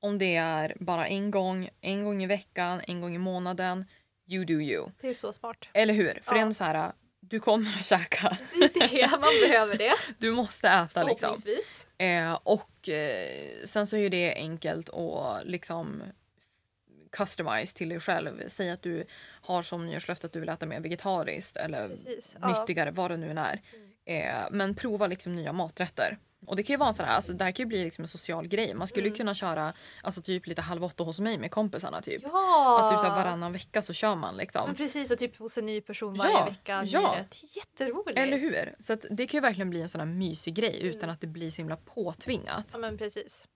Om 0.00 0.18
det 0.18 0.36
är 0.36 0.76
bara 0.80 1.06
en 1.08 1.30
gång, 1.30 1.68
en 1.80 2.04
gång 2.04 2.22
i 2.22 2.26
veckan, 2.26 2.80
en 2.86 3.00
gång 3.00 3.14
i 3.14 3.18
månaden. 3.18 3.84
You 4.26 4.44
do 4.44 4.52
you. 4.60 4.90
Det 5.00 5.08
är 5.08 5.14
så 5.14 5.32
smart. 5.32 5.68
Eller 5.72 5.94
hur? 5.94 6.20
För 6.22 6.34
Ja. 6.36 6.40
ändå 6.42 6.54
så 6.54 6.64
här, 6.64 6.92
du 7.20 7.40
kommer 7.40 7.70
att 7.78 7.84
käka. 7.84 8.36
Det 8.52 8.64
är 8.64 8.88
det, 8.88 9.10
man 9.10 9.48
behöver 9.48 9.78
det. 9.78 9.92
Du 10.18 10.32
måste 10.32 10.68
äta 10.68 11.02
liksom. 11.02 11.36
Eh, 11.98 12.32
och 12.42 12.88
eh, 12.88 13.64
sen 13.64 13.86
så 13.86 13.96
är 13.96 14.10
det 14.10 14.34
enkelt 14.34 14.88
att 14.88 15.46
liksom 15.46 16.02
customize 17.12 17.76
till 17.76 17.88
dig 17.88 18.00
själv. 18.00 18.42
Säg 18.48 18.70
att 18.70 18.82
du 18.82 19.04
har 19.42 19.62
som 19.62 19.86
nyårslöfte 19.86 20.26
att 20.26 20.32
du 20.32 20.40
vill 20.40 20.48
äta 20.48 20.66
mer 20.66 20.80
vegetariskt 20.80 21.56
eller 21.56 21.88
Precis. 21.88 22.36
Ja. 22.40 22.46
Mm. 22.48 22.60
nyttigare, 22.60 22.90
vad 22.90 23.10
det 23.10 23.16
nu 23.16 23.30
än 23.30 23.38
är. 23.38 23.60
Eh, 24.04 24.48
men 24.50 24.74
prova 24.74 25.06
liksom 25.06 25.36
nya 25.36 25.52
maträtter. 25.52 26.18
Och 26.46 26.56
det 26.56 26.62
kan 26.62 26.74
ju 26.74 26.78
vara 26.78 26.92
sån 26.92 27.06
här, 27.06 27.14
alltså, 27.16 27.32
det 27.32 27.44
här 27.44 27.52
kan 27.52 27.62
ju 27.64 27.66
bli 27.68 27.84
liksom 27.84 28.02
en 28.04 28.08
social 28.08 28.48
grej. 28.48 28.74
Man 28.74 28.86
skulle 28.88 29.06
Mm. 29.06 29.16
kunna 29.16 29.34
köra 29.34 29.72
alltså, 30.02 30.22
typ 30.22 30.46
lite 30.46 30.62
halv 30.62 30.84
åtta 30.84 31.04
hos 31.04 31.20
mig 31.20 31.38
med 31.38 31.50
kompisarna 31.50 32.02
typ. 32.02 32.22
Ja! 32.22 32.80
Att 32.84 32.90
typ 32.92 33.00
så 33.00 33.06
här, 33.06 33.24
varannan 33.24 33.52
vecka 33.52 33.82
så 33.82 33.92
kör 33.92 34.14
man 34.16 34.36
liksom. 34.36 34.62
Men 34.66 34.74
precis, 34.76 35.10
och 35.10 35.18
typ 35.18 35.36
hos 35.38 35.58
en 35.58 35.66
ny 35.66 35.80
person 35.80 36.14
varje 36.14 36.32
Ja, 36.32 36.44
vecka. 36.44 36.82
ja. 36.86 37.00
Det 37.30 37.46
är 37.46 37.56
jätteroligt. 37.56 38.18
Eller 38.18 38.38
hur? 38.38 38.74
Så 38.78 38.92
att 38.92 39.04
det 39.10 39.26
kan 39.26 39.38
ju 39.38 39.42
verkligen 39.42 39.70
bli 39.70 39.82
en 39.82 39.88
sån 39.88 40.00
här 40.00 40.06
mysig 40.08 40.54
grej 40.54 40.82
utan 40.86 41.10
att 41.10 41.20
det 41.20 41.26
blir 41.26 41.50
så 41.50 41.56
himla 41.56 41.76
påtvingat. 41.76 42.66
Ja 42.72 42.78
men 42.78 42.98
precis. 42.98 43.46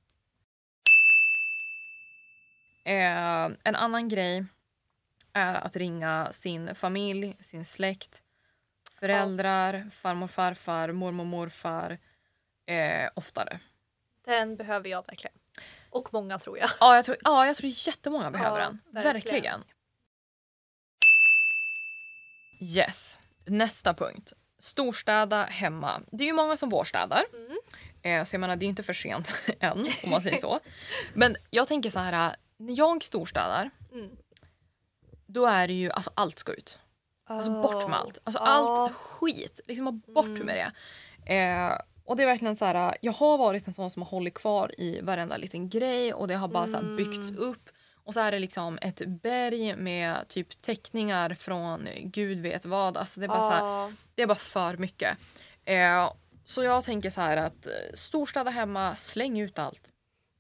Eh, 2.85 3.45
en 3.65 3.75
annan 3.77 4.09
grej 4.09 4.45
är 5.33 5.55
att 5.55 5.77
ringa 5.77 6.29
sin 6.33 6.75
familj, 6.75 7.37
sin 7.41 7.65
släkt, 7.65 8.23
föräldrar, 9.01 9.91
farmor, 9.91 10.27
farfar, 10.27 10.93
mormor, 10.93 11.25
morfar 11.25 11.99
eh, 12.67 13.11
oftare. 13.15 13.59
Den 14.25 14.57
behöver 14.57 14.89
jag 14.91 15.07
verkligen. 15.07 15.37
Och 15.91 16.09
många 16.13 16.39
tror 16.39 16.59
jag. 16.59 16.71
Ja, 16.81 16.95
jag 16.97 17.05
tror, 17.05 17.17
ja, 17.25 17.47
jag 17.47 17.57
tror 17.57 17.71
jättemånga 17.75 18.31
behöver 18.31 18.59
Ja, 18.61 18.65
den. 18.65 18.79
verkligen. 18.93 19.15
Verkligen. 19.33 19.65
Yes. 22.61 23.19
Nästa 23.45 23.95
punkt. 23.95 24.33
Storstäda 24.59 25.45
hemma. 25.45 26.01
Det 26.13 26.25
är 26.25 26.27
ju 26.27 26.33
många 26.33 26.57
som 26.57 26.69
vårstädar. 26.69 27.25
Mm. 27.35 27.57
Eh, 28.03 28.25
så 28.25 28.35
jag 28.35 28.41
menar, 28.41 28.57
det 28.57 28.67
är 28.67 28.69
inte 28.69 28.83
för 28.83 28.93
sent 28.93 29.33
än 29.61 29.89
om 30.05 30.11
man 30.11 30.21
säger 30.21 30.37
så. 30.37 30.61
Men 31.15 31.37
jag 31.51 31.69
tänker 31.69 31.91
så 31.91 31.99
här, 31.99 32.37
när 32.57 32.79
jag 32.79 33.03
storstädar 33.05 33.71
Mm. 33.93 34.17
då 35.27 35.47
är 35.47 35.69
det 35.69 35.75
ju, 35.75 35.91
alltså 35.91 36.11
allt 36.15 36.39
ska 36.39 36.53
ut. 36.53 36.79
Alltså 37.27 37.63
bort 37.63 37.89
med 37.89 37.99
allt. 37.99 38.19
Alltså 38.25 38.43
Ja. 38.43 38.47
allt 38.47 38.93
skit. 38.95 39.61
Liksom 39.67 40.01
bort 40.01 40.25
Mm. 40.27 40.47
med 40.47 40.57
det. 41.27 41.35
Eh, 41.35 41.79
och 42.05 42.17
det 42.17 42.23
är 42.23 42.27
verkligen 42.27 42.57
så 42.57 42.65
här, 42.65 42.97
jag 43.01 43.13
har 43.13 43.39
varit 43.39 43.67
en 43.67 43.73
sån 43.73 43.91
som 43.91 44.03
har 44.03 44.09
hållit 44.09 44.35
kvar 44.35 44.81
i 44.81 45.01
varenda 45.01 45.37
liten 45.37 45.69
grej 45.69 46.15
och 46.15 46.29
det 46.29 46.35
har 46.35 46.49
bara 46.49 46.67
så 46.67 46.77
Mm. 46.77 46.97
byggts 46.97 47.31
upp. 47.31 47.69
Och 48.05 48.15
så 48.15 48.21
är 48.21 48.33
det 48.33 48.39
liksom 48.39 48.79
ett 48.83 49.03
berg 49.07 49.77
med 49.77 50.29
typ 50.29 50.61
teckningar 50.63 51.35
från 51.35 51.89
gud 52.03 52.39
vet 52.41 52.65
vad. 52.65 52.97
Alltså 52.97 53.21
det 53.21 53.27
är 53.27 53.29
bara, 53.29 53.41
så 53.43 53.51
här, 53.51 53.95
det 54.15 54.23
är 54.23 54.27
bara 54.27 54.35
för 54.35 54.77
mycket. 54.77 55.19
Eh, 55.65 56.13
så 56.45 56.63
jag 56.63 56.85
tänker 56.85 57.11
så 57.11 57.21
här 57.21 57.37
att 57.37 57.67
eh, 57.67 57.73
storstäda 57.95 58.51
hemma, 58.51 58.97
släng 58.97 59.41
ut 59.41 59.59
allt. 59.59 59.91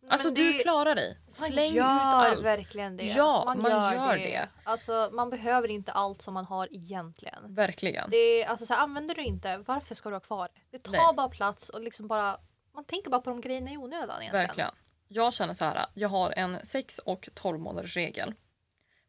Alltså 0.08 0.26
Men 0.28 0.34
du 0.34 0.52
det- 0.52 0.58
klarar 0.58 0.94
dig. 0.94 1.18
Man 1.24 1.30
Släng 1.32 1.70
ut 1.70 1.74
gör 1.76 1.84
allt. 1.84 2.44
verkligen 2.44 2.96
det. 2.96 3.02
Ja, 3.04 3.44
man 3.60 3.70
gör 3.70 4.16
det. 4.16 4.48
Alltså, 4.64 5.10
man 5.12 5.30
behöver 5.30 5.68
inte 5.68 5.92
allt 5.92 6.22
som 6.22 6.34
man 6.34 6.44
har 6.44 6.68
egentligen. 6.74 7.54
Verkligen. 7.54 8.10
Det 8.10 8.16
är, 8.16 8.46
alltså, 8.48 8.66
så 8.66 8.74
här, 8.74 8.80
använder 8.80 9.14
du 9.14 9.22
inte, 9.22 9.58
varför 9.66 9.94
ska 9.94 10.08
du 10.08 10.14
ha 10.14 10.20
kvar 10.20 10.48
det? 10.54 10.60
Det 10.70 10.78
tar 10.78 10.92
Nej. 10.92 11.00
bara 11.16 11.28
plats 11.28 11.68
och 11.68 11.80
liksom 11.80 12.08
bara, 12.08 12.38
man 12.74 12.84
tänker 12.84 13.10
bara 13.10 13.20
på 13.20 13.30
de 13.30 13.40
grejerna 13.40 13.70
i 13.72 13.76
onödan 13.76 14.02
egentligen. 14.22 14.46
Verkligen. 14.46 14.70
Jag 15.08 15.32
känner 15.34 15.54
så 15.54 15.64
här, 15.64 15.86
jag 15.94 16.08
har 16.08 16.30
en 16.36 16.58
6 16.64 16.98
och 16.98 17.28
12 17.34 17.58
månaders 17.60 17.96
regel. 17.96 18.34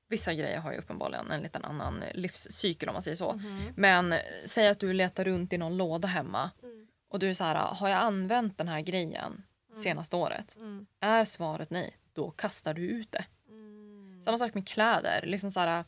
Vissa 0.10 0.34
grejer 0.34 0.60
har 0.60 0.71
ju 0.71 0.77
uppenbarligen 0.77 1.31
en 1.31 1.41
liten 1.41 1.65
annan 1.65 2.03
livscykel 2.13 2.89
om 2.89 2.93
man 2.93 3.01
säger 3.01 3.17
så. 3.17 3.34
Mhm. 3.34 3.73
Men 3.75 4.15
säg 4.45 4.67
att 4.67 4.79
du 4.79 4.93
letar 4.93 5.23
runt 5.23 5.53
i 5.53 5.58
någon 5.58 5.77
låda 5.77 6.08
hemma 6.08 6.51
Mm. 6.63 6.88
och 7.10 7.19
du 7.19 7.29
är 7.29 7.34
så 7.34 7.43
här, 7.43 7.55
har 7.55 7.89
jag 7.89 7.99
använt 7.99 8.58
den 8.58 8.67
här 8.67 8.81
grejen 8.81 9.43
senaste 9.83 10.15
året? 10.15 10.55
Mm. 10.59 10.85
Är 10.99 11.25
svaret 11.25 11.69
nej, 11.69 11.97
då 12.13 12.31
kastar 12.31 12.73
du 12.73 12.81
ut 12.81 13.11
det. 13.11 13.25
Mm. 13.49 14.21
Samma 14.25 14.38
sak 14.38 14.53
med 14.53 14.67
kläder. 14.67 15.23
Liksom 15.25 15.51
så 15.51 15.59
här, 15.59 15.83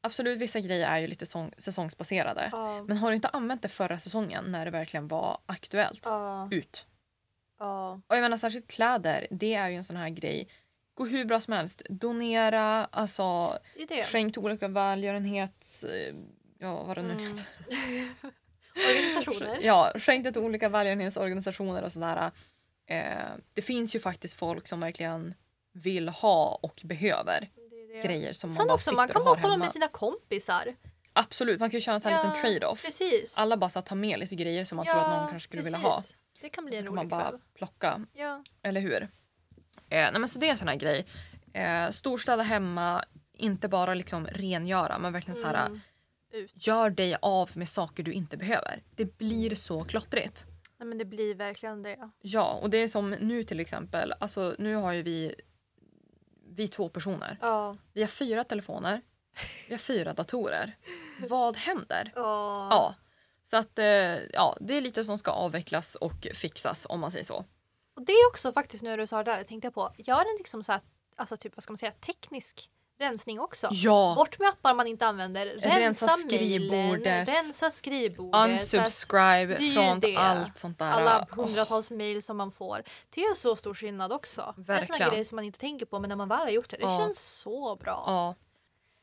absolut, 0.00 0.38
vissa 0.38 0.60
grejer 0.60 0.88
är 0.88 0.98
ju 0.98 1.06
lite 1.06 1.26
sång- 1.26 1.52
säsongsbaserade. 1.58 2.48
Ja. 2.52 2.82
Men 2.82 2.96
har 2.96 3.08
du 3.10 3.14
inte 3.16 3.28
använt 3.28 3.62
det 3.62 3.68
förra 3.68 3.98
säsongen 3.98 4.44
när 4.44 4.64
det 4.64 4.70
verkligen 4.70 5.08
var 5.08 5.38
aktuellt, 5.46 6.00
Ja. 6.04 6.48
ut. 6.50 6.86
Ja. 7.58 8.00
Och 8.06 8.16
jag 8.16 8.22
menar 8.22 8.36
särskilt 8.36 8.68
kläder, 8.70 9.26
det 9.30 9.54
är 9.54 9.68
ju 9.68 9.76
en 9.76 9.84
sån 9.84 9.96
här 9.96 10.08
grej. 10.08 10.48
Gå 10.94 11.06
hur 11.06 11.24
bra 11.24 11.40
som 11.40 11.52
helst. 11.54 11.82
Donera, 11.90 12.84
alltså 12.84 13.58
Det 13.88 14.02
skänk 14.06 14.32
till 14.34 14.42
olika 14.42 14.68
välgörenhets... 14.68 15.84
Ja, 16.58 16.82
vad 16.84 16.96
det 16.96 17.02
nu 17.02 17.12
Mm. 17.12 17.24
heter. 17.26 17.44
Organisationer. 18.90 19.58
Ja, 19.62 19.92
skänk 19.98 20.24
det 20.24 20.32
till 20.32 20.42
olika 20.42 20.68
välgörenhetsorganisationer 20.68 21.82
och 21.82 21.92
sådär. 21.92 22.30
Eh, 22.90 23.14
det 23.54 23.62
finns 23.62 23.94
ju 23.94 24.00
faktiskt 24.00 24.34
folk 24.34 24.66
som 24.66 24.80
verkligen 24.80 25.34
vill 25.72 26.08
ha 26.08 26.58
och 26.62 26.80
behöver 26.84 27.40
Det 27.54 27.92
det. 27.92 28.08
grejer 28.08 28.32
som 28.32 28.50
man 28.50 28.56
Sen 28.56 28.66
bara 28.66 28.74
också, 28.74 28.84
sitter 28.84 28.96
man 28.96 29.08
kan 29.08 29.16
och 29.16 29.24
bara 29.24 29.40
kolla 29.40 29.52
hemma. 29.52 29.64
med 29.64 29.72
sina 29.72 29.88
kompisar. 29.88 30.74
Absolut, 31.12 31.60
man 31.60 31.70
kan 31.70 31.76
ju 31.76 31.80
köra 31.80 31.94
en 31.94 32.00
sån 32.00 32.12
här 32.12 32.24
Ja, 32.24 32.28
liten 32.34 32.42
trade-off. 32.42 32.84
Precis. 32.84 33.34
Alla 33.36 33.56
bara 33.56 33.70
så 33.70 33.82
tar 33.82 33.96
med 33.96 34.18
lite 34.18 34.34
grejer 34.34 34.64
som 34.64 34.76
man 34.76 34.86
tror 34.86 34.98
att 34.98 35.10
någon 35.10 35.30
kanske 35.30 35.48
skulle 35.48 35.62
vilja 35.62 35.78
ha. 35.78 35.96
precis. 35.96 36.16
Det 36.40 36.48
kan 36.48 36.64
bli 36.66 36.76
en 36.76 36.84
kan 36.84 36.94
man 36.94 37.02
rolig 37.04 37.10
bara 37.10 37.28
kväll. 37.30 37.40
plocka, 37.54 38.00
Ja. 38.14 38.44
eller 38.62 38.80
hur? 38.80 39.02
Eh, 39.02 39.08
nej 39.88 40.12
men 40.12 40.28
så 40.28 40.38
det 40.38 40.46
är 40.46 40.50
en 40.50 40.58
sån 40.58 40.68
här 40.68 40.76
grej. 40.76 41.06
Eh, 41.52 41.90
storstäda 41.90 42.42
hemma, 42.42 43.04
inte 43.32 43.68
bara 43.68 43.94
liksom 43.94 44.26
rengöra 44.26 44.98
men 44.98 45.12
verkligen 45.12 45.36
så 45.36 45.46
här 45.46 45.66
Mm. 45.66 45.80
Gör 46.54 46.90
dig 46.90 47.16
av 47.22 47.50
med 47.54 47.68
saker 47.68 48.02
du 48.02 48.12
inte 48.12 48.36
behöver. 48.36 48.82
Det 48.94 49.18
blir 49.18 49.54
så 49.54 49.84
klottrigt. 49.84 50.46
Nej, 50.80 50.88
men 50.88 50.98
det 50.98 51.04
blir 51.04 51.34
verkligen 51.34 51.82
det. 51.82 52.10
Ja, 52.20 52.58
och 52.62 52.70
det 52.70 52.78
är 52.78 52.88
som 52.88 53.10
nu 53.10 53.44
till 53.44 53.60
exempel. 53.60 54.14
Alltså 54.20 54.54
nu 54.58 54.74
har 54.74 54.92
ju 54.92 55.02
vi 55.02 55.34
vi 56.52 56.62
är 56.62 56.68
två 56.68 56.88
personer. 56.88 57.38
Ja. 57.40 57.76
Vi 57.92 58.00
har 58.00 58.08
fyra 58.08 58.44
telefoner. 58.44 59.00
Vi 59.68 59.74
har 59.74 59.78
fyra 59.78 60.12
datorer. 60.12 60.76
Vad 61.28 61.56
händer? 61.56 62.12
Ja. 62.16 62.68
Ja. 62.70 62.94
Så 63.42 63.56
att 63.56 63.78
eh, 63.78 63.84
ja, 64.32 64.56
det 64.60 64.74
är 64.74 64.80
lite 64.80 65.04
som 65.04 65.18
ska 65.18 65.30
avvecklas 65.30 65.94
och 65.94 66.26
fixas 66.34 66.86
om 66.88 67.00
man 67.00 67.10
säger 67.10 67.24
så. 67.24 67.44
Och 67.96 68.04
det 68.06 68.12
är 68.12 68.28
också 68.28 68.52
faktiskt 68.52 68.82
nu 68.82 68.96
du 68.96 69.06
sa 69.06 69.24
det 69.24 69.30
där, 69.30 69.44
tänkte 69.44 69.66
jag 69.66 69.74
på. 69.74 69.92
Gör 69.96 70.20
en 70.20 70.36
liksom 70.38 70.64
så 70.64 70.72
här, 70.72 70.80
alltså 71.16 71.36
typ 71.36 71.56
vad 71.56 71.62
ska 71.62 71.72
man 71.72 71.78
säga, 71.78 71.92
teknisk 71.92 72.70
rensning 73.00 73.40
också. 73.40 73.68
Ja! 73.70 74.14
Bort 74.16 74.38
med 74.38 74.48
appar 74.48 74.74
man 74.74 74.86
inte 74.86 75.06
använder. 75.06 75.46
Rensa, 75.46 75.78
Rensa 75.80 76.08
skrivbordet. 76.08 77.02
mejlen, 77.04 77.26
rensa 77.26 77.70
skrivbordet. 77.70 78.40
här, 78.40 78.48
Unsubscribe 78.50 79.54
är 79.54 79.60
ju 79.60 79.72
från 79.72 80.00
det. 80.00 80.16
allt 80.16 80.58
sånt 80.58 80.78
där. 80.78 80.90
Alla 80.92 81.26
hundratals 81.30 81.90
mejl 81.90 82.22
som 82.22 82.36
man 82.36 82.52
får. 82.52 82.82
Det 83.10 83.20
gör 83.20 83.34
så 83.34 83.56
stor 83.56 83.74
skillnad 83.74 84.12
också. 84.12 84.54
Det 84.56 84.62
är 84.72 84.76
såna 84.76 84.76
Verkligen. 84.78 85.10
grejer 85.10 85.24
som 85.24 85.36
man 85.36 85.44
inte 85.44 85.58
tänker 85.58 85.86
på 85.86 85.98
men 85.98 86.08
när 86.08 86.16
man 86.16 86.28
väl 86.28 86.38
har 86.38 86.48
gjort 86.50 86.70
det, 86.70 86.76
det 86.76 86.82
Ja. 86.82 86.98
känns 86.98 87.18
så 87.40 87.76
bra. 87.76 88.04
Ja. 88.06 88.34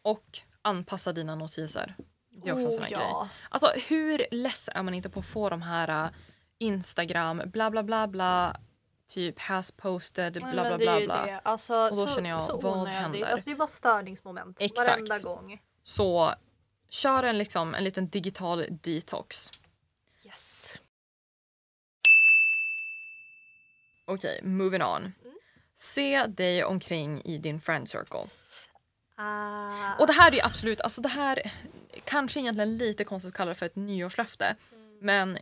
Och 0.01 0.39
anpassa 0.61 1.13
dina 1.13 1.35
notiser. 1.35 1.95
Det 2.43 2.49
är 2.49 2.53
också 2.53 2.65
en 2.65 2.71
sån 2.71 2.83
här 2.83 2.89
Oh, 2.89 2.97
grej. 2.97 3.07
ja. 3.09 3.29
Alltså 3.49 3.67
hur 3.87 4.25
less 4.31 4.69
är 4.73 4.83
man 4.83 4.93
inte 4.93 5.09
på 5.09 5.19
att 5.19 5.25
få 5.25 5.49
de 5.49 5.61
här 5.61 6.05
uh, 6.05 6.11
Instagram 6.59 7.41
bla 7.45 7.71
bla 7.71 7.83
bla 7.83 8.07
bla 8.07 8.55
typ 9.07 9.39
has 9.39 9.71
posted 9.71 10.33
bla 10.33 10.51
bla 10.51 10.77
bla 10.77 10.99
bla. 11.05 11.39
Alltså, 11.43 11.75
Och 11.75 11.95
då 11.95 12.07
så, 12.07 12.15
känner 12.15 12.29
jag, 12.29 12.43
så 12.43 12.57
vad 12.57 12.77
onödigt. 12.77 12.93
händer? 12.93 13.25
Alltså, 13.25 13.45
det 13.49 13.51
är 13.51 13.55
bara 13.55 13.67
störningsmoment 13.67 14.57
Exakt. 14.59 14.87
varenda 14.89 15.17
gång. 15.19 15.61
Så 15.83 16.33
kör 16.89 17.23
en, 17.23 17.37
liksom, 17.37 17.75
en 17.75 17.83
liten 17.83 18.09
digital 18.09 18.65
detox. 18.69 19.51
Yes. 20.25 20.77
Okej, 24.05 24.41
moving 24.43 24.83
on. 24.83 25.01
Mm. 25.01 25.37
Se 25.75 26.25
dig 26.25 26.63
omkring 26.63 27.21
i 27.25 27.37
din 27.37 27.61
friend 27.61 27.89
circle. 27.89 28.25
Ah. 29.15 29.95
Och 29.99 30.07
det 30.07 30.13
här 30.13 30.31
är 30.31 30.35
ju 30.35 30.41
absolut, 30.41 30.81
alltså 30.81 31.01
det 31.01 31.09
här 31.09 31.51
kanske 32.03 32.39
egentligen 32.39 32.77
lite 32.77 33.03
konstigt 33.03 33.29
att 33.29 33.37
kalla 33.37 33.49
det 33.49 33.55
för 33.55 33.65
ett 33.65 33.75
nyårslöfte. 33.75 34.55
Mm. 34.71 34.97
Men 34.99 35.37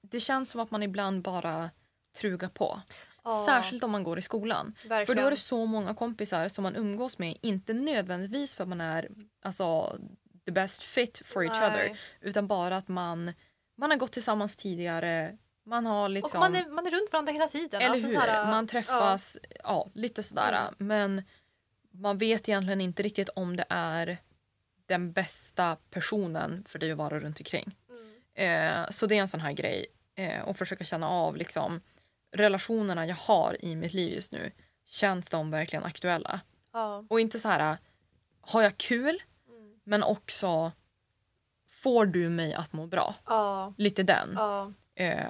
det 0.00 0.20
känns 0.20 0.50
som 0.50 0.60
att 0.60 0.70
man 0.70 0.82
ibland 0.82 1.22
bara 1.22 1.70
trugar 2.12 2.48
på. 2.48 2.80
Ja, 3.24 3.44
Särskilt 3.46 3.84
om 3.84 3.90
man 3.90 4.04
går 4.04 4.18
i 4.18 4.22
skolan. 4.22 4.74
För 4.82 4.88
verkligen. 4.88 5.22
då 5.22 5.26
är 5.26 5.30
det 5.30 5.36
så 5.36 5.66
många 5.66 5.94
kompisar 5.94 6.48
som 6.48 6.62
man 6.62 6.76
umgås 6.76 7.18
med, 7.18 7.36
inte 7.42 7.72
nödvändigtvis 7.72 8.54
för 8.54 8.62
att 8.62 8.68
man 8.68 8.80
är 8.80 9.08
alltså, 9.42 9.98
the 10.44 10.52
best 10.52 10.82
fit 10.82 11.22
for 11.24 11.44
each 11.44 11.60
Nej. 11.60 11.70
other. 11.70 11.98
Utan 12.20 12.46
bara 12.46 12.76
att 12.76 12.88
man, 12.88 13.32
man 13.76 13.90
har 13.90 13.98
gått 13.98 14.12
tillsammans 14.12 14.56
tidigare. 14.56 15.38
Man 15.64 15.86
har 15.86 16.08
liksom... 16.08 16.42
Och 16.42 16.50
man 16.50 16.56
är, 16.56 16.68
man 16.68 16.86
är 16.86 16.90
runt 16.90 17.12
varandra 17.12 17.32
hela 17.32 17.48
tiden. 17.48 17.80
Eller 17.80 17.90
alltså, 17.90 18.06
hur? 18.06 18.14
så 18.14 18.20
här, 18.20 18.50
man 18.50 18.66
träffas, 18.66 19.38
ja. 19.64 19.90
lite 19.94 20.22
sådär. 20.22 20.52
Mm. 20.52 20.74
Men 20.78 21.22
man 21.90 22.18
vet 22.18 22.48
egentligen 22.48 22.80
inte 22.80 23.02
riktigt 23.02 23.28
om 23.28 23.56
det 23.56 23.64
är 23.68 24.18
den 24.86 25.12
bästa 25.12 25.76
personen 25.90 26.64
för 26.68 26.78
dig 26.78 26.92
att 26.92 26.98
vara 26.98 27.20
runt 27.20 27.40
omkring. 27.40 27.76
Ja. 27.88 27.94
Mm. 28.44 28.82
Eh, 28.84 28.90
så 28.90 29.06
det 29.06 29.16
är 29.16 29.20
en 29.20 29.28
sån 29.28 29.40
här 29.40 29.52
grej. 29.52 29.86
Eh, 30.14 30.42
och 30.42 30.56
försöka 30.56 30.84
känna 30.84 31.08
av 31.08 31.36
liksom 31.36 31.80
relationerna 32.32 33.06
jag 33.06 33.16
har 33.16 33.64
i 33.64 33.76
mitt 33.76 33.92
liv 33.94 34.12
just 34.14 34.32
nu. 34.32 34.50
Känns 34.84 35.30
de 35.30 35.50
verkligen 35.50 35.84
aktuella? 35.84 36.40
Ja. 36.72 37.04
Och 37.08 37.20
inte 37.20 37.38
så 37.38 37.48
här, 37.48 37.76
har 38.40 38.62
jag 38.62 38.78
kul? 38.78 39.22
Mm. 39.48 39.74
Men 39.84 40.02
också, 40.02 40.72
får 41.70 42.06
du 42.06 42.28
mig 42.28 42.54
att 42.54 42.72
må 42.72 42.86
bra? 42.86 43.14
Ja. 43.26 43.72
Lite 43.76 44.02
den. 44.02 44.32
Ja. 44.36 44.72
Eh, 44.94 45.24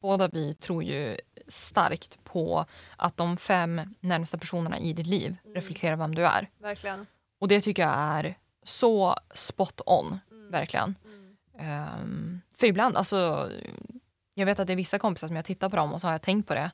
båda 0.00 0.28
vi 0.28 0.52
tror 0.54 0.82
ju 0.82 1.16
starkt 1.48 2.24
på 2.24 2.66
att 2.96 3.16
de 3.16 3.36
fem 3.36 3.80
närmsta 4.00 4.38
personerna 4.38 4.78
i 4.78 4.92
ditt 4.92 5.06
liv 5.06 5.36
Mm. 5.44 5.54
reflekterar 5.54 5.96
vem 5.96 6.14
du 6.14 6.26
är. 6.26 6.50
Verkligen. 6.58 7.06
Och 7.38 7.48
det 7.48 7.60
tycker 7.60 7.82
jag 7.82 7.94
är 7.98 8.34
så 8.62 9.16
spot 9.34 9.80
on, 9.86 10.18
Mm. 10.30 10.50
verkligen. 10.50 10.94
Ehm, 11.58 12.40
för 12.56 12.66
ibland, 12.66 12.96
alltså, 12.96 13.50
jag 14.38 14.46
vet 14.46 14.58
att 14.58 14.66
det 14.66 14.72
är 14.72 14.76
vissa 14.76 14.98
kompisar 14.98 15.26
som 15.26 15.36
jag 15.36 15.44
tittar 15.44 15.68
på 15.68 15.76
dem 15.76 15.92
och 15.92 16.00
så 16.00 16.06
har 16.06 16.12
jag 16.12 16.22
tänkt 16.22 16.48
på 16.48 16.54
det. 16.54 16.70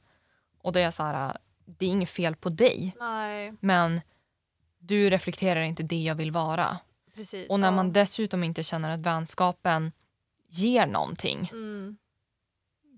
Och 0.58 0.72
det 0.72 0.80
är 0.80 0.90
så 0.90 1.02
här, 1.02 1.36
det 1.64 1.86
är 1.86 1.90
inget 1.90 2.10
fel 2.10 2.36
på 2.36 2.48
dig, 2.48 2.96
Nej, 3.00 3.52
men 3.60 4.00
du 4.78 5.10
reflekterar 5.10 5.60
inte 5.60 5.82
det 5.82 6.02
jag 6.02 6.14
vill 6.14 6.32
vara. 6.32 6.78
precis. 7.14 7.50
Och 7.50 7.60
när 7.60 7.68
ja. 7.68 7.72
man 7.72 7.92
dessutom 7.92 8.44
inte 8.44 8.62
känner 8.62 8.90
att 8.90 9.00
vänskapen 9.00 9.92
ger 10.48 10.86
någonting, 10.86 11.48
Mm. 11.52 11.96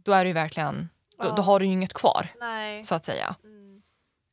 då 0.04 0.12
är 0.12 0.24
det 0.24 0.32
verkligen, 0.32 0.88
då, 1.18 1.24
Ja. 1.24 1.34
då 1.36 1.42
har 1.42 1.60
du 1.60 1.66
ju 1.66 1.72
inget 1.72 1.94
kvar, 1.94 2.28
Nej. 2.40 2.84
så 2.84 2.94
att 2.94 3.04
säga. 3.04 3.36
Mm. 3.44 3.82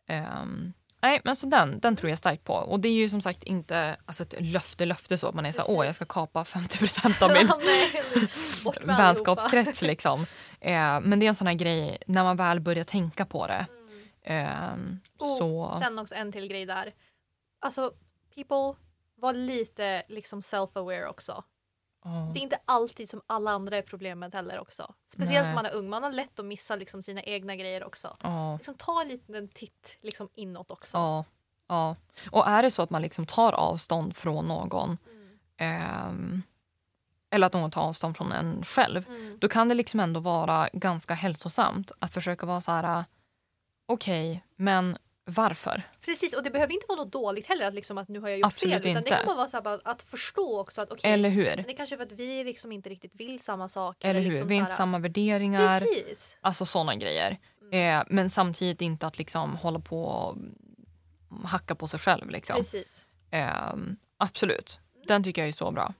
Ehm, 0.07 0.73
nej, 1.03 1.21
men 1.23 1.35
så 1.35 1.47
den, 1.47 1.79
den 1.79 1.95
tror 1.95 2.09
jag 2.09 2.17
starkt 2.17 2.43
på. 2.43 2.53
Och 2.53 2.79
det 2.79 2.89
är 2.89 2.93
ju 2.93 3.09
som 3.09 3.21
sagt 3.21 3.43
inte 3.43 3.97
alltså 4.05 4.23
ett 4.23 4.35
löfte, 4.39 4.85
löfte 4.85 5.17
så 5.17 5.27
att 5.27 5.35
man 5.35 5.45
är 5.45 5.51
så 5.51 5.61
här, 5.61 5.69
åh 5.69 5.85
jag 5.85 5.95
ska 5.95 6.05
kapa 6.05 6.43
50% 6.43 7.23
av 7.23 7.31
min 8.83 8.87
vänskapskrets 8.97 9.81
liksom. 9.81 10.25
Eh, 10.59 10.99
men 11.01 11.19
det 11.19 11.25
är 11.25 11.27
en 11.27 11.35
sån 11.35 11.47
här 11.47 11.53
grej 11.53 11.97
när 12.07 12.23
man 12.23 12.37
väl 12.37 12.59
börjar 12.59 12.83
tänka 12.83 13.25
på 13.25 13.47
det. 13.47 13.65
Mm. 14.25 14.45
ehm, 14.45 14.99
Och 15.19 15.37
så... 15.37 15.77
sen 15.79 15.99
också 15.99 16.15
en 16.15 16.31
till 16.31 16.47
grej 16.47 16.65
där. 16.65 16.93
Alltså, 17.59 17.93
people, 18.35 18.81
var 19.15 19.33
lite 19.33 20.03
liksom 20.07 20.41
self-aware 20.41 21.05
också. 21.05 21.43
Det 22.33 22.39
är 22.39 22.43
inte 22.43 22.59
alltid 22.65 23.09
som 23.09 23.21
alla 23.27 23.51
andra 23.51 23.77
är 23.77 23.81
problemet 23.81 24.33
heller 24.33 24.59
också. 24.59 24.93
Speciellt 25.07 25.45
när 25.47 25.55
man 25.55 25.65
är 25.65 25.73
ung, 25.73 25.89
man 25.89 26.03
har 26.03 26.11
lätt 26.11 26.39
att 26.39 26.45
missa 26.45 26.75
liksom 26.75 27.03
sina 27.03 27.23
egna 27.23 27.55
grejer 27.55 27.83
också. 27.83 28.17
åh, 28.23 28.55
Liksom, 28.57 28.75
ta 28.75 29.01
en 29.01 29.07
liten 29.07 29.47
titt 29.47 29.97
liksom, 30.01 30.29
inåt 30.33 30.71
också. 30.71 30.97
ja, 30.97 31.25
ja. 31.67 31.95
Och 32.31 32.47
är 32.47 32.63
det 32.63 32.71
så 32.71 32.81
att 32.81 32.89
man 32.89 33.01
liksom 33.01 33.25
tar 33.25 33.53
avstånd 33.53 34.15
från 34.17 34.47
någon 34.47 34.97
Mm. 35.07 35.39
ehm, 35.57 36.41
eller 37.29 37.47
att 37.47 37.53
någon 37.53 37.71
tar 37.71 37.81
avstånd 37.81 38.17
från 38.17 38.31
en 38.31 38.63
själv 38.63 39.07
Mm. 39.07 39.37
då 39.41 39.49
kan 39.49 39.69
det 39.69 39.75
liksom 39.75 39.99
ändå 39.99 40.19
vara 40.19 40.69
ganska 40.73 41.13
hälsosamt 41.13 41.91
att 41.99 42.13
försöka 42.13 42.45
vara 42.45 42.61
så 42.61 42.71
här 42.71 43.05
okej, 43.85 44.43
men 44.55 44.97
varför? 45.25 45.83
Precis, 46.01 46.33
och 46.33 46.43
det 46.43 46.49
behöver 46.49 46.73
inte 46.73 46.85
vara 46.89 46.97
något 46.97 47.11
dåligt 47.11 47.47
heller 47.47 47.65
att, 47.65 47.73
liksom, 47.73 47.97
att 47.97 48.07
nu 48.07 48.19
har 48.19 48.29
jag 48.29 48.39
gjort 48.39 48.45
Absolut 48.45 48.73
fel. 48.73 48.91
Utan 48.91 48.97
inte. 49.03 49.09
det 49.09 49.15
kan 49.15 49.25
bara 49.25 49.35
vara 49.35 49.47
så 49.47 49.57
här, 49.57 49.61
bara 49.61 49.79
att 49.83 50.01
förstå 50.01 50.59
också 50.59 50.81
att 50.81 50.91
okej, 50.91 51.29
hur? 51.29 51.43
det 51.45 51.71
är 51.71 51.75
kanske 51.75 51.97
för 51.97 52.03
att 52.03 52.11
vi 52.11 52.43
liksom 52.43 52.71
inte 52.71 52.89
riktigt 52.89 53.15
vill 53.15 53.39
samma 53.39 53.69
saker. 53.69 54.09
Eller 54.09 54.19
hur? 54.19 54.29
Liksom 54.29 54.47
Vi 54.47 54.55
har 54.55 54.61
inte 54.61 54.75
samma 54.75 54.99
värderingar. 54.99 55.79
Precis. 55.79 56.37
Alltså 56.41 56.65
såna 56.65 56.95
grejer. 56.95 57.37
Mm. 57.61 57.99
Eh, 57.99 58.05
men 58.09 58.29
samtidigt 58.29 58.81
inte 58.81 59.07
att 59.07 59.17
liksom 59.17 59.57
hålla 59.57 59.79
på 59.79 60.03
och 60.03 60.37
hacka 61.43 61.75
på 61.75 61.87
sig 61.87 61.99
själv. 61.99 62.29
Liksom. 62.29 62.55
Precis. 62.55 63.05
Eh, 63.31 63.73
absolut. 64.17 64.79
Den 65.07 65.23
tycker 65.23 65.41
jag 65.41 65.47
är 65.47 65.51
så 65.51 65.71
bra. 65.71 65.93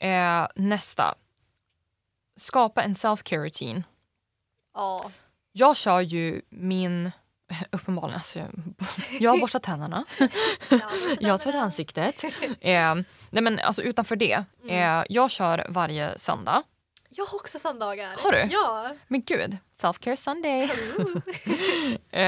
Eh, 0.00 0.46
nästa. 0.54 1.14
Skapa 2.36 2.82
en 2.82 2.94
self-care 2.94 3.38
routine. 3.38 3.82
Ja. 4.74 5.10
Jag 5.56 5.76
kör 5.76 6.00
ju 6.00 6.42
min... 6.50 7.10
Uppenbarligen, 7.72 8.16
alltså, 8.16 8.38
jag- 9.20 9.30
har 9.30 9.38
borstat 9.40 9.62
tänderna. 9.62 10.04
Jag 11.20 11.30
har 11.30 11.38
tvättat 11.38 11.54
ansiktet. 11.62 12.24
Eh, 12.60 12.94
nej 13.30 13.42
men 13.42 13.58
alltså 13.58 13.82
utanför 13.82 14.16
det. 14.16 14.44
Mm. 14.62 15.00
Eh, 15.00 15.04
jag 15.08 15.30
kör 15.30 15.66
varje 15.68 16.18
söndag. 16.18 16.62
Jag 17.10 17.26
har 17.26 17.36
också 17.38 17.58
söndagar. 17.58 18.14
Har 18.18 18.32
du? 18.32 18.48
Ja. 18.50 18.94
Men 19.08 19.22
gud, 19.22 19.56
self-care 19.74 20.16
Sunday. 20.16 20.70
Eh, 22.10 22.22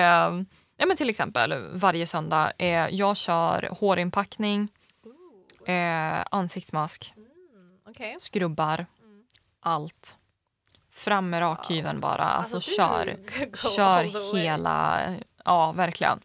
ja, 0.77 0.87
men 0.87 0.97
till 0.97 1.11
exempel 1.11 1.71
varje 1.73 2.07
söndag. 2.07 2.53
Eh, 2.59 2.89
jag 2.89 3.17
kör 3.17 3.69
hårinpackning, 3.81 4.69
eh, 5.67 6.25
ansiktsmask, 6.31 7.13
Mm, 7.17 7.29
Okej. 7.89 8.17
skrubbar, 8.19 8.87
Mm. 9.03 9.25
allt. 9.61 10.17
Fram 10.97 11.31
med 11.31 11.41
rakhyveln 11.41 12.01
bara. 12.01 12.25
Alltså, 12.25 12.57
du 12.57 12.61
kör, 12.63 13.17
kör 13.77 14.37
hela... 14.37 15.07
Ja, 15.45 15.73
verkligen. 15.73 16.21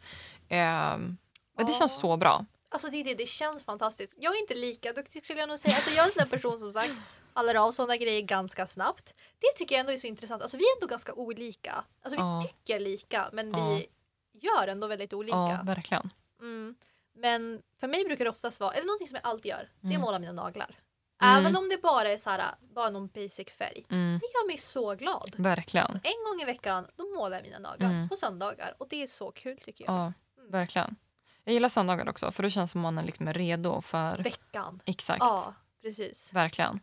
Eh, 0.48 0.58
men 0.98 1.18
det 1.56 1.72
Ja. 1.72 1.78
känns 1.80 2.00
så 2.00 2.18
bra. 2.18 2.46
Alltså 2.70 2.90
det, 2.90 3.04
det, 3.04 3.14
det 3.16 3.26
känns 3.26 3.64
fantastiskt. 3.64 4.16
Jag 4.20 4.36
är 4.36 4.40
inte 4.42 4.56
lika 4.56 4.94
duktig 4.94 5.26
skulle 5.26 5.40
jag 5.40 5.50
nog 5.50 5.60
säga. 5.60 5.76
Alltså 5.76 5.92
jag 5.92 6.04
är 6.04 6.08
en 6.08 6.14
sån 6.14 6.30
person 6.30 6.60
som 6.60 6.74
sagt 6.74 6.94
faller 7.34 7.56
av 7.56 7.72
sådana 7.72 7.98
grejer 7.98 8.22
ganska 8.22 8.68
snabbt. 8.68 9.14
Det 9.40 9.58
tycker 9.58 9.76
jag 9.76 9.80
ändå 9.80 9.92
är 9.92 9.98
så 9.98 10.08
intressant. 10.08 10.42
Alltså 10.42 10.58
vi 10.58 10.64
är 10.64 10.76
ändå 10.78 10.88
ganska 10.88 11.14
olika. 11.14 11.84
Alltså 12.04 12.18
vi 12.18 12.24
Ja. 12.24 12.42
tycker 12.48 12.80
lika 12.80 13.30
men 13.34 13.52
Ja. 13.54 13.66
vi 13.70 13.88
gör 14.34 14.68
ändå 14.68 14.88
väldigt 14.88 15.12
Ja, 15.12 15.18
olika. 15.18 15.62
verkligen. 15.64 16.10
Mm. 16.42 16.76
Men 17.16 17.62
för 17.80 17.88
mig 17.88 18.06
brukar 18.06 18.24
det 18.26 18.30
oftast 18.32 18.60
vara, 18.60 18.74
eller 18.74 18.86
någonting 18.86 19.08
som 19.08 19.16
jag 19.24 19.30
alltid 19.32 19.50
gör, 19.50 19.70
det 19.82 19.88
är 19.88 19.90
Mm. 19.92 20.02
att 20.02 20.06
måla 20.08 20.20
mina 20.20 20.32
naglar. 20.32 20.76
Mm. 21.22 21.38
Även 21.40 21.56
om 21.56 21.70
det 21.70 21.82
bara 21.82 22.10
är 22.10 22.18
så 22.18 22.30
här, 22.30 22.52
bara 22.76 22.90
någon 22.90 23.08
basic 23.08 23.50
färg. 23.58 23.86
Mm, 23.90 24.20
Det 24.20 24.26
gör 24.26 24.48
mig 24.48 24.58
så 24.58 24.96
glad. 24.96 25.32
verkligen. 25.38 25.92
En 26.04 26.24
gång 26.32 26.42
i 26.42 26.46
veckan 26.46 26.88
då 26.96 27.04
målar 27.18 27.38
jag 27.38 27.44
mina 27.44 27.60
naglar 27.60 27.90
Mm. 27.90 28.10
på 28.10 28.16
söndagar 28.16 28.74
och 28.78 28.88
det 28.90 29.04
är 29.04 29.08
så 29.08 29.32
kul 29.32 29.58
tycker 29.58 29.86
jag. 29.86 29.94
Ja. 29.94 30.14
verkligen. 30.50 30.96
Jag 31.44 31.54
gillar 31.54 31.70
söndagar 31.70 32.10
också 32.10 32.32
för 32.32 32.44
då 32.44 32.50
känns 32.50 32.72
som 32.72 32.82
man 32.82 32.98
är 32.98 33.04
liksom 33.04 33.34
redo 33.34 33.82
för... 33.82 34.18
Veckan. 34.18 34.80
Exakt. 34.86 35.20
Ja, 35.20 35.54
precis. 35.82 36.34
Verkligen. 36.34 36.74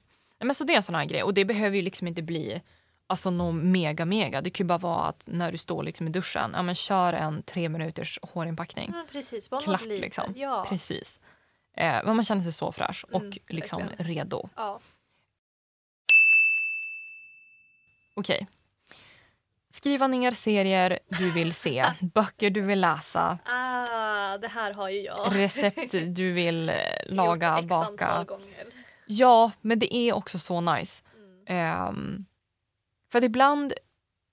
Nej, 0.40 0.46
men 0.46 0.54
så 0.54 0.64
det 0.64 0.72
är 0.72 0.76
en 0.76 0.82
sån 0.82 0.94
här 0.94 1.04
grej. 1.04 1.22
Och 1.22 1.34
det 1.34 1.44
behöver 1.44 1.76
ju 1.76 1.82
liksom 1.82 2.06
inte 2.06 2.22
bli 2.22 2.62
alltså 3.06 3.30
något 3.30 3.54
mega 3.54 4.04
mega. 4.04 4.40
Det 4.40 4.50
kan 4.50 4.64
ju 4.64 4.68
bara 4.68 4.78
vara 4.78 5.04
att 5.04 5.24
när 5.30 5.52
du 5.52 5.58
står 5.58 5.82
liksom 5.82 6.06
i 6.06 6.10
duschen, 6.10 6.50
ja 6.54 6.62
men 6.62 6.74
kör 6.74 7.12
en 7.12 7.42
tre 7.42 7.68
minuters 7.68 8.18
hårinpackning. 8.22 8.90
Ja, 8.94 9.04
precis. 9.12 9.50
Bara 9.50 9.76
litet. 9.76 10.00
liksom. 10.00 10.32
Ja. 10.36 10.66
Precis. 10.68 11.20
Eh, 11.76 12.00
men 12.04 12.16
man 12.16 12.24
känner 12.24 12.42
sig 12.42 12.52
så 12.52 12.72
fräsch 12.72 13.04
och 13.12 13.20
Mm, 13.22 13.32
liksom 13.48 13.82
verkligen. 13.82 14.06
redo. 14.14 14.48
ja. 14.56 14.80
Okej. 18.14 18.46
Skriva 19.70 20.06
ner 20.06 20.30
serier 20.30 20.98
du 21.08 21.30
vill 21.30 21.52
se, 21.54 21.92
böcker 22.00 22.50
du 22.50 22.60
vill 22.60 22.80
läsa, 22.80 23.38
Ah, 23.44 24.38
det 24.38 24.48
här 24.48 24.74
har 24.74 24.88
ju 24.88 25.00
jag. 25.00 25.34
recept 25.36 25.92
du 26.16 26.32
vill 26.32 26.68
eh, 26.68 26.76
laga, 27.06 27.62
baka. 27.62 28.24
gånger. 28.24 28.66
Ja, 29.06 29.50
men 29.60 29.78
det 29.78 29.94
är 29.94 30.12
också 30.12 30.38
så 30.38 30.60
nice. 30.60 31.04
Mm. 31.16 31.44
Ehm, 31.46 32.24
för 33.12 33.18
att 33.18 33.24
ibland, 33.24 33.72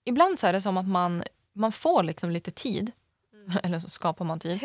ibland 0.06 0.40
så 0.40 0.48
är 0.48 0.54
det 0.54 0.62
som 0.62 0.78
att 0.78 0.88
man, 0.88 1.24
man 1.54 1.72
får 1.72 2.04
liksom 2.04 2.32
lite 2.32 2.52
tid, 2.52 2.92
Mm. 3.48 3.58
eller 3.64 3.80
så 3.80 3.90
skapar 3.90 4.26
man 4.26 4.40
tid, 4.40 4.64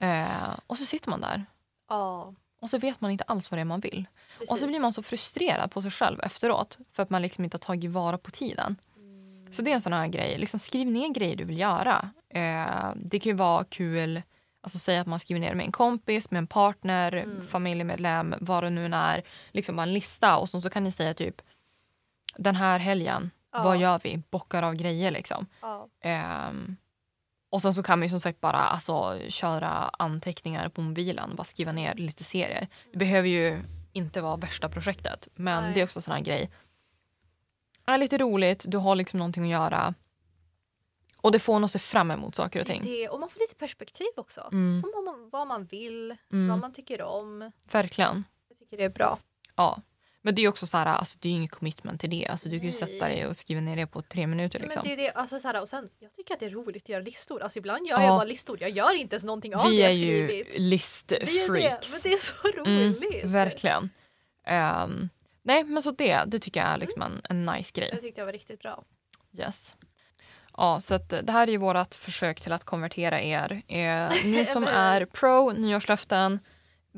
eh, 0.00 0.50
och 0.66 0.78
så 0.78 0.84
sitter 0.86 1.10
man 1.10 1.20
där. 1.20 1.46
Ja, 1.88 2.34
Och 2.60 2.70
så 2.70 2.78
vet 2.78 3.00
man 3.00 3.10
inte 3.10 3.24
alls 3.24 3.50
vad 3.50 3.58
det 3.58 3.60
är 3.60 3.64
man 3.64 3.80
vill. 3.80 4.06
precis. 4.38 4.50
Och 4.50 4.58
så 4.58 4.66
blir 4.66 4.80
man 4.80 4.92
så 4.92 5.02
frustrerad 5.02 5.70
på 5.70 5.82
sig 5.82 5.90
själv 5.90 6.20
efteråt 6.20 6.78
för 6.92 7.02
att 7.02 7.10
man 7.10 7.22
liksom 7.22 7.44
inte 7.44 7.54
har 7.54 7.60
tagit 7.60 7.90
vara 7.90 8.18
på 8.18 8.30
tiden. 8.30 8.76
Mm. 8.96 9.52
Så 9.52 9.62
det 9.62 9.70
är 9.70 9.74
en 9.74 9.80
sån 9.80 9.92
här 9.92 10.06
grej. 10.08 10.38
Liksom 10.38 10.60
skriv 10.60 10.86
ner 10.90 11.08
grejer 11.08 11.36
du 11.36 11.44
vill 11.44 11.58
göra. 11.58 12.10
Eh, 12.30 12.92
det 12.96 13.18
kan 13.18 13.30
ju 13.30 13.36
vara 13.36 13.64
kul, 13.64 14.22
alltså 14.60 14.78
säga 14.78 15.00
att 15.00 15.06
man 15.06 15.18
skriver 15.18 15.40
ner 15.40 15.54
med 15.54 15.66
en 15.66 15.72
kompis, 15.72 16.30
med 16.30 16.38
en 16.38 16.46
partner, 16.46 17.12
Mm. 17.12 17.46
familjemedlem, 17.46 18.34
vad 18.40 18.62
det 18.64 18.70
nu 18.70 18.84
än 18.86 18.94
är. 18.94 19.22
Liksom 19.50 19.76
bara 19.76 19.82
en 19.82 19.92
lista 19.94 20.36
och 20.36 20.48
så, 20.48 20.60
så 20.60 20.70
kan 20.70 20.84
ni 20.84 20.92
säga 20.92 21.14
typ 21.14 21.42
den 22.36 22.56
här 22.56 22.78
helgen, 22.78 23.30
Ja. 23.52 23.62
vad 23.62 23.76
gör 23.76 24.00
vi? 24.04 24.22
Bockar 24.30 24.62
av 24.62 24.74
grejer 24.74 25.10
liksom. 25.10 25.46
Ja. 25.60 25.88
Ehm, 26.00 26.76
och 27.50 27.62
sen 27.62 27.74
så 27.74 27.82
kan 27.82 27.98
man 27.98 28.06
ju 28.06 28.10
som 28.10 28.20
sagt 28.20 28.40
bara 28.40 28.58
alltså, 28.58 29.18
köra 29.28 29.68
anteckningar 29.98 30.68
på 30.68 30.80
mobilen 30.80 31.30
och 31.30 31.36
bara 31.36 31.44
skriva 31.44 31.72
ner 31.72 31.94
lite 31.94 32.24
serier. 32.24 32.68
Det 32.92 32.98
behöver 32.98 33.28
ju 33.28 33.62
inte 33.92 34.20
vara 34.20 34.36
värsta 34.36 34.68
projektet 34.68 35.28
men 35.34 35.62
Nej. 35.64 35.74
det 35.74 35.80
är 35.80 35.84
också 35.84 35.98
en 35.98 36.02
sån 36.02 36.14
här 36.14 36.20
grej. 36.20 36.50
är 37.86 37.98
lite 37.98 38.18
roligt, 38.18 38.64
du 38.68 38.78
har 38.78 38.94
liksom 38.96 39.18
någonting 39.18 39.44
att 39.44 39.50
göra. 39.50 39.94
Och 41.20 41.32
det 41.32 41.38
får 41.38 41.56
en 41.56 41.64
att 41.64 41.70
se 41.70 41.78
fram 41.78 42.10
emot 42.10 42.34
saker 42.34 42.60
och 42.60 42.66
Det 42.66 42.72
ting. 42.72 42.82
det. 42.82 43.08
Och 43.08 43.20
man 43.20 43.28
får 43.28 43.40
lite 43.40 43.54
perspektiv 43.54 44.06
också. 44.16 44.48
Mm, 44.52 44.84
Om 44.84 44.92
vad 44.94 45.04
man, 45.04 45.28
vad 45.30 45.46
man 45.46 45.64
vill, 45.64 46.16
vad 46.28 46.40
mm, 46.40 46.60
man 46.60 46.72
tycker 46.72 47.02
om. 47.02 47.52
verkligen. 47.72 48.24
Jag 48.48 48.58
tycker 48.58 48.76
det 48.76 48.84
är 48.84 48.88
bra. 48.88 49.18
Ja. 49.56 49.78
Men 50.22 50.34
det 50.34 50.42
är 50.42 50.48
också 50.48 50.66
så 50.66 50.76
här, 50.76 50.86
alltså, 50.86 51.18
det 51.20 51.28
är 51.28 51.30
ju 51.32 51.36
inget 51.38 51.50
commitment 51.50 52.00
till 52.00 52.10
det. 52.10 52.26
Alltså, 52.26 52.48
du 52.48 52.58
kan 52.58 52.66
ju 52.66 52.72
sätta 52.72 53.08
dig 53.08 53.26
och 53.26 53.36
skriva 53.36 53.60
ner 53.60 53.76
det 53.76 53.86
på 53.86 54.02
tre 54.02 54.26
minuter. 54.26 54.58
Liksom. 54.58 54.82
Men 54.86 54.96
det 54.96 55.02
är 55.02 55.06
det, 55.06 55.12
alltså, 55.12 55.38
så 55.38 55.48
här, 55.48 55.60
och 55.62 55.68
sen, 55.68 55.88
jag 55.98 56.12
tycker 56.14 56.34
att 56.34 56.40
det 56.40 56.46
är 56.46 56.50
roligt 56.50 56.82
att 56.82 56.88
göra 56.88 57.02
listor. 57.02 57.42
Alltså, 57.42 57.58
ibland 57.58 57.86
gör 57.86 57.96
Ja. 58.00 58.06
jag 58.06 58.18
bara 58.18 58.24
listor. 58.24 58.58
Jag 58.60 58.70
gör 58.70 58.94
inte 58.94 59.14
ens 59.14 59.24
någonting 59.24 59.54
av 59.56 59.64
det 59.64 59.70
Vi 59.70 59.82
är 59.82 59.88
jag 59.88 59.94
ju 59.94 60.26
skrivit. 60.26 60.46
Det 60.48 60.54
är 60.54 60.58
det. 60.58 60.64
listfreaks. 60.64 61.92
Men 61.92 62.00
det 62.02 62.12
är 62.12 62.16
så 62.16 62.32
Mm, 62.66 62.92
roligt. 62.94 63.24
Verkligen. 63.24 63.90
Ehm, 64.46 65.08
nej, 65.42 65.64
men 65.64 65.82
så 65.82 65.90
det, 65.90 66.22
det 66.26 66.38
tycker 66.38 66.60
jag 66.60 66.68
är 66.68 66.78
liksom 66.78 67.02
en, 67.02 67.20
en 67.24 67.46
nice 67.46 67.72
grej. 67.74 67.88
Jag 67.92 68.00
tyckte 68.00 68.20
det 68.20 68.24
var 68.24 68.32
riktigt 68.32 68.60
bra. 68.60 68.84
Yes. 69.38 69.76
Ja, 70.56 70.80
så 70.80 70.94
att 70.94 71.08
det 71.08 71.32
här 71.32 71.46
är 71.46 71.50
ju 71.50 71.56
vårt 71.56 71.94
försök 71.94 72.40
till 72.40 72.52
att 72.52 72.64
konvertera 72.64 73.20
er. 73.22 73.62
Eh, 73.68 74.24
ni 74.24 74.44
som 74.48 74.64
är 74.64 75.04
pro 75.04 75.52
nyårslöften, 75.52 76.38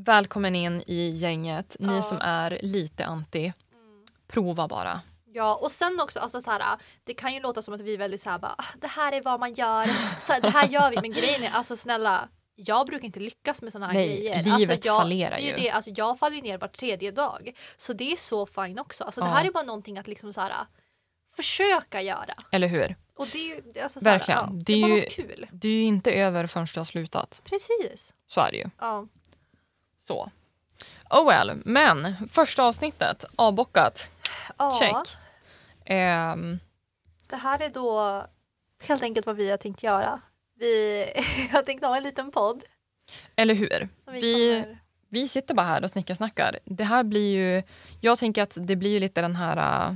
välkommen 0.04 0.54
in 0.56 0.82
i 0.86 1.10
gänget. 1.10 1.76
Ni 1.80 1.94
Ja. 1.94 2.02
som 2.02 2.18
är 2.20 2.58
lite 2.62 3.04
anti, 3.04 3.52
prova 4.28 4.68
bara. 4.68 5.00
Ja, 5.32 5.54
och 5.62 5.70
sen 5.72 6.00
också, 6.00 6.18
alltså, 6.20 6.40
så 6.40 6.50
här, 6.50 6.78
det 7.04 7.14
kan 7.14 7.34
ju 7.34 7.40
låta 7.40 7.62
som 7.62 7.74
att 7.74 7.80
vi 7.80 7.94
är 7.94 7.98
väldigt 7.98 8.20
så 8.20 8.30
här, 8.30 8.38
bara, 8.38 8.54
"Ah, 8.58 8.64
det 8.80 8.86
här 8.86 9.12
är 9.12 9.22
vad 9.22 9.40
man 9.40 9.52
gör, 9.54 9.84
så 10.20 10.40
det 10.42 10.50
här 10.50 10.68
gör 10.68 10.90
vi. 10.90 10.96
Men 11.00 11.12
grejen 11.12 11.42
är, 11.42 11.50
alltså 11.50 11.76
snälla, 11.76 12.28
jag 12.54 12.86
brukar 12.86 13.04
inte 13.06 13.20
lyckas 13.20 13.62
med 13.62 13.72
såna 13.72 13.86
här 13.86 13.94
Nej, 13.94 14.08
grejer. 14.08 14.42
livet 14.42 14.70
alltså, 14.70 14.86
jag, 14.88 15.00
fallerar 15.00 15.36
det 15.36 15.42
är 15.42 15.56
ju. 15.58 15.62
Det, 15.62 15.70
alltså, 15.70 15.90
jag 15.96 16.18
faller 16.18 16.42
ner 16.42 16.58
var 16.58 16.68
tredje 16.68 17.10
dag. 17.10 17.52
Så 17.76 17.92
det 17.92 18.12
är 18.12 18.16
så 18.16 18.46
fine 18.46 18.78
också. 18.78 19.04
Alltså, 19.04 19.20
Det 19.20 19.26
Ja. 19.26 19.32
här 19.32 19.44
är 19.44 19.50
bara 19.50 19.64
någonting 19.64 19.98
att 19.98 20.06
liksom 20.08 20.32
så 20.32 20.40
här, 20.40 20.66
försöka 21.36 22.02
göra. 22.02 22.34
Eller 22.50 22.68
hur? 22.68 22.96
Och 23.16 23.26
det 23.32 23.52
är 23.52 23.62
det 23.74 23.78
är 23.80 23.82
alltså, 23.84 24.00
så 24.00 24.04
Verkligen. 24.04 24.38
Här, 24.38 24.46
ja, 24.46 24.52
Det 24.52 24.64
det 24.64 24.72
är 24.72 24.84
är 24.84 24.88
bara 24.88 24.98
ju- 24.98 25.06
kul. 25.06 25.46
Det 25.52 25.68
är 25.68 25.72
ju 25.72 25.82
inte 25.82 26.12
över 26.12 26.46
förrän 26.46 26.66
det 26.74 26.80
har 26.80 26.84
slutat. 26.84 27.40
Precis. 27.44 28.14
Så 28.26 28.40
är 28.40 28.50
det 28.50 28.56
ju. 28.58 28.70
Ja. 28.78 29.06
Så. 30.10 30.30
Oh 31.10 31.26
well, 31.28 31.62
men 31.64 32.28
första 32.28 32.64
avsnittet 32.64 33.24
avbockat. 33.36 34.10
ja. 34.58 34.76
Check. 34.78 35.18
Ehm, 35.84 36.58
Det 37.26 37.36
här 37.36 37.62
är 37.62 37.68
då 37.68 38.26
helt 38.82 39.02
enkelt 39.02 39.26
vad 39.26 39.36
vi 39.36 39.50
har 39.50 39.56
tänkt 39.56 39.82
göra. 39.82 40.20
Vi 40.58 41.06
har 41.52 41.62
tänkt 41.62 41.84
ha 41.84 41.96
en 41.96 42.02
liten 42.02 42.30
podd. 42.30 42.62
eller 43.36 43.54
hur? 43.54 43.88
Vi, 44.12 44.20
Vi-. 44.20 44.76
Vi 45.08 45.28
sitter 45.28 45.54
bara 45.54 45.66
här 45.66 45.82
och 45.84 45.90
snickersnackar. 45.90 46.58
Det 46.64 46.84
här 46.84 47.04
blir 47.04 47.32
ju... 47.34 47.62
Jag 48.00 48.18
tänker 48.18 48.42
att 48.42 48.56
det 48.60 48.76
blir 48.76 48.90
ju 48.90 49.00
lite 49.00 49.20
den 49.20 49.36
här... 49.36 49.56
äh, 49.88 49.94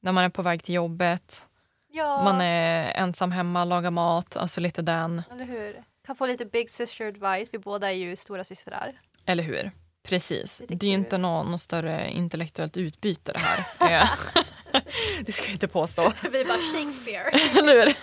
när 0.00 0.12
man 0.12 0.24
är 0.24 0.28
på 0.28 0.42
väg 0.42 0.62
till 0.64 0.74
jobbet, 0.74 1.46
Ja, 1.92 2.22
man 2.24 2.40
är 2.40 2.92
ensam 2.94 3.32
hemma, 3.32 3.64
lagar 3.64 3.90
mat, 3.90 4.36
alltså 4.36 4.60
lite 4.60 4.82
den. 4.82 5.22
eller 5.32 5.44
hur? 5.44 5.84
Kan 6.06 6.16
få 6.16 6.26
lite 6.26 6.44
big 6.44 6.70
sister 6.70 7.06
advice. 7.08 7.48
Vi 7.52 7.58
båda 7.58 7.88
är 7.90 7.94
ju 7.94 8.16
stora 8.16 8.44
systrar. 8.44 9.00
Eller 9.30 9.42
hur? 9.42 9.70
Precis. 10.02 10.62
Det 10.68 10.86
är 10.86 10.88
ju 10.88 10.94
inte 10.94 11.18
något 11.18 11.46
nå 11.46 11.58
större 11.58 12.10
intellektuellt 12.10 12.76
utbyte 12.76 13.32
det 13.32 13.38
här. 13.38 13.64
Eh, 13.90 14.10
det 15.26 15.32
ska 15.32 15.44
jag 15.44 15.52
inte 15.52 15.68
påstå. 15.68 16.12
Vi 16.32 16.44
bara 16.44 16.58
Shakespeare. 16.58 17.30
eller 17.58 17.72
hur? 17.72 17.94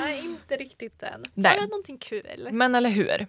Nej, 0.00 0.24
inte 0.24 0.56
riktigt 0.56 1.02
än. 1.02 1.24
Nej. 1.34 1.56
Bara 1.58 1.66
någonting 1.66 1.98
kul. 1.98 2.48
Men 2.52 2.74
eller 2.74 2.90
hur? 2.90 3.26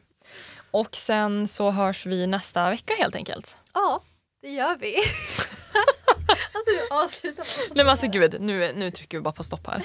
Och 0.71 0.95
sen 0.95 1.47
så 1.47 1.71
hörs 1.71 2.05
vi 2.05 2.27
nästa 2.27 2.69
vecka 2.69 2.93
helt 2.99 3.15
enkelt. 3.15 3.57
Ja, 3.73 4.03
det 4.41 4.49
gör 4.49 4.77
vi. 4.77 4.97
alltså 6.51 6.71
vi 6.71 6.79
avslutar 6.91 7.43
på 7.43 7.73
Nej 7.75 7.85
men 7.85 7.89
alltså 7.89 8.07
gud, 8.07 8.41
nu, 8.41 8.73
nu 8.75 8.91
trycker 8.91 9.17
vi 9.17 9.21
bara 9.21 9.33
på 9.33 9.43
stopp 9.43 9.67
här. 9.67 9.83